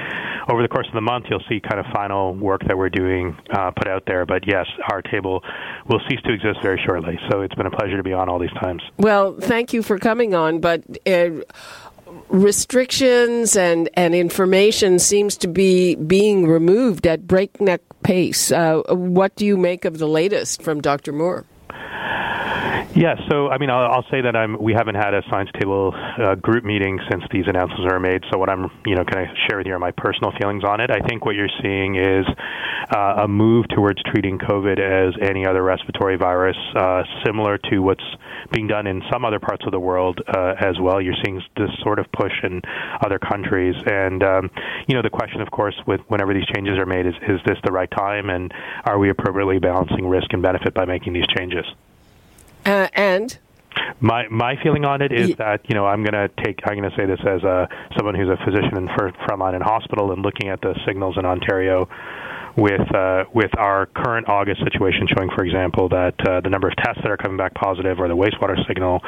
over 0.50 0.62
the 0.62 0.68
course 0.68 0.88
of 0.88 0.94
the 0.94 1.02
month. 1.02 1.26
You'll 1.30 1.44
see 1.48 1.60
kind 1.60 1.80
of 1.80 1.86
final 1.94 2.34
work 2.34 2.62
that 2.68 2.78
we're 2.78 2.90
doing 2.90 3.38
uh, 3.52 3.72
put 3.72 3.88
out 3.88 4.04
there. 4.08 4.26
But 4.26 4.48
yes, 4.48 4.66
our 4.92 5.02
table 5.02 5.44
will 5.88 6.02
cease 6.10 6.22
to 6.24 6.34
exist 6.34 6.60
very 6.62 6.82
shortly. 6.86 7.20
So 7.30 7.42
it's 7.42 7.56
been 7.56 7.68
a 7.68 7.72
pleasure 7.72 7.98
to 7.98 8.04
be 8.04 8.14
on 8.14 8.30
all 8.30 8.40
these 8.40 8.54
times. 8.62 8.82
Well, 8.98 9.38
thank 9.40 9.74
you 9.74 9.84
for 9.84 10.00
coming 10.00 10.34
on, 10.34 10.60
but. 10.60 10.84
Uh, 11.06 11.42
restrictions 12.30 13.56
and, 13.56 13.90
and 13.96 14.16
information 14.16 15.00
seems 15.00 15.38
to 15.38 15.48
be 15.48 15.96
being 15.96 16.48
removed 16.48 17.06
at 17.06 17.28
breakneck 17.28 17.82
pace. 18.04 18.52
Uh, 18.52 18.82
what 18.90 19.36
do 19.36 19.46
you 19.46 19.58
make 19.58 19.86
of 19.86 19.98
the 19.98 20.08
latest 20.08 20.62
from 20.62 20.82
Dr. 20.82 21.12
Moore? 21.12 21.46
Yeah, 22.96 23.16
so 23.30 23.50
I 23.50 23.58
mean, 23.58 23.70
I'll, 23.70 23.92
I'll 23.92 24.06
say 24.10 24.22
that 24.22 24.38
I'm. 24.38 24.56
We 24.58 24.72
haven't 24.72 24.96
had 24.96 25.14
a 25.14 25.22
science 25.30 25.50
table 25.60 25.94
uh, 25.94 26.36
group 26.36 26.64
meeting 26.64 26.98
since 27.12 27.26
these 27.30 27.44
announcements 27.46 27.84
were 27.92 28.00
made. 28.00 28.24
So 28.32 28.40
what 28.40 28.50
I'm, 28.50 28.72
you 28.86 28.96
know, 28.96 29.04
can 29.04 29.18
I 29.18 29.26
share 29.46 29.58
with 29.58 29.68
you 29.68 29.74
are 29.74 29.80
my 29.80 29.92
personal 29.92 30.32
feelings 30.40 30.64
on 30.64 30.80
it. 30.80 30.90
I 30.90 31.06
think 31.06 31.26
what 31.26 31.36
you're 31.36 31.52
seeing 31.62 31.96
is 31.96 32.26
uh, 32.96 33.24
a 33.24 33.28
move 33.28 33.66
towards 33.68 34.02
treating 34.04 34.40
COVID 34.40 34.80
as 34.80 35.14
any 35.22 35.46
other 35.46 35.62
respiratory 35.62 36.16
virus, 36.16 36.56
uh, 36.74 37.04
similar 37.26 37.58
to 37.70 37.80
what's 37.80 38.06
being 38.54 38.68
done 38.68 38.88
in 38.88 39.02
some 39.12 39.26
other 39.26 39.40
parts 39.42 39.66
of 39.66 39.74
the 39.74 39.80
world 39.80 40.22
uh, 40.34 40.54
as 40.58 40.80
well. 40.80 41.02
You're 41.02 41.20
seeing 41.22 41.42
this 41.58 41.72
sort 41.84 42.00
of 42.00 42.06
push 42.14 42.32
in 42.44 42.62
other 43.04 43.20
countries, 43.20 43.76
and 43.86 44.24
um, 44.24 44.50
you 44.88 44.96
know, 44.96 45.02
the 45.02 45.10
question, 45.10 45.42
of 45.42 45.52
course, 45.52 45.76
with 45.86 46.00
whenever 46.08 46.34
these 46.34 46.48
changes 46.56 46.78
are 46.80 46.86
made, 46.86 47.06
is 47.06 47.16
is 47.28 47.42
this 47.46 47.58
the 47.66 47.74
right 47.74 47.92
time, 47.92 48.30
and 48.30 48.54
are 48.86 48.98
we 48.98 49.10
appropriately 49.10 49.60
balancing 49.60 50.08
risk 50.08 50.32
and 50.32 50.42
benefit 50.42 50.74
by 50.74 50.86
making 50.86 51.12
these 51.12 51.28
changes? 51.36 51.66
Uh, 52.66 52.88
and 52.94 53.38
my 54.00 54.28
my 54.30 54.56
feeling 54.64 54.86
on 54.86 55.02
it 55.02 55.12
is 55.12 55.36
that 55.36 55.62
you 55.70 55.76
know 55.76 55.86
I'm 55.86 56.04
going 56.04 56.14
to 56.14 56.30
take 56.44 56.60
I'm 56.66 56.78
going 56.78 56.90
to 56.90 56.96
say 56.96 57.06
this 57.06 57.20
as 57.22 57.44
a 57.44 57.68
someone 57.98 58.16
who's 58.16 58.30
a 58.30 58.38
physician 58.44 58.78
in 58.78 58.88
frontline 58.88 59.56
in 59.56 59.62
hospital 59.62 60.12
and 60.12 60.22
looking 60.22 60.50
at 60.50 60.62
the 60.62 60.74
signals 60.86 61.18
in 61.18 61.26
Ontario 61.26 61.88
with 62.58 62.96
uh, 62.96 63.26
with 63.34 63.52
our 63.58 63.88
current 63.88 64.30
August 64.30 64.62
situation 64.64 65.08
showing, 65.16 65.30
for 65.36 65.44
example, 65.44 65.90
that 65.90 66.16
uh, 66.28 66.42
the 66.42 66.50
number 66.50 66.68
of 66.68 66.76
tests 66.78 67.02
that 67.04 67.12
are 67.12 67.18
coming 67.18 67.38
back 67.38 67.54
positive 67.54 68.00
or 68.00 68.08
the 68.08 68.16
wastewater 68.16 68.56
signal 68.68 69.02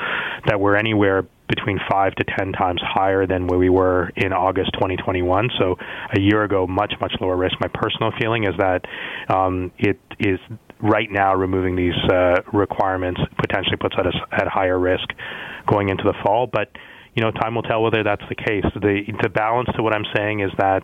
that 0.45 0.59
we're 0.59 0.75
anywhere 0.75 1.25
between 1.47 1.79
five 1.89 2.13
to 2.15 2.25
ten 2.37 2.51
times 2.51 2.81
higher 2.83 3.25
than 3.25 3.47
where 3.47 3.59
we 3.59 3.69
were 3.69 4.11
in 4.17 4.33
August 4.33 4.71
2021. 4.73 5.49
So 5.57 5.77
a 6.13 6.19
year 6.19 6.43
ago, 6.43 6.67
much 6.67 6.93
much 6.99 7.13
lower 7.21 7.37
risk. 7.37 7.55
My 7.61 7.69
personal 7.73 8.11
feeling 8.19 8.43
is 8.43 8.55
that 8.57 8.85
um, 9.29 9.71
it 9.77 9.99
is 10.19 10.39
right 10.81 11.09
now 11.11 11.35
removing 11.35 11.75
these 11.75 11.97
uh, 12.11 12.41
requirements 12.53 13.19
potentially 13.39 13.77
puts 13.77 13.95
us 13.95 14.13
at 14.31 14.47
higher 14.47 14.79
risk 14.79 15.07
going 15.67 15.89
into 15.89 16.03
the 16.03 16.13
fall. 16.23 16.47
But 16.47 16.69
you 17.15 17.23
know, 17.23 17.31
time 17.31 17.55
will 17.55 17.63
tell 17.63 17.81
whether 17.81 18.03
that's 18.03 18.23
the 18.29 18.35
case. 18.35 18.65
The 18.75 19.01
the 19.21 19.29
balance 19.29 19.69
to 19.75 19.83
what 19.83 19.93
I'm 19.93 20.05
saying 20.15 20.41
is 20.41 20.51
that 20.59 20.83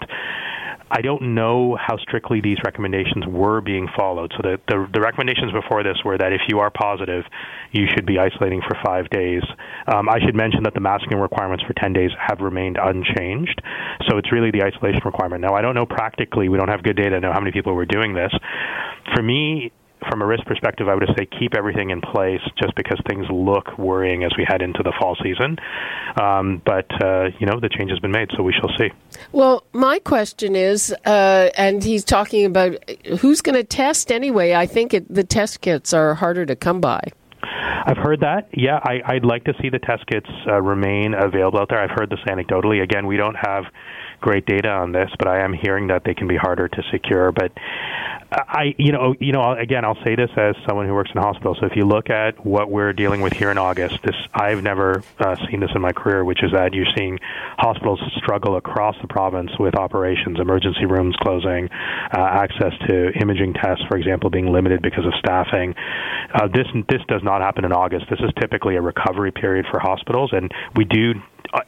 I 0.96 1.02
don't 1.02 1.34
know 1.34 1.76
how 1.76 1.98
strictly 1.98 2.40
these 2.40 2.58
recommendations 2.64 3.26
were 3.26 3.62
being 3.62 3.88
followed. 3.98 4.32
So 4.38 4.44
the, 4.44 4.62
the, 4.68 4.88
the 4.94 5.02
recommendations 5.02 5.52
before 5.52 5.82
this 5.82 5.98
were 6.06 6.20
that 6.20 6.32
if 6.34 6.42
you 6.48 6.60
are 6.60 6.70
positive, 6.70 7.24
you 7.72 7.88
should 7.90 8.06
be 8.06 8.20
isolating 8.20 8.62
for 8.62 8.78
five 8.86 9.10
days. 9.10 9.42
Um, 9.88 10.08
I 10.08 10.20
should 10.24 10.36
mention 10.36 10.62
that 10.64 10.76
the 10.76 10.82
masking 10.82 11.18
requirements 11.18 11.64
for 11.66 11.74
10 11.74 11.94
days 11.94 12.12
have 12.20 12.42
remained 12.42 12.78
unchanged. 12.78 13.60
So 14.08 14.18
it's 14.18 14.32
really 14.32 14.52
the 14.52 14.62
isolation 14.62 15.02
requirement. 15.04 15.42
Now, 15.42 15.56
I 15.56 15.64
don't 15.64 15.74
know 15.74 15.88
practically, 15.88 16.48
we 16.48 16.60
don't 16.60 16.70
have 16.70 16.84
good 16.84 16.96
data 16.96 17.18
to 17.18 17.20
know 17.22 17.34
how 17.34 17.40
many 17.40 17.52
people 17.52 17.74
were 17.74 17.88
doing 17.88 18.14
this. 18.14 18.32
For 19.16 19.24
me, 19.24 19.72
from 20.10 20.22
a 20.22 20.26
risk 20.26 20.46
perspective, 20.46 20.88
I 20.88 20.96
would 20.96 21.08
say 21.18 21.26
keep 21.26 21.56
everything 21.56 21.90
in 21.90 22.02
place 22.02 22.42
just 22.62 22.76
because 22.76 23.00
things 23.08 23.26
look 23.30 23.78
worrying 23.78 24.24
as 24.24 24.32
we 24.38 24.46
head 24.48 24.62
into 24.62 24.84
the 24.84 24.94
fall 25.00 25.16
season. 25.22 25.58
Um, 26.20 26.62
but, 26.66 26.90
uh, 27.04 27.30
you 27.40 27.46
know, 27.46 27.60
the 27.60 27.70
change 27.70 27.90
has 27.92 28.00
been 28.00 28.12
made, 28.12 28.30
so 28.36 28.44
we 28.44 28.54
shall 28.54 28.70
see. 28.78 28.90
Well, 29.32 29.64
my 29.74 30.00
question 30.00 30.56
is, 30.56 30.94
uh, 31.06 31.50
and 31.58 31.84
he's 31.84 32.04
talking 32.04 32.46
about 32.46 32.78
who's 33.20 33.42
going 33.42 33.56
to 33.56 33.64
test 33.64 34.12
anyway. 34.12 34.54
I 34.54 34.66
think 34.66 34.94
it, 34.94 35.14
the 35.14 35.24
test 35.24 35.62
kits 35.62 35.94
are 35.94 36.16
harder 36.16 36.46
to 36.46 36.56
come 36.56 36.82
by. 36.82 37.02
I've 37.86 37.98
heard 37.98 38.22
that. 38.22 38.48
Yeah, 38.54 38.80
I, 38.82 39.16
would 39.16 39.26
like 39.26 39.44
to 39.46 39.54
see 39.62 39.70
the 39.70 39.80
test 39.80 40.08
kits 40.08 40.30
uh, 40.48 40.62
remain 40.62 41.14
available 41.14 41.60
out 41.60 41.70
there. 41.70 41.80
I've 41.80 41.92
heard 41.92 42.10
this 42.10 42.20
anecdotally. 42.28 42.82
Again, 42.82 43.08
we 43.08 43.18
don't 43.18 43.36
have 43.36 43.66
great 44.24 44.46
data 44.46 44.70
on 44.70 44.94
this, 44.94 45.10
but 45.20 45.28
I 45.28 45.44
am 45.44 45.52
hearing 45.54 45.88
that 45.88 46.04
they 46.06 46.14
can 46.14 46.28
be 46.28 46.38
harder 46.38 46.70
to 46.70 46.84
secure. 46.92 47.34
But 47.34 47.52
I, 48.32 48.74
you 48.78 48.94
know, 48.94 49.14
you 49.20 49.34
know, 49.34 49.52
again, 49.52 49.84
I'll 49.84 50.02
say 50.04 50.16
this 50.16 50.30
as 50.38 50.56
someone 50.66 50.88
who 50.88 50.94
works 50.94 51.12
in 51.14 51.22
hospitals. 51.22 51.58
So 51.60 51.68
if 51.68 51.76
you 51.76 51.86
look 51.86 52.10
at 52.10 52.44
what 52.44 52.72
we're 52.72 52.94
dealing 52.94 53.20
with 53.20 53.34
here 53.34 53.52
in 53.52 53.58
August, 53.58 54.00
this 54.04 54.16
I've 54.34 54.64
never 54.64 55.04
uh, 55.20 55.36
seen 55.52 55.60
this 55.60 55.72
in 55.76 55.82
my 55.82 55.92
career, 55.92 56.24
which 56.24 56.42
is 56.42 56.54
that 56.54 56.74
you're 56.74 56.88
seeing 56.96 57.20
hospitals 57.58 58.00
struggle 58.16 58.56
across 58.56 58.96
the 59.02 59.08
province 59.08 59.52
with 59.60 59.76
operations, 59.76 60.40
emergency 60.40 60.86
rooms 60.86 61.16
closing, 61.22 61.70
uh, 61.70 62.18
access 62.18 62.74
to 62.88 63.12
imaging 63.22 63.54
tests, 63.54 63.84
for 63.90 63.98
example, 63.98 64.30
being 64.30 64.52
limited 64.52 64.82
because 64.82 65.06
of 65.06 65.14
staffing. 65.20 65.76
Uh, 66.34 66.48
this 66.48 66.68
this 66.88 67.02
does 67.10 67.22
not 67.24 67.42
happen 67.42 67.66
in 67.66 67.74
August. 67.74 68.06
This 68.10 68.20
is 68.20 68.32
typically 68.40 68.78
a 68.78 68.82
recovery 68.82 69.34
period 69.34 69.66
for 69.70 69.80
hospitals, 69.80 70.32
and 70.32 70.50
we 70.76 70.86
do 70.86 71.14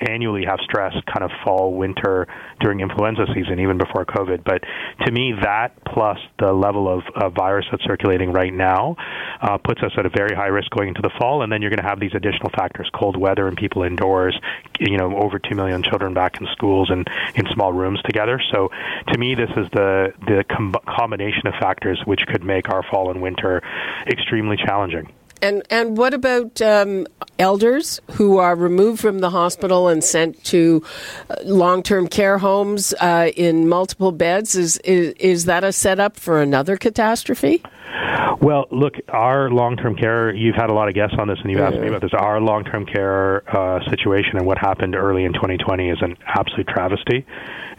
annually 0.02 0.46
have 0.46 0.60
stress 0.64 0.94
kind 1.06 1.24
of 1.24 1.32
fall, 1.44 1.74
winter 1.74 2.28
during 2.60 2.80
influenza 2.80 3.26
season, 3.34 3.60
even 3.60 3.78
before 3.78 4.06
COVID. 4.06 4.44
But 4.44 4.64
to 5.06 5.12
me, 5.12 5.34
that 5.44 5.84
plus 5.86 6.18
the 6.40 6.52
level 6.52 6.88
of 6.88 7.04
uh, 7.16 7.30
virus 7.30 7.66
that's 7.72 7.84
circulating 7.84 8.32
right 8.32 8.54
now 8.54 8.96
uh, 9.42 9.58
puts 9.58 9.82
us 9.84 9.92
at 9.98 10.06
a 10.06 10.10
very 10.10 10.36
high 10.36 10.48
risk 10.48 10.70
going 10.72 10.90
into 10.90 11.02
the 11.02 11.12
fall. 11.20 11.44
And 11.44 11.52
then 11.52 11.62
you're 11.62 11.72
going 11.72 11.82
to 11.82 11.88
have 11.88 12.00
these 12.00 12.14
additional 12.14 12.50
factors: 12.56 12.90
cold 12.94 13.18
weather 13.18 13.48
and 13.48 13.58
people 13.58 13.84
indoors. 13.84 14.40
You 14.80 14.98
know, 14.98 15.16
over 15.18 15.40
two 15.40 15.56
million 15.56 15.84
children 15.84 16.14
back 16.14 16.40
in 16.40 16.48
schools 16.52 16.90
and 16.90 17.08
in 17.36 17.46
small 17.54 17.74
rooms 17.74 18.02
together. 18.04 18.42
So, 18.52 18.70
to 19.12 19.18
me, 19.18 19.36
this 19.36 19.50
is 19.52 19.68
the 19.72 20.14
the 20.26 20.44
com- 20.50 20.76
combination 20.88 21.48
of 21.48 21.54
factors 21.60 22.02
which 22.06 22.22
could 22.28 22.44
make 22.44 22.70
our 22.70 22.84
fall 22.84 23.12
and 23.12 23.22
winter 23.22 23.62
extremely 24.08 24.58
challenging. 24.58 25.12
And 25.42 25.64
and 25.70 25.98
what 25.98 26.14
about 26.14 26.62
um, 26.62 27.08
elders 27.38 28.00
who 28.12 28.38
are 28.38 28.56
removed 28.56 29.02
from 29.02 29.20
the 29.20 29.30
hospital 29.30 29.88
and 29.88 30.04
sent 30.04 30.44
to 30.46 30.84
uh, 31.30 31.36
long 31.44 31.84
term 31.84 32.08
care 32.08 32.38
homes 32.38 32.94
uh, 33.00 33.32
in 33.36 33.68
multiple 33.68 34.12
beds? 34.12 34.56
Is, 34.56 34.78
is 34.80 35.14
is 35.20 35.46
that 35.46 35.64
a 35.64 35.72
setup 35.72 36.18
for 36.18 36.42
another 36.42 36.78
catastrophe? 36.78 37.62
Well, 38.42 38.68
look, 38.72 38.96
our 39.10 39.50
long-term 39.50 39.96
care. 39.96 40.34
You've 40.34 40.56
had 40.56 40.70
a 40.70 40.74
lot 40.74 40.88
of 40.88 40.94
guests 40.94 41.16
on 41.18 41.28
this, 41.28 41.40
and 41.42 41.52
you've 41.52 41.62
asked 41.62 41.80
me 41.80 41.88
about 41.88 42.02
this. 42.02 42.14
Our 42.14 42.40
long-term 42.42 42.86
care 42.86 43.44
uh, 43.56 43.80
situation 43.90 44.38
and 44.38 44.46
what 44.46 44.58
happened 44.58 44.96
early 44.96 45.24
in 45.24 45.34
2020 45.34 45.90
is 45.90 45.98
an 46.02 46.18
absolute 46.26 46.68
travesty, 46.68 47.26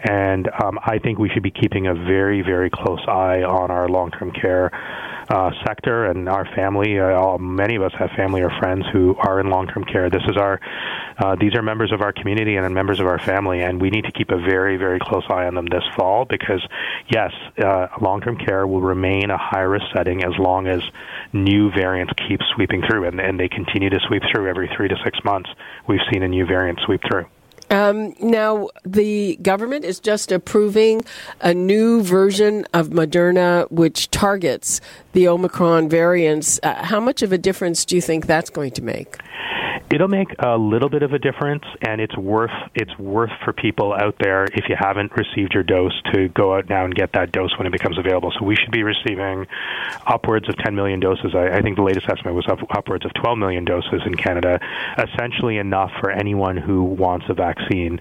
and 0.02 0.48
um, 0.62 0.78
I 0.84 0.98
think 0.98 1.18
we 1.18 1.28
should 1.30 1.42
be 1.42 1.50
keeping 1.50 1.86
a 1.86 1.94
very, 1.94 2.42
very 2.42 2.70
close 2.70 3.00
eye 3.07 3.42
on 3.42 3.70
our 3.70 3.88
long-term 3.88 4.32
care 4.32 4.70
uh, 5.28 5.50
sector 5.66 6.07
and 6.07 6.28
our 6.28 6.46
family. 6.54 6.98
Uh, 6.98 7.11
all, 7.12 7.38
many 7.38 7.76
of 7.76 7.82
us 7.82 7.92
have 7.98 8.11
family 8.16 8.42
or 8.42 8.50
friends 8.61 8.84
who 8.92 9.16
are 9.16 9.40
in 9.40 9.50
long-term 9.50 9.84
care. 9.84 10.09
This 10.09 10.22
is 10.28 10.36
our, 10.36 10.61
uh, 11.18 11.36
these 11.40 11.54
are 11.54 11.62
members 11.62 11.92
of 11.92 12.00
our 12.00 12.12
community 12.12 12.57
and 12.57 12.74
members 12.74 13.00
of 13.00 13.07
our 13.07 13.18
family, 13.18 13.62
and 13.62 13.80
we 13.80 13.90
need 13.90 14.04
to 14.04 14.12
keep 14.12 14.30
a 14.30 14.38
very, 14.38 14.76
very 14.76 15.00
close 15.00 15.24
eye 15.28 15.46
on 15.46 15.54
them 15.54 15.66
this 15.66 15.82
fall 15.96 16.24
because, 16.24 16.64
yes, 17.09 17.32
uh, 17.59 17.88
long-term 18.00 18.36
care 18.38 18.66
will 18.66 18.82
remain 18.82 19.30
a 19.30 19.38
high-risk 19.38 19.86
setting 19.97 20.22
as 20.22 20.32
long 20.38 20.66
as 20.66 20.80
new 21.32 21.70
variants 21.70 22.12
keep 22.28 22.40
sweeping 22.55 22.82
through, 22.82 23.07
and, 23.07 23.20
and 23.20 23.40
they 23.40 23.49
continue 23.49 23.90
to 23.90 24.01
sweep 24.07 24.22
through 24.30 24.49
every 24.49 24.70
three 24.76 24.88
to 24.88 24.97
six 25.05 25.18
months. 25.24 25.49
We've 25.86 26.01
seen 26.12 26.22
a 26.22 26.28
new 26.28 26.47
variant 26.47 26.80
sweep 26.84 27.01
through. 27.09 27.26
Um, 27.68 28.14
now, 28.20 28.68
the 28.84 29.36
government 29.42 29.84
is 29.84 29.99
just 29.99 30.30
approving 30.30 31.03
a 31.40 31.53
new 31.53 32.03
version 32.03 32.64
of 32.72 32.90
Moderna 32.90 33.68
which 33.72 34.09
targets 34.11 34.80
the 35.12 35.26
Omicron 35.26 35.88
variants. 35.88 36.61
Uh, 36.62 36.84
how 36.84 37.01
much 37.01 37.22
of 37.22 37.32
a 37.32 37.38
difference 37.38 37.84
do 37.84 37.97
you 37.97 38.03
think 38.03 38.26
that's 38.26 38.51
going 38.51 38.70
to 38.72 38.82
make? 38.82 39.16
It'll 39.89 40.09
make 40.09 40.34
a 40.41 40.59
little 40.59 40.89
bit 40.89 41.05
of 41.05 41.12
a 41.12 41.18
difference, 41.18 41.62
and 41.80 42.01
it's 42.01 42.16
worth 42.16 42.51
it's 42.74 42.97
worth 42.99 43.30
for 43.45 43.53
people 43.53 43.95
out 43.95 44.16
there 44.18 44.45
if 44.45 44.68
you 44.68 44.74
haven't 44.76 45.12
received 45.16 45.55
your 45.55 45.62
dose 45.62 45.93
to 46.12 46.28
go 46.28 46.57
out 46.57 46.68
now 46.68 46.84
and 46.84 46.93
get 46.93 47.12
that 47.12 47.30
dose 47.30 47.57
when 47.57 47.68
it 47.68 47.72
becomes 47.72 47.97
available. 47.97 48.32
So 48.37 48.45
we 48.45 48.57
should 48.57 48.72
be 48.72 48.82
receiving 48.82 49.47
upwards 50.05 50.49
of 50.49 50.57
10 50.57 50.74
million 50.74 50.99
doses. 50.99 51.34
I, 51.34 51.59
I 51.59 51.62
think 51.62 51.76
the 51.76 51.84
latest 51.84 52.09
estimate 52.09 52.34
was 52.34 52.47
up, 52.49 52.59
upwards 52.76 53.05
of 53.05 53.12
12 53.14 53.39
million 53.39 53.64
doses 53.64 54.03
in 54.05 54.16
Canada, 54.16 54.59
essentially 54.99 55.59
enough 55.59 55.93
for 56.01 56.11
anyone 56.11 56.57
who 56.57 56.82
wants 56.82 57.26
a 57.28 57.34
vaccine. 57.34 58.01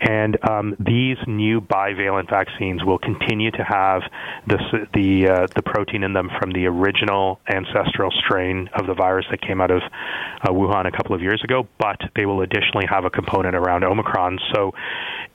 And 0.00 0.38
um, 0.48 0.76
these 0.78 1.18
new 1.26 1.60
bivalent 1.60 2.30
vaccines 2.30 2.84
will 2.84 2.98
continue 2.98 3.50
to 3.50 3.64
have 3.64 4.02
the 4.46 4.58
the 4.94 5.28
uh, 5.28 5.46
the 5.54 5.62
protein 5.62 6.04
in 6.04 6.14
them 6.14 6.30
from 6.40 6.52
the 6.52 6.66
original 6.66 7.40
ancestral 7.48 8.10
strain 8.24 8.70
of 8.74 8.86
the 8.86 8.94
virus 8.94 9.26
that 9.30 9.42
came 9.42 9.60
out 9.60 9.70
of 9.70 9.82
uh, 9.82 10.50
Wuhan 10.50 10.86
a 10.86 10.92
couple 10.92 11.14
of 11.14 11.17
years 11.20 11.42
ago, 11.44 11.66
but 11.78 12.00
they 12.16 12.26
will 12.26 12.42
additionally 12.42 12.86
have 12.88 13.04
a 13.04 13.10
component 13.10 13.54
around 13.54 13.84
Omicron. 13.84 14.38
So 14.54 14.72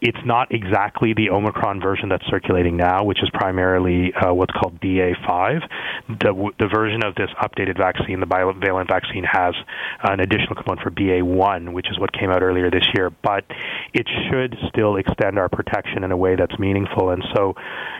it's 0.01 0.19
not 0.25 0.53
exactly 0.53 1.13
the 1.13 1.29
Omicron 1.29 1.79
version 1.79 2.09
that's 2.09 2.25
circulating 2.27 2.75
now, 2.75 3.05
which 3.05 3.23
is 3.23 3.29
primarily 3.33 4.13
uh, 4.13 4.33
what's 4.33 4.51
called 4.51 4.79
BA5. 4.81 5.61
The, 6.19 6.51
the 6.59 6.67
version 6.67 7.03
of 7.05 7.15
this 7.15 7.29
updated 7.41 7.77
vaccine, 7.77 8.19
the 8.19 8.25
bivalent 8.25 8.89
vaccine, 8.89 9.23
has 9.23 9.55
an 10.03 10.19
additional 10.19 10.55
component 10.55 10.81
for 10.81 10.91
BA1, 10.91 11.71
which 11.71 11.87
is 11.89 11.97
what 11.99 12.11
came 12.11 12.31
out 12.31 12.43
earlier 12.43 12.69
this 12.69 12.85
year. 12.93 13.11
But 13.23 13.45
it 13.93 14.07
should 14.29 14.57
still 14.67 14.97
extend 14.97 15.39
our 15.39 15.47
protection 15.47 16.03
in 16.03 16.11
a 16.11 16.17
way 16.17 16.35
that's 16.35 16.57
meaningful. 16.59 17.11
And 17.11 17.23
so, 17.33 17.53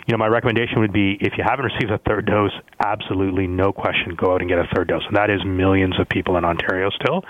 you 0.06 0.12
know, 0.12 0.18
my 0.18 0.28
recommendation 0.28 0.82
would 0.82 0.94
be 0.94 1.18
if 1.22 1.34
you 1.38 1.44
haven't 1.48 1.66
received 1.66 1.92
a 1.92 2.00
third 2.00 2.26
dose, 2.26 2.52
absolutely 2.84 3.48
no 3.48 3.72
question, 3.72 4.16
go 4.16 4.34
out 4.34 4.42
and 4.42 4.50
get 4.50 4.60
a 4.60 4.68
third 4.76 4.90
dose. 4.90 5.04
And 5.08 5.16
that 5.16 5.30
is 5.30 5.40
millions 5.46 5.98
of 6.00 6.10
people 6.10 6.36
in 6.36 6.44
Ontario 6.44 6.90
still. 6.90 7.24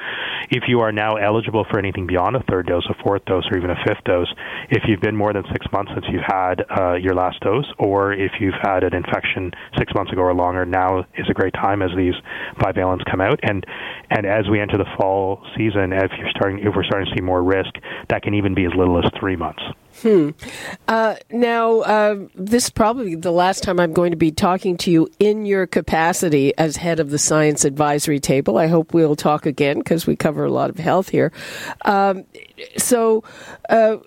If 0.49 0.63
you 0.67 0.81
are 0.81 0.91
now 0.91 1.15
eligible 1.15 1.65
for 1.69 1.79
anything 1.79 2.07
beyond 2.07 2.35
a 2.35 2.43
third 2.49 2.67
dose, 2.67 2.85
a 2.89 3.03
fourth 3.03 3.25
dose, 3.25 3.45
or 3.51 3.57
even 3.57 3.69
a 3.69 3.75
fifth 3.85 4.03
dose, 4.05 4.31
if 4.69 4.83
you've 4.87 5.01
been 5.01 5.15
more 5.15 5.33
than 5.33 5.43
six 5.51 5.65
months 5.71 5.91
since 5.93 6.05
you've 6.09 6.23
had 6.25 6.63
uh, 6.69 6.93
your 6.93 7.15
last 7.15 7.39
dose, 7.41 7.65
or 7.79 8.13
if 8.13 8.31
you've 8.39 8.59
had 8.61 8.83
an 8.83 8.93
infection 8.93 9.51
six 9.77 9.93
months 9.95 10.11
ago 10.11 10.21
or 10.21 10.33
longer, 10.33 10.65
now 10.65 10.99
is 11.17 11.27
a 11.29 11.33
great 11.33 11.53
time 11.53 11.81
as 11.81 11.91
these 11.95 12.15
bivalents 12.59 13.03
come 13.09 13.21
out. 13.21 13.39
And 13.43 13.65
and 14.09 14.25
as 14.25 14.49
we 14.49 14.59
enter 14.59 14.77
the 14.77 14.89
fall 14.97 15.45
season, 15.57 15.93
if 15.93 16.11
you're 16.17 16.29
starting, 16.29 16.59
if 16.59 16.75
we're 16.75 16.83
starting 16.83 17.07
to 17.07 17.15
see 17.15 17.21
more 17.21 17.41
risk, 17.41 17.73
that 18.09 18.21
can 18.21 18.33
even 18.33 18.53
be 18.53 18.65
as 18.65 18.71
little 18.75 18.97
as 18.97 19.09
three 19.19 19.35
months. 19.35 19.61
Hmm. 20.01 20.31
Uh, 20.87 21.15
now, 21.31 21.81
uh, 21.81 22.27
this 22.35 22.65
is 22.65 22.69
probably 22.71 23.15
the 23.15 23.31
last 23.31 23.63
time 23.63 23.79
I'm 23.79 23.93
going 23.93 24.11
to 24.11 24.17
be 24.17 24.31
talking 24.31 24.75
to 24.77 24.91
you 24.91 25.07
in 25.19 25.45
your 25.45 25.67
capacity 25.67 26.55
as 26.57 26.77
head 26.77 26.99
of 26.99 27.09
the 27.09 27.19
Science 27.19 27.63
Advisory 27.63 28.19
Table. 28.19 28.57
I 28.57 28.67
hope 28.67 28.93
we'll 28.93 29.15
talk 29.15 29.45
again 29.45 29.79
because 29.79 30.07
we 30.07 30.15
cover 30.15 30.45
a 30.45 30.51
lot 30.51 30.69
of 30.69 30.77
health 30.77 31.09
here. 31.09 31.31
Um, 31.85 32.25
so, 32.77 33.23
uh, 33.69 33.97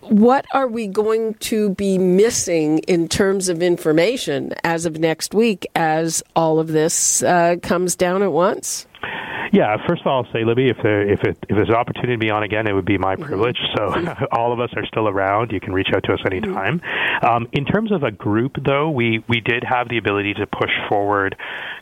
what 0.00 0.46
are 0.52 0.68
we 0.68 0.86
going 0.86 1.34
to 1.34 1.70
be 1.70 1.98
missing 1.98 2.78
in 2.80 3.08
terms 3.08 3.48
of 3.48 3.62
information 3.62 4.52
as 4.62 4.86
of 4.86 4.98
next 4.98 5.34
week 5.34 5.66
as 5.74 6.22
all 6.36 6.60
of 6.60 6.68
this 6.68 7.22
uh, 7.22 7.56
comes 7.62 7.96
down 7.96 8.22
at 8.22 8.30
once? 8.30 8.86
Yeah, 9.52 9.76
first 9.86 10.02
of 10.02 10.06
all, 10.06 10.24
I'll 10.24 10.32
say, 10.32 10.44
Libby, 10.44 10.68
if 10.68 10.76
there 10.82 11.08
if 11.08 11.22
it, 11.22 11.38
if 11.48 11.56
there's 11.56 11.68
an 11.68 11.74
opportunity 11.74 12.14
to 12.14 12.18
be 12.18 12.30
on 12.30 12.42
again, 12.42 12.66
it 12.66 12.72
would 12.72 12.84
be 12.84 12.98
my 12.98 13.14
mm-hmm. 13.14 13.24
privilege. 13.24 13.58
So 13.76 13.92
all 14.32 14.52
of 14.52 14.60
us 14.60 14.70
are 14.76 14.84
still 14.86 15.08
around. 15.08 15.52
You 15.52 15.60
can 15.60 15.72
reach 15.72 15.88
out 15.94 16.04
to 16.04 16.14
us 16.14 16.20
anytime. 16.26 16.80
Mm-hmm. 16.80 17.26
Um, 17.26 17.48
in 17.52 17.64
terms 17.64 17.92
of 17.92 18.02
a 18.02 18.10
group, 18.10 18.56
though, 18.64 18.90
we 18.90 19.24
we 19.28 19.40
did 19.40 19.64
have 19.64 19.88
the 19.88 19.98
ability 19.98 20.34
to 20.34 20.46
push 20.46 20.70
forward 20.88 21.36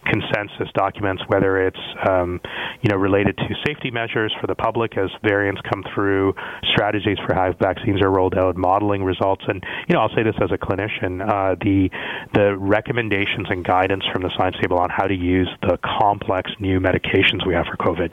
consensus 0.04 0.68
documents, 0.74 1.22
whether 1.28 1.66
it's 1.66 1.80
um, 2.08 2.40
you 2.82 2.90
know 2.90 2.96
related 2.96 3.36
to 3.36 3.54
safety 3.66 3.90
measures 3.90 4.34
for 4.40 4.46
the 4.46 4.54
public 4.54 4.96
as 4.98 5.10
variants 5.22 5.60
come 5.70 5.84
through, 5.94 6.34
strategies 6.72 7.18
for 7.26 7.34
how 7.34 7.52
vaccines 7.60 8.02
are 8.02 8.10
rolled 8.10 8.36
out, 8.36 8.56
modeling 8.56 9.02
results, 9.02 9.44
and 9.48 9.64
you 9.88 9.94
know 9.94 10.00
I'll 10.00 10.14
say 10.14 10.22
this 10.22 10.36
as 10.42 10.50
a 10.52 10.58
clinician, 10.58 11.22
uh, 11.22 11.56
the 11.60 11.90
the 12.34 12.56
recommendations 12.56 13.46
and 13.48 13.64
guidance 13.64 14.04
from 14.12 14.22
the 14.22 14.30
science 14.36 14.56
table 14.60 14.78
on 14.78 14.90
how 14.90 15.06
to 15.06 15.14
use 15.14 15.48
the 15.62 15.78
complex 15.98 16.50
new 16.60 16.80
medications 16.80 17.46
we 17.46 17.53
have 17.54 17.66
for 17.66 17.76
COVID, 17.76 18.10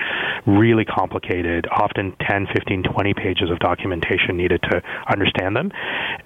really 0.47 0.85
complicated, 0.85 1.67
often 1.69 2.15
10, 2.27 2.47
15, 2.53 2.83
20 2.83 3.13
pages 3.13 3.49
of 3.51 3.59
documentation 3.59 4.37
needed 4.37 4.61
to 4.71 4.81
understand 5.11 5.55
them. 5.55 5.71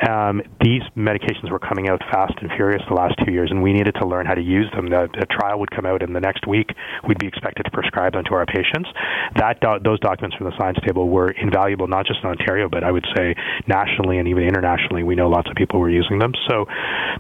Um, 0.07 0.41
these 0.61 0.84
medications 0.95 1.51
were 1.51 1.59
coming 1.59 1.89
out 1.89 2.01
fast 2.11 2.34
and 2.41 2.49
furious 2.55 2.82
the 2.88 2.95
last 2.95 3.16
two 3.26 3.32
years, 3.32 3.49
and 3.51 3.61
we 3.61 3.74
needed 3.74 3.95
to 4.01 4.07
learn 4.07 4.26
how 4.26 4.36
to 4.36 4.41
use 4.41 4.70
them. 4.76 4.88
The, 4.89 5.07
the 5.20 5.26
trial 5.26 5.59
would 5.59 5.72
come 5.72 5.86
out, 5.86 6.01
in 6.01 6.13
the 6.13 6.20
next 6.20 6.47
week 6.47 6.70
we'd 7.07 7.20
be 7.20 7.28
expected 7.28 7.63
to 7.63 7.72
prescribe 7.72 8.13
them 8.13 8.24
to 8.26 8.34
our 8.36 8.45
patients. 8.45 8.89
That 9.36 9.59
do- 9.61 9.80
those 9.84 9.99
documents 9.99 10.36
from 10.36 10.47
the 10.47 10.55
science 10.57 10.78
table 10.86 11.09
were 11.09 11.32
invaluable, 11.32 11.88
not 11.88 12.05
just 12.05 12.20
in 12.24 12.30
Ontario, 12.30 12.70
but 12.70 12.84
I 12.84 12.91
would 12.91 13.05
say 13.16 13.36
nationally 13.68 14.18
and 14.18 14.28
even 14.28 14.43
internationally. 14.43 15.03
We 15.03 15.16
know 15.16 15.30
lots 15.30 15.49
of 15.49 15.55
people 15.55 15.80
were 15.80 15.89
using 15.89 16.20
them. 16.20 16.34
So 16.49 16.66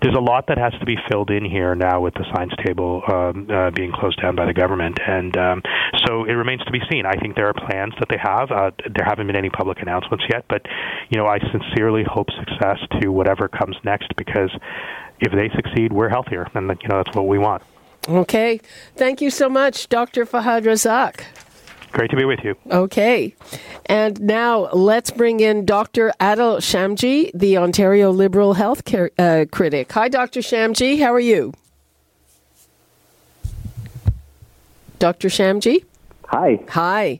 there's 0.01 0.15
a 0.15 0.21
lot 0.21 0.47
that 0.47 0.57
has 0.57 0.73
to 0.79 0.85
be 0.85 0.97
filled 1.09 1.29
in 1.29 1.45
here 1.45 1.75
now 1.75 2.01
with 2.01 2.13
the 2.13 2.25
science 2.33 2.53
table 2.65 3.01
um, 3.11 3.47
uh, 3.49 3.71
being 3.71 3.91
closed 3.91 4.21
down 4.21 4.35
by 4.35 4.45
the 4.45 4.53
government, 4.53 4.97
and 5.05 5.35
um, 5.37 5.61
so 6.05 6.25
it 6.25 6.33
remains 6.33 6.63
to 6.65 6.71
be 6.71 6.81
seen. 6.89 7.05
I 7.05 7.15
think 7.15 7.35
there 7.35 7.47
are 7.47 7.53
plans 7.53 7.93
that 7.99 8.09
they 8.09 8.17
have. 8.17 8.51
Uh, 8.51 8.71
there 8.93 9.05
haven't 9.05 9.27
been 9.27 9.35
any 9.35 9.49
public 9.49 9.81
announcements 9.81 10.25
yet, 10.31 10.45
but 10.49 10.61
you 11.09 11.17
know 11.17 11.27
I 11.27 11.39
sincerely 11.51 12.03
hope 12.03 12.27
success 12.31 12.79
to 13.01 13.09
whatever 13.09 13.47
comes 13.47 13.75
next 13.83 14.15
because 14.15 14.51
if 15.19 15.31
they 15.31 15.49
succeed, 15.55 15.93
we're 15.93 16.09
healthier, 16.09 16.47
and 16.53 16.69
you 16.81 16.87
know 16.89 17.01
that's 17.03 17.15
what 17.15 17.27
we 17.27 17.37
want. 17.37 17.63
Okay. 18.07 18.59
Thank 18.95 19.21
you 19.21 19.29
so 19.29 19.49
much, 19.49 19.89
Dr. 19.89 20.25
Fahad 20.25 20.63
Razak. 20.63 21.23
Great 21.91 22.09
to 22.11 22.17
be 22.17 22.25
with 22.25 22.39
you. 22.43 22.55
Okay. 22.69 23.33
And 23.85 24.19
now 24.19 24.69
let's 24.73 25.11
bring 25.11 25.39
in 25.39 25.65
Dr. 25.65 26.11
Adil 26.19 26.57
Shamji, 26.57 27.31
the 27.33 27.57
Ontario 27.57 28.11
Liberal 28.11 28.53
Health 28.55 28.83
care, 28.83 29.11
uh, 29.17 29.45
critic. 29.49 29.91
Hi, 29.93 30.09
Dr. 30.09 30.41
Shamji. 30.41 30.99
How 30.99 31.13
are 31.13 31.21
you? 31.21 31.53
Dr. 34.99 35.29
Shamji? 35.29 35.83
Hi. 36.27 36.59
Hi. 36.69 37.19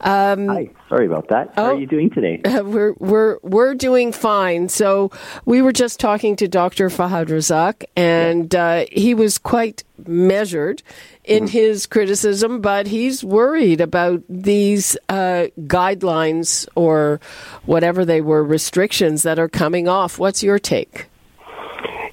Um, 0.00 0.48
Hi. 0.48 0.70
Sorry 0.88 1.06
about 1.06 1.28
that. 1.28 1.52
How 1.54 1.64
oh, 1.64 1.74
are 1.74 1.78
you 1.78 1.86
doing 1.86 2.10
today? 2.10 2.40
Uh, 2.42 2.62
we're 2.64 2.94
we're 2.98 3.38
we're 3.42 3.74
doing 3.74 4.12
fine. 4.12 4.68
So 4.68 5.10
we 5.44 5.60
were 5.60 5.72
just 5.72 6.00
talking 6.00 6.36
to 6.36 6.48
Dr. 6.48 6.88
Fahad 6.88 7.26
Razak, 7.26 7.84
and 7.96 8.54
uh, 8.54 8.86
he 8.90 9.14
was 9.14 9.36
quite 9.36 9.84
measured 10.06 10.82
in 11.24 11.44
mm-hmm. 11.44 11.52
his 11.52 11.86
criticism, 11.86 12.60
but 12.60 12.86
he's 12.86 13.22
worried 13.22 13.80
about 13.80 14.22
these 14.28 14.96
uh, 15.08 15.48
guidelines 15.60 16.66
or 16.74 17.20
whatever 17.66 18.04
they 18.04 18.20
were 18.20 18.42
restrictions 18.42 19.22
that 19.22 19.38
are 19.38 19.48
coming 19.48 19.86
off. 19.88 20.18
What's 20.18 20.42
your 20.42 20.58
take? 20.58 21.06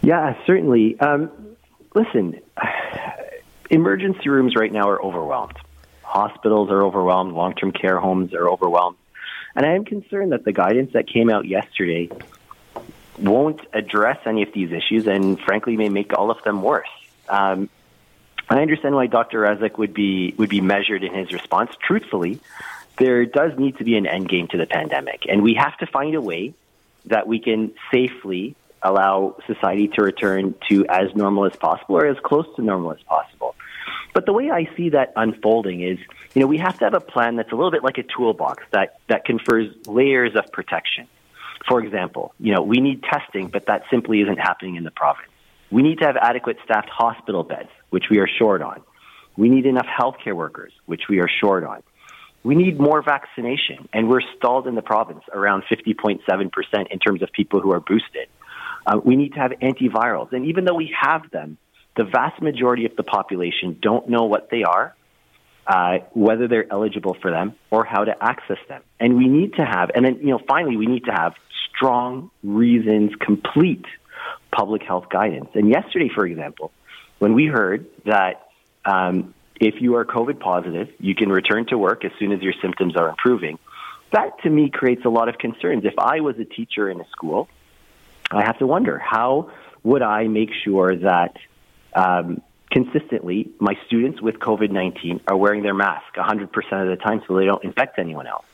Yeah, 0.01 0.36
certainly. 0.45 0.99
Um, 0.99 1.32
listen, 1.95 2.39
emergency 3.74 4.30
rooms 4.30 4.55
right 4.55 4.71
now 4.71 4.89
are 4.89 5.01
overwhelmed 5.03 5.57
Hospitals 6.13 6.69
are 6.69 6.84
overwhelmed. 6.84 7.34
Long 7.34 7.55
term 7.55 7.71
care 7.71 7.99
homes 7.99 8.36
are 8.36 8.47
overwhelmed. 8.47 8.97
And 9.55 9.65
I 9.65 9.74
am 9.74 9.84
concerned 9.84 10.32
that 10.32 10.45
the 10.45 10.51
guidance 10.51 10.93
that 10.93 11.07
came 11.07 11.28
out 11.32 11.47
yesterday 11.47 12.07
won't 13.17 13.61
address 13.74 14.19
any 14.28 14.43
of 14.43 14.53
these 14.53 14.71
issues 14.71 15.07
and, 15.07 15.39
frankly, 15.39 15.76
may 15.76 15.89
make 15.89 16.13
all 16.15 16.30
of 16.30 16.43
them 16.43 16.61
worse. 16.61 16.89
Um, 17.28 17.67
I 18.47 18.61
understand 18.61 18.93
why 18.93 19.07
Dr. 19.07 19.41
Razak 19.41 19.80
would 19.80 19.95
be 19.95 20.36
would 20.38 20.49
be 20.49 20.61
measured 20.61 21.03
in 21.03 21.15
his 21.15 21.34
response. 21.34 21.71
Truthfully, 21.82 22.39
there 22.99 23.26
does 23.26 23.57
need 23.57 23.78
to 23.78 23.84
be 23.84 23.97
an 23.97 24.05
end 24.05 24.30
game 24.30 24.47
to 24.49 24.57
the 24.57 24.67
pandemic, 24.67 25.26
and 25.28 25.41
we 25.41 25.55
have 25.55 25.76
to 25.78 25.88
find 25.88 26.13
a 26.13 26.21
way 26.21 26.53
that 27.05 27.26
we 27.26 27.39
can 27.39 27.71
safely 27.91 28.55
allow 28.84 29.36
society 29.47 29.88
to 29.88 30.03
return 30.03 30.53
to 30.69 30.86
as 30.88 31.15
normal 31.15 31.45
as 31.45 31.55
possible 31.55 31.97
or 31.97 32.05
as 32.05 32.17
close 32.19 32.45
to 32.57 32.61
normal 32.61 32.91
as 32.91 33.01
possible. 33.01 33.55
But 34.14 34.28
the 34.28 34.34
way 34.34 34.51
I 34.51 34.70
see 34.78 34.89
that 34.89 35.11
unfolding 35.16 35.82
is, 35.82 35.97
you 36.34 36.41
know, 36.41 36.47
we 36.47 36.59
have 36.59 36.78
to 36.80 36.86
have 36.86 36.93
a 36.93 36.99
plan 36.99 37.36
that's 37.36 37.51
a 37.51 37.55
little 37.55 37.72
bit 37.72 37.84
like 37.84 37.97
a 37.97 38.03
toolbox 38.03 38.64
that, 38.72 38.99
that 39.09 39.26
confers 39.26 39.74
layers 39.88 40.36
of 40.36 40.51
protection. 40.51 41.07
For 41.68 41.84
example, 41.84 42.34
you 42.39 42.53
know, 42.53 42.61
we 42.61 42.78
need 42.78 43.03
testing, 43.03 43.47
but 43.47 43.66
that 43.66 43.84
simply 43.89 44.22
isn't 44.22 44.38
happening 44.38 44.76
in 44.76 44.84
the 44.84 44.91
province. 44.91 45.30
We 45.72 45.82
need 45.82 45.99
to 45.99 46.05
have 46.05 46.18
adequate 46.18 46.57
staffed 46.64 46.89
hospital 46.89 47.43
beds, 47.43 47.70
which 47.89 48.05
we 48.11 48.20
are 48.20 48.28
short 48.28 48.61
on. 48.61 48.82
We 49.36 49.49
need 49.49 49.66
enough 49.66 49.88
healthcare 49.88 50.36
workers, 50.36 50.72
which 50.86 51.03
we 51.09 51.20
are 51.20 51.30
short 51.41 51.64
on. 51.64 51.82
We 52.43 52.55
need 52.55 52.80
more 52.80 53.01
vaccination, 53.01 53.88
and 53.93 54.09
we're 54.09 54.22
stalled 54.38 54.68
in 54.68 54.76
the 54.76 54.82
province 54.82 55.24
around 55.32 55.64
50.7% 55.64 56.88
in 56.91 56.99
terms 56.99 57.22
of 57.24 57.32
people 57.32 57.61
who 57.61 57.72
are 57.72 57.80
boosted. 57.80 58.28
Uh, 58.86 58.99
we 59.03 59.16
need 59.16 59.34
to 59.34 59.39
have 59.39 59.51
antivirals, 59.61 60.34
and 60.34 60.45
even 60.45 60.66
though 60.66 60.76
we 60.76 60.93
have 60.99 61.32
them, 61.32 61.57
the 61.95 62.03
vast 62.03 62.41
majority 62.41 62.85
of 62.85 62.95
the 62.95 63.03
population 63.03 63.77
don't 63.81 64.09
know 64.09 64.23
what 64.23 64.49
they 64.49 64.63
are, 64.63 64.95
uh, 65.67 65.99
whether 66.13 66.47
they're 66.47 66.71
eligible 66.71 67.15
for 67.21 67.31
them, 67.31 67.55
or 67.71 67.85
how 67.85 68.03
to 68.03 68.23
access 68.23 68.57
them. 68.67 68.81
And 68.99 69.15
we 69.15 69.27
need 69.27 69.55
to 69.55 69.65
have, 69.65 69.91
and 69.95 70.05
then 70.05 70.17
you 70.19 70.29
know, 70.29 70.39
finally, 70.47 70.77
we 70.77 70.87
need 70.87 71.05
to 71.05 71.11
have 71.11 71.35
strong 71.75 72.31
reasons, 72.43 73.11
complete 73.19 73.85
public 74.51 74.83
health 74.83 75.09
guidance. 75.09 75.49
And 75.53 75.69
yesterday, 75.69 76.09
for 76.13 76.25
example, 76.25 76.71
when 77.19 77.33
we 77.33 77.45
heard 77.45 77.85
that 78.05 78.47
um, 78.85 79.33
if 79.59 79.81
you 79.81 79.95
are 79.95 80.05
COVID 80.05 80.39
positive, 80.39 80.89
you 80.99 81.15
can 81.15 81.29
return 81.29 81.65
to 81.67 81.77
work 81.77 82.03
as 82.05 82.11
soon 82.19 82.31
as 82.31 82.41
your 82.41 82.53
symptoms 82.61 82.95
are 82.95 83.09
improving. 83.09 83.57
That 84.11 84.41
to 84.43 84.49
me 84.49 84.69
creates 84.69 85.05
a 85.05 85.09
lot 85.09 85.29
of 85.29 85.37
concerns. 85.37 85.85
If 85.85 85.97
I 85.97 86.19
was 86.19 86.37
a 86.37 86.45
teacher 86.45 86.89
in 86.89 86.99
a 87.01 87.07
school, 87.09 87.47
I 88.29 88.43
have 88.43 88.59
to 88.59 88.67
wonder 88.67 88.99
how 88.99 89.51
would 89.83 90.01
I 90.01 90.27
make 90.27 90.49
sure 90.63 90.95
that 90.95 91.37
um, 91.95 92.41
consistently 92.71 93.51
my 93.59 93.77
students 93.85 94.21
with 94.21 94.39
COVID 94.39 94.71
19 94.71 95.21
are 95.27 95.37
wearing 95.37 95.63
their 95.63 95.73
mask 95.73 96.15
100% 96.15 96.47
of 96.81 96.87
the 96.87 96.95
time 97.01 97.21
so 97.27 97.35
they 97.35 97.45
don't 97.45 97.63
infect 97.63 97.99
anyone 97.99 98.27
else? 98.27 98.45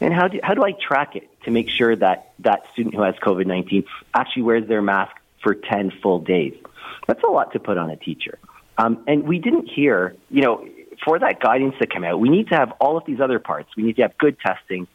And 0.00 0.12
how 0.12 0.28
do, 0.28 0.40
how 0.42 0.54
do 0.54 0.64
I 0.64 0.72
track 0.72 1.16
it 1.16 1.28
to 1.44 1.50
make 1.50 1.68
sure 1.68 1.94
that 1.96 2.32
that 2.40 2.64
student 2.72 2.94
who 2.94 3.02
has 3.02 3.14
COVID 3.16 3.46
19 3.46 3.84
actually 4.14 4.42
wears 4.42 4.68
their 4.68 4.82
mask 4.82 5.16
for 5.42 5.54
10 5.54 5.92
full 6.02 6.20
days? 6.20 6.54
That's 7.06 7.22
a 7.22 7.30
lot 7.30 7.52
to 7.52 7.60
put 7.60 7.78
on 7.78 7.90
a 7.90 7.96
teacher. 7.96 8.38
Um, 8.76 9.04
and 9.06 9.24
we 9.24 9.38
didn't 9.38 9.68
hear, 9.68 10.16
you 10.30 10.42
know, 10.42 10.66
for 11.04 11.18
that 11.18 11.40
guidance 11.40 11.74
to 11.80 11.86
come 11.86 12.04
out, 12.04 12.18
we 12.18 12.28
need 12.28 12.48
to 12.48 12.56
have 12.56 12.72
all 12.80 12.96
of 12.96 13.04
these 13.06 13.20
other 13.20 13.38
parts. 13.38 13.68
We 13.76 13.82
need 13.82 13.96
to 13.96 14.02
have 14.02 14.18
good 14.18 14.38
testing, 14.40 14.86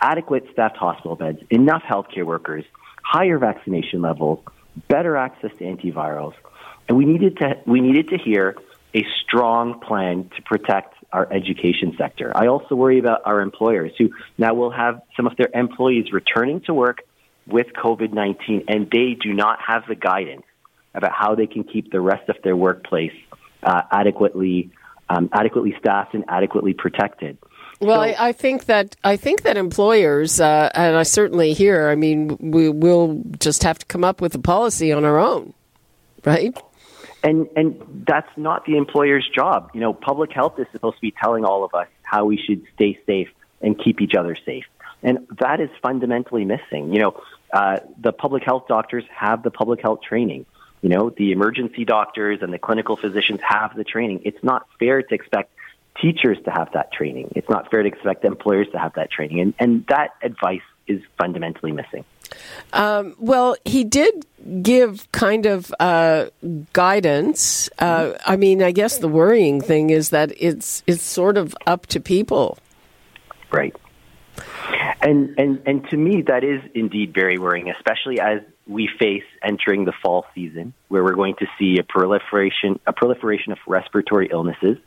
adequate 0.00 0.46
staffed 0.52 0.76
hospital 0.76 1.16
beds, 1.16 1.40
enough 1.50 1.82
healthcare 1.82 2.24
workers, 2.24 2.64
higher 3.02 3.38
vaccination 3.38 4.02
levels, 4.02 4.40
better 4.88 5.16
access 5.16 5.50
to 5.58 5.64
antivirals, 5.64 6.34
and 6.88 6.96
we 6.96 7.04
needed 7.04 7.36
to 7.38 7.54
we 7.66 7.80
needed 7.80 8.08
to 8.08 8.18
hear 8.18 8.56
a 8.94 9.04
strong 9.22 9.80
plan 9.80 10.30
to 10.36 10.42
protect 10.42 10.94
our 11.12 11.30
education 11.32 11.94
sector. 11.98 12.32
I 12.34 12.46
also 12.46 12.74
worry 12.74 12.98
about 12.98 13.22
our 13.24 13.40
employers 13.40 13.92
who 13.98 14.10
now 14.38 14.54
will 14.54 14.70
have 14.70 15.00
some 15.16 15.26
of 15.26 15.36
their 15.36 15.48
employees 15.54 16.12
returning 16.12 16.60
to 16.62 16.74
work 16.74 17.02
with 17.46 17.66
COVID 17.74 18.12
19 18.12 18.64
and 18.68 18.90
they 18.90 19.16
do 19.20 19.32
not 19.32 19.58
have 19.60 19.84
the 19.88 19.94
guidance 19.94 20.44
about 20.94 21.12
how 21.12 21.34
they 21.34 21.46
can 21.46 21.64
keep 21.64 21.90
the 21.90 22.00
rest 22.00 22.28
of 22.28 22.36
their 22.44 22.56
workplace 22.56 23.12
uh, 23.62 23.82
adequately 23.90 24.70
um, 25.08 25.28
adequately 25.32 25.74
staffed 25.78 26.14
and 26.14 26.24
adequately 26.28 26.72
protected. 26.72 27.36
Well, 27.80 27.98
so, 27.98 28.02
I, 28.02 28.28
I, 28.28 28.32
think 28.32 28.66
that 28.66 28.96
I 29.02 29.16
think 29.16 29.42
that 29.42 29.56
employers, 29.56 30.40
uh, 30.40 30.70
and 30.74 30.96
I 30.96 31.02
certainly 31.02 31.52
hear. 31.52 31.88
I 31.88 31.96
mean, 31.96 32.36
we 32.40 32.68
will 32.68 33.20
just 33.40 33.64
have 33.64 33.78
to 33.80 33.86
come 33.86 34.04
up 34.04 34.20
with 34.20 34.34
a 34.34 34.38
policy 34.38 34.92
on 34.92 35.04
our 35.04 35.18
own, 35.18 35.52
right? 36.24 36.56
And 37.24 37.48
and 37.56 38.04
that's 38.06 38.30
not 38.36 38.66
the 38.66 38.76
employer's 38.76 39.28
job. 39.28 39.70
You 39.74 39.80
know, 39.80 39.92
public 39.92 40.32
health 40.32 40.58
is 40.58 40.66
supposed 40.72 40.96
to 40.96 41.00
be 41.00 41.12
telling 41.12 41.44
all 41.44 41.64
of 41.64 41.74
us 41.74 41.88
how 42.02 42.24
we 42.24 42.36
should 42.36 42.62
stay 42.74 42.98
safe 43.06 43.28
and 43.60 43.78
keep 43.78 44.00
each 44.00 44.14
other 44.14 44.36
safe, 44.44 44.64
and 45.02 45.28
that 45.38 45.60
is 45.60 45.70
fundamentally 45.82 46.44
missing. 46.44 46.92
You 46.92 47.00
know, 47.00 47.22
uh, 47.52 47.78
the 47.96 48.12
public 48.12 48.42
health 48.42 48.66
doctors 48.66 49.04
have 49.14 49.42
the 49.42 49.50
public 49.50 49.80
health 49.80 50.00
training. 50.02 50.46
You 50.80 50.88
know, 50.88 51.10
the 51.10 51.30
emergency 51.30 51.84
doctors 51.84 52.40
and 52.42 52.52
the 52.52 52.58
clinical 52.58 52.96
physicians 52.96 53.40
have 53.48 53.76
the 53.76 53.84
training. 53.84 54.22
It's 54.24 54.42
not 54.42 54.66
fair 54.80 55.00
to 55.00 55.14
expect 55.14 55.52
teachers 56.00 56.38
to 56.44 56.50
have 56.50 56.72
that 56.72 56.92
training. 56.92 57.32
It's 57.36 57.48
not 57.48 57.70
fair 57.70 57.82
to 57.82 57.88
expect 57.88 58.24
employers 58.24 58.66
to 58.72 58.78
have 58.78 58.94
that 58.94 59.10
training. 59.10 59.40
And, 59.40 59.54
and 59.60 59.86
that 59.86 60.14
advice 60.22 60.62
is 60.88 61.00
fundamentally 61.16 61.70
missing. 61.70 62.04
Um, 62.72 63.14
well, 63.18 63.56
he 63.64 63.84
did 63.84 64.26
give 64.62 65.10
kind 65.12 65.46
of 65.46 65.72
uh, 65.78 66.26
guidance. 66.72 67.68
Uh. 67.78 68.12
I 68.26 68.36
mean, 68.36 68.62
I 68.62 68.72
guess 68.72 68.98
the 68.98 69.08
worrying 69.08 69.60
thing 69.60 69.90
is 69.90 70.10
that 70.10 70.32
it's 70.38 70.82
it's 70.86 71.02
sort 71.02 71.36
of 71.36 71.54
up 71.66 71.86
to 71.88 72.00
people. 72.00 72.58
Right. 73.50 73.74
And 75.00 75.38
and 75.38 75.62
and 75.66 75.88
to 75.90 75.96
me, 75.96 76.22
that 76.22 76.44
is 76.44 76.62
indeed 76.74 77.12
very 77.14 77.38
worrying, 77.38 77.68
especially 77.70 78.20
as 78.20 78.40
we 78.66 78.88
face 78.98 79.24
entering 79.42 79.84
the 79.84 79.92
fall 80.02 80.24
season, 80.34 80.72
where 80.88 81.02
we're 81.02 81.14
going 81.14 81.34
to 81.36 81.46
see 81.58 81.78
a 81.78 81.82
proliferation 81.82 82.78
a 82.86 82.92
proliferation 82.92 83.52
of 83.52 83.58
respiratory 83.66 84.28
illnesses. 84.30 84.78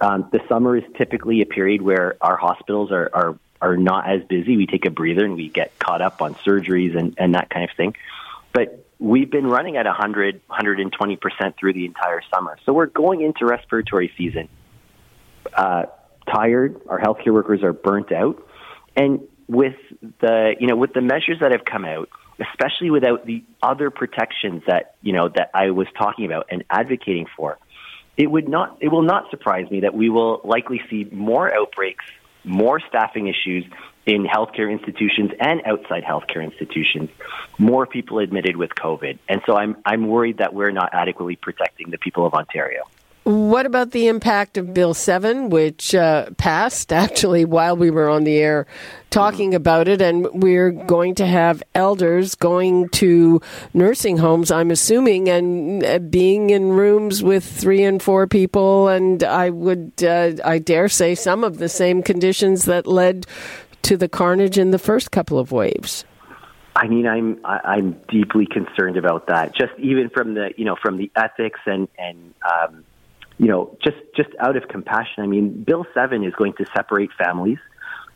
Um, 0.00 0.28
the 0.32 0.40
summer 0.48 0.76
is 0.76 0.84
typically 0.98 1.40
a 1.40 1.46
period 1.46 1.80
where 1.80 2.16
our 2.20 2.36
hospitals 2.36 2.90
are, 2.90 3.10
are 3.14 3.38
are 3.64 3.76
not 3.78 4.08
as 4.08 4.22
busy. 4.28 4.56
We 4.58 4.66
take 4.66 4.84
a 4.84 4.90
breather 4.90 5.24
and 5.24 5.36
we 5.36 5.48
get 5.48 5.78
caught 5.78 6.02
up 6.02 6.20
on 6.20 6.34
surgeries 6.46 6.96
and, 6.96 7.14
and 7.16 7.34
that 7.34 7.48
kind 7.48 7.68
of 7.68 7.74
thing. 7.76 7.94
But 8.52 8.86
we've 8.98 9.30
been 9.30 9.46
running 9.46 9.78
at 9.78 9.86
100, 9.86 10.46
120% 10.48 11.58
through 11.58 11.72
the 11.72 11.86
entire 11.86 12.20
summer. 12.32 12.58
So 12.66 12.74
we're 12.74 12.86
going 12.86 13.22
into 13.22 13.46
respiratory 13.46 14.12
season 14.18 14.48
uh, 15.54 15.84
tired. 16.30 16.78
Our 16.88 17.00
healthcare 17.00 17.32
workers 17.32 17.62
are 17.62 17.72
burnt 17.72 18.12
out. 18.12 18.46
And 18.96 19.20
with 19.48 19.76
the, 20.20 20.54
you 20.60 20.66
know, 20.66 20.76
with 20.76 20.92
the 20.92 21.00
measures 21.00 21.38
that 21.40 21.52
have 21.52 21.64
come 21.64 21.86
out, 21.86 22.10
especially 22.38 22.90
without 22.90 23.24
the 23.24 23.44
other 23.62 23.90
protections 23.90 24.62
that, 24.66 24.96
you 25.00 25.14
know, 25.14 25.30
that 25.30 25.50
I 25.54 25.70
was 25.70 25.86
talking 25.96 26.26
about 26.26 26.48
and 26.50 26.64
advocating 26.68 27.26
for, 27.34 27.58
it 28.18 28.30
would 28.30 28.48
not, 28.48 28.76
it 28.80 28.88
will 28.88 29.02
not 29.02 29.30
surprise 29.30 29.70
me 29.70 29.80
that 29.80 29.94
we 29.94 30.10
will 30.10 30.42
likely 30.44 30.82
see 30.90 31.04
more 31.10 31.52
outbreaks 31.52 32.04
more 32.44 32.80
staffing 32.80 33.26
issues 33.26 33.64
in 34.06 34.24
healthcare 34.24 34.70
institutions 34.70 35.30
and 35.40 35.62
outside 35.64 36.04
healthcare 36.04 36.44
institutions, 36.44 37.10
more 37.58 37.86
people 37.86 38.18
admitted 38.18 38.56
with 38.56 38.70
COVID. 38.74 39.18
And 39.28 39.40
so 39.46 39.56
I'm, 39.56 39.76
I'm 39.84 40.06
worried 40.06 40.38
that 40.38 40.52
we're 40.52 40.70
not 40.70 40.90
adequately 40.92 41.36
protecting 41.36 41.90
the 41.90 41.98
people 41.98 42.26
of 42.26 42.34
Ontario. 42.34 42.84
What 43.24 43.64
about 43.64 43.92
the 43.92 44.08
impact 44.08 44.58
of 44.58 44.74
Bill 44.74 44.92
7, 44.92 45.48
which 45.48 45.94
uh, 45.94 46.28
passed 46.36 46.92
actually 46.92 47.46
while 47.46 47.74
we 47.74 47.90
were 47.90 48.10
on 48.10 48.24
the 48.24 48.36
air 48.36 48.66
talking 49.08 49.54
about 49.54 49.88
it? 49.88 50.02
And 50.02 50.28
we're 50.42 50.70
going 50.70 51.14
to 51.14 51.26
have 51.26 51.62
elders 51.74 52.34
going 52.34 52.90
to 52.90 53.40
nursing 53.72 54.18
homes, 54.18 54.50
I'm 54.50 54.70
assuming, 54.70 55.30
and 55.30 55.82
uh, 55.82 56.00
being 56.00 56.50
in 56.50 56.68
rooms 56.68 57.22
with 57.22 57.44
three 57.44 57.82
and 57.82 58.02
four 58.02 58.26
people. 58.26 58.88
And 58.88 59.24
I 59.24 59.48
would, 59.48 60.04
uh, 60.04 60.32
I 60.44 60.58
dare 60.58 60.90
say, 60.90 61.14
some 61.14 61.44
of 61.44 61.56
the 61.56 61.70
same 61.70 62.02
conditions 62.02 62.66
that 62.66 62.86
led 62.86 63.26
to 63.82 63.96
the 63.96 64.08
carnage 64.08 64.58
in 64.58 64.70
the 64.70 64.78
first 64.78 65.12
couple 65.12 65.38
of 65.38 65.50
waves. 65.50 66.04
I 66.76 66.88
mean, 66.88 67.06
I'm 67.06 67.38
I'm 67.44 67.96
deeply 68.10 68.46
concerned 68.46 68.96
about 68.96 69.28
that. 69.28 69.54
Just 69.54 69.72
even 69.78 70.10
from 70.10 70.34
the 70.34 70.52
you 70.56 70.64
know 70.64 70.76
from 70.82 70.98
the 70.98 71.10
ethics 71.14 71.60
and 71.66 71.86
and 71.96 72.34
um, 72.44 72.84
you 73.38 73.46
know, 73.46 73.76
just 73.82 73.96
just 74.16 74.30
out 74.38 74.56
of 74.56 74.68
compassion. 74.68 75.22
I 75.22 75.26
mean, 75.26 75.62
Bill 75.64 75.86
Seven 75.94 76.24
is 76.24 76.34
going 76.34 76.54
to 76.54 76.66
separate 76.74 77.10
families. 77.18 77.58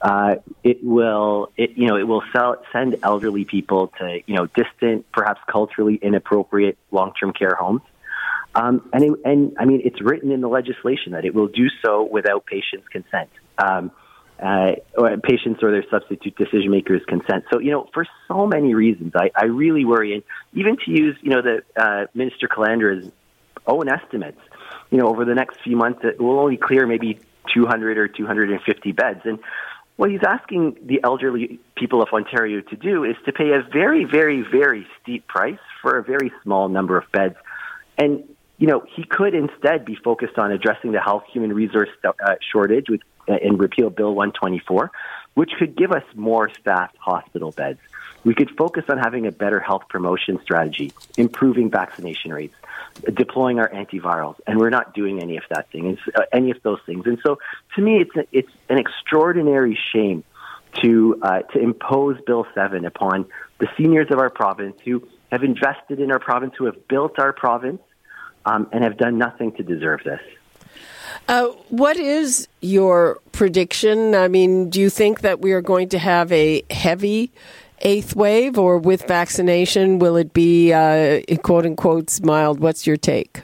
Uh, 0.00 0.36
it 0.62 0.78
will, 0.82 1.50
it 1.56 1.70
you 1.76 1.88
know, 1.88 1.96
it 1.96 2.06
will 2.06 2.22
sell, 2.32 2.56
send 2.72 2.96
elderly 3.02 3.44
people 3.44 3.88
to 3.98 4.20
you 4.26 4.36
know 4.36 4.46
distant, 4.46 5.10
perhaps 5.12 5.40
culturally 5.50 5.96
inappropriate 5.96 6.78
long-term 6.90 7.32
care 7.32 7.56
homes. 7.58 7.82
Um, 8.54 8.88
and 8.92 9.04
it, 9.04 9.12
and 9.24 9.56
I 9.58 9.64
mean, 9.64 9.82
it's 9.84 10.00
written 10.00 10.30
in 10.30 10.40
the 10.40 10.48
legislation 10.48 11.12
that 11.12 11.24
it 11.24 11.34
will 11.34 11.48
do 11.48 11.68
so 11.84 12.04
without 12.04 12.46
patients' 12.46 12.88
consent. 12.88 13.30
Um, 13.58 13.90
uh, 14.40 14.72
or 14.96 15.16
patients 15.16 15.62
or 15.62 15.72
their 15.72 15.84
substitute 15.90 16.36
decision 16.36 16.70
makers' 16.70 17.02
consent. 17.08 17.44
So, 17.52 17.58
you 17.58 17.72
know, 17.72 17.88
for 17.92 18.06
so 18.28 18.46
many 18.46 18.72
reasons, 18.74 19.12
I, 19.16 19.30
I 19.34 19.46
really 19.46 19.84
worry. 19.84 20.14
And 20.14 20.22
even 20.52 20.76
to 20.84 20.90
use, 20.90 21.16
you 21.22 21.30
know, 21.30 21.42
the 21.42 21.62
uh, 21.76 22.06
Minister 22.14 22.46
Calandra's 22.46 23.10
own 23.66 23.88
estimates, 23.88 24.38
you 24.90 24.98
know, 24.98 25.08
over 25.08 25.24
the 25.24 25.34
next 25.34 25.60
few 25.62 25.76
months, 25.76 26.00
it 26.02 26.20
will 26.20 26.38
only 26.38 26.56
clear 26.56 26.86
maybe 26.86 27.18
200 27.54 27.98
or 27.98 28.08
250 28.08 28.92
beds. 28.92 29.20
And 29.24 29.38
what 29.96 30.10
he's 30.10 30.22
asking 30.26 30.76
the 30.84 31.00
elderly 31.02 31.58
people 31.76 32.02
of 32.02 32.08
Ontario 32.12 32.60
to 32.60 32.76
do 32.76 33.04
is 33.04 33.16
to 33.26 33.32
pay 33.32 33.50
a 33.52 33.62
very, 33.62 34.04
very, 34.04 34.42
very 34.42 34.86
steep 35.02 35.26
price 35.26 35.58
for 35.82 35.98
a 35.98 36.02
very 36.02 36.32
small 36.42 36.68
number 36.68 36.96
of 36.96 37.10
beds. 37.12 37.36
And 37.96 38.24
you 38.58 38.66
know, 38.66 38.84
he 38.94 39.04
could 39.04 39.34
instead 39.34 39.84
be 39.84 39.94
focused 39.94 40.36
on 40.36 40.50
addressing 40.50 40.92
the 40.92 41.00
health 41.00 41.22
human 41.32 41.52
resource 41.52 41.88
uh, 42.04 42.34
shortage 42.52 42.86
with, 42.88 43.00
uh, 43.28 43.34
and 43.42 43.58
repeal 43.58 43.88
Bill 43.88 44.14
124, 44.14 44.90
which 45.34 45.52
could 45.58 45.76
give 45.76 45.92
us 45.92 46.02
more 46.16 46.50
staffed 46.60 46.96
hospital 46.98 47.52
beds. 47.52 47.78
We 48.24 48.34
could 48.34 48.50
focus 48.56 48.84
on 48.88 48.98
having 48.98 49.26
a 49.26 49.32
better 49.32 49.60
health 49.60 49.84
promotion 49.88 50.40
strategy, 50.42 50.92
improving 51.16 51.70
vaccination 51.70 52.32
rates, 52.32 52.54
deploying 53.14 53.58
our 53.58 53.68
antivirals, 53.68 54.36
and 54.46 54.58
we're 54.58 54.70
not 54.70 54.94
doing 54.94 55.22
any 55.22 55.36
of 55.36 55.44
that 55.50 55.70
thing, 55.70 55.96
uh, 56.14 56.22
any 56.32 56.50
of 56.50 56.62
those 56.62 56.80
things. 56.84 57.06
And 57.06 57.18
so, 57.24 57.38
to 57.76 57.82
me, 57.82 58.00
it's 58.00 58.16
a, 58.16 58.26
it's 58.32 58.52
an 58.68 58.78
extraordinary 58.78 59.78
shame 59.92 60.24
to 60.82 61.18
uh, 61.22 61.40
to 61.40 61.58
impose 61.58 62.20
Bill 62.26 62.46
Seven 62.54 62.84
upon 62.84 63.26
the 63.58 63.68
seniors 63.76 64.10
of 64.10 64.18
our 64.18 64.30
province 64.30 64.76
who 64.84 65.06
have 65.30 65.42
invested 65.42 66.00
in 66.00 66.10
our 66.10 66.18
province, 66.18 66.54
who 66.58 66.64
have 66.64 66.88
built 66.88 67.18
our 67.18 67.32
province, 67.32 67.80
um, 68.44 68.68
and 68.72 68.82
have 68.82 68.96
done 68.96 69.18
nothing 69.18 69.52
to 69.52 69.62
deserve 69.62 70.02
this. 70.04 70.20
Uh, 71.26 71.48
what 71.68 71.96
is 71.96 72.48
your 72.60 73.18
prediction? 73.32 74.14
I 74.14 74.28
mean, 74.28 74.70
do 74.70 74.80
you 74.80 74.90
think 74.90 75.20
that 75.20 75.40
we 75.40 75.52
are 75.52 75.60
going 75.60 75.88
to 75.90 75.98
have 75.98 76.32
a 76.32 76.62
heavy 76.70 77.32
eighth 77.82 78.16
wave, 78.16 78.58
or 78.58 78.78
with 78.78 79.06
vaccination, 79.06 79.98
will 79.98 80.16
it 80.16 80.32
be 80.32 80.72
uh, 80.72 81.20
quote 81.42 81.66
unquote 81.66 82.20
mild? 82.22 82.60
What's 82.60 82.86
your 82.86 82.96
take? 82.96 83.42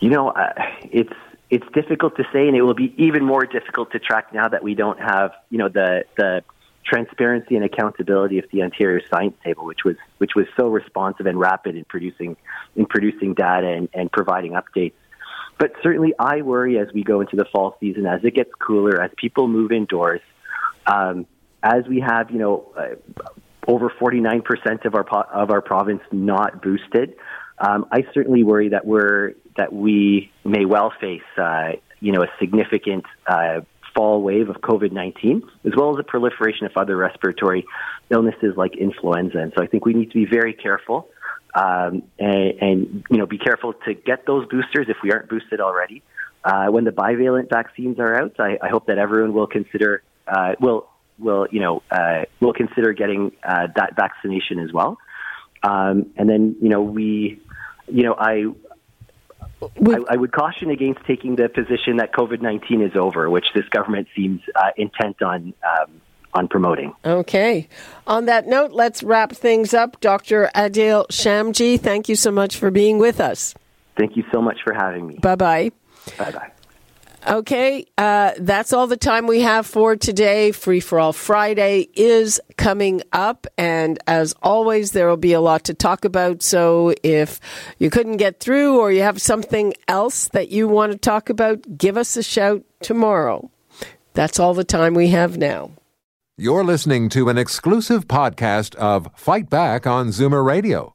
You 0.00 0.10
know, 0.10 0.30
uh, 0.30 0.52
it's 0.90 1.12
it's 1.50 1.66
difficult 1.74 2.16
to 2.16 2.24
say, 2.32 2.48
and 2.48 2.56
it 2.56 2.62
will 2.62 2.74
be 2.74 2.94
even 2.96 3.24
more 3.24 3.44
difficult 3.44 3.92
to 3.92 3.98
track 3.98 4.32
now 4.32 4.48
that 4.48 4.62
we 4.62 4.74
don't 4.74 4.98
have 4.98 5.32
you 5.50 5.58
know 5.58 5.68
the 5.68 6.04
the 6.16 6.42
transparency 6.84 7.56
and 7.56 7.64
accountability 7.64 8.38
of 8.38 8.44
the 8.52 8.62
Ontario 8.62 9.04
Science 9.12 9.36
Table, 9.44 9.64
which 9.64 9.84
was 9.84 9.96
which 10.18 10.32
was 10.34 10.46
so 10.56 10.68
responsive 10.68 11.26
and 11.26 11.38
rapid 11.38 11.76
in 11.76 11.84
producing 11.84 12.36
in 12.76 12.86
producing 12.86 13.34
data 13.34 13.68
and, 13.68 13.88
and 13.94 14.10
providing 14.10 14.52
updates. 14.52 14.94
But 15.58 15.72
certainly, 15.82 16.14
I 16.18 16.42
worry 16.42 16.78
as 16.78 16.88
we 16.92 17.04
go 17.04 17.20
into 17.20 17.36
the 17.36 17.44
fall 17.44 17.76
season, 17.78 18.06
as 18.06 18.24
it 18.24 18.34
gets 18.34 18.50
cooler, 18.58 19.00
as 19.00 19.10
people 19.16 19.46
move 19.46 19.70
indoors, 19.70 20.20
um, 20.86 21.26
as 21.62 21.84
we 21.88 22.00
have, 22.00 22.30
you 22.30 22.38
know, 22.38 22.72
uh, 22.76 22.94
over 23.66 23.90
49% 23.90 24.84
of 24.84 24.94
our 24.94 25.08
of 25.32 25.50
our 25.50 25.60
province 25.60 26.02
not 26.10 26.62
boosted. 26.62 27.14
Um, 27.58 27.86
I 27.92 28.04
certainly 28.12 28.42
worry 28.42 28.70
that 28.70 28.84
we're 28.84 29.34
that 29.56 29.72
we 29.72 30.32
may 30.44 30.64
well 30.64 30.92
face, 31.00 31.22
uh, 31.36 31.72
you 32.00 32.12
know, 32.12 32.22
a 32.22 32.28
significant 32.40 33.04
uh, 33.26 33.60
fall 33.94 34.22
wave 34.22 34.48
of 34.48 34.56
COVID 34.56 34.92
19, 34.92 35.42
as 35.64 35.72
well 35.76 35.90
as 35.90 36.00
a 36.00 36.02
proliferation 36.02 36.66
of 36.66 36.72
other 36.76 36.96
respiratory 36.96 37.64
illnesses 38.10 38.54
like 38.56 38.76
influenza. 38.76 39.38
And 39.38 39.52
so 39.56 39.62
I 39.62 39.66
think 39.66 39.84
we 39.84 39.94
need 39.94 40.10
to 40.10 40.14
be 40.14 40.26
very 40.26 40.54
careful 40.54 41.08
um, 41.54 42.02
and, 42.18 42.60
and, 42.60 43.04
you 43.10 43.18
know, 43.18 43.26
be 43.26 43.38
careful 43.38 43.74
to 43.86 43.94
get 43.94 44.26
those 44.26 44.46
boosters 44.48 44.86
if 44.88 44.96
we 45.02 45.12
aren't 45.12 45.28
boosted 45.28 45.60
already. 45.60 46.02
Uh, 46.44 46.66
when 46.66 46.84
the 46.84 46.90
bivalent 46.90 47.50
vaccines 47.50 47.98
are 47.98 48.20
out, 48.20 48.40
I, 48.40 48.58
I 48.60 48.68
hope 48.68 48.86
that 48.86 48.98
everyone 48.98 49.32
will 49.32 49.46
consider, 49.46 50.02
uh, 50.26 50.54
will, 50.60 50.88
will, 51.22 51.46
you 51.50 51.60
know, 51.60 51.82
uh, 51.90 52.24
will 52.40 52.52
consider 52.52 52.92
getting 52.92 53.32
uh, 53.42 53.68
that 53.76 53.96
vaccination 53.96 54.58
as 54.58 54.72
well. 54.72 54.98
Um, 55.62 56.12
and 56.16 56.28
then, 56.28 56.56
you 56.60 56.68
know, 56.68 56.82
we, 56.82 57.40
you 57.88 58.02
know, 58.02 58.14
I, 58.14 58.46
I, 59.62 59.98
I, 60.10 60.16
would 60.16 60.32
caution 60.32 60.70
against 60.70 61.04
taking 61.06 61.36
the 61.36 61.48
position 61.48 61.98
that 61.98 62.12
COVID 62.12 62.42
19 62.42 62.82
is 62.82 62.96
over, 62.96 63.30
which 63.30 63.46
this 63.54 63.68
government 63.68 64.08
seems 64.16 64.40
uh, 64.56 64.70
intent 64.76 65.22
on. 65.22 65.54
Um, 65.62 66.00
on 66.34 66.48
promoting. 66.48 66.94
Okay. 67.04 67.68
On 68.06 68.24
that 68.24 68.46
note, 68.46 68.72
let's 68.72 69.02
wrap 69.02 69.32
things 69.32 69.74
up. 69.74 70.00
Dr. 70.00 70.50
Adil 70.54 71.06
Shamji, 71.08 71.78
thank 71.78 72.08
you 72.08 72.16
so 72.16 72.30
much 72.30 72.56
for 72.56 72.70
being 72.70 72.98
with 72.98 73.20
us. 73.20 73.54
Thank 73.98 74.16
you 74.16 74.24
so 74.32 74.40
much 74.40 74.58
for 74.64 74.72
having 74.72 75.06
me. 75.06 75.18
Bye 75.18 75.36
bye. 75.36 75.72
Bye 76.16 76.30
bye. 76.30 76.52
Okay, 77.24 77.86
uh, 77.98 78.32
that's 78.38 78.72
all 78.72 78.88
the 78.88 78.96
time 78.96 79.28
we 79.28 79.42
have 79.42 79.64
for 79.64 79.94
today. 79.94 80.50
Free 80.50 80.80
for 80.80 80.98
All 80.98 81.12
Friday 81.12 81.88
is 81.94 82.40
coming 82.56 83.02
up, 83.12 83.46
and 83.56 83.98
as 84.08 84.34
always, 84.42 84.90
there 84.90 85.06
will 85.06 85.16
be 85.16 85.32
a 85.32 85.40
lot 85.40 85.64
to 85.64 85.74
talk 85.74 86.04
about. 86.04 86.42
So 86.42 86.94
if 87.04 87.38
you 87.78 87.90
couldn't 87.90 88.16
get 88.16 88.40
through 88.40 88.80
or 88.80 88.90
you 88.90 89.02
have 89.02 89.22
something 89.22 89.72
else 89.86 90.28
that 90.28 90.50
you 90.50 90.66
want 90.66 90.92
to 90.92 90.98
talk 90.98 91.30
about, 91.30 91.78
give 91.78 91.96
us 91.96 92.16
a 92.16 92.24
shout 92.24 92.64
tomorrow. 92.80 93.50
That's 94.14 94.40
all 94.40 94.54
the 94.54 94.64
time 94.64 94.94
we 94.94 95.08
have 95.08 95.38
now. 95.38 95.70
You're 96.36 96.64
listening 96.64 97.08
to 97.10 97.28
an 97.28 97.38
exclusive 97.38 98.08
podcast 98.08 98.74
of 98.74 99.08
Fight 99.14 99.48
Back 99.48 99.86
on 99.86 100.08
Zoomer 100.08 100.44
Radio. 100.44 100.94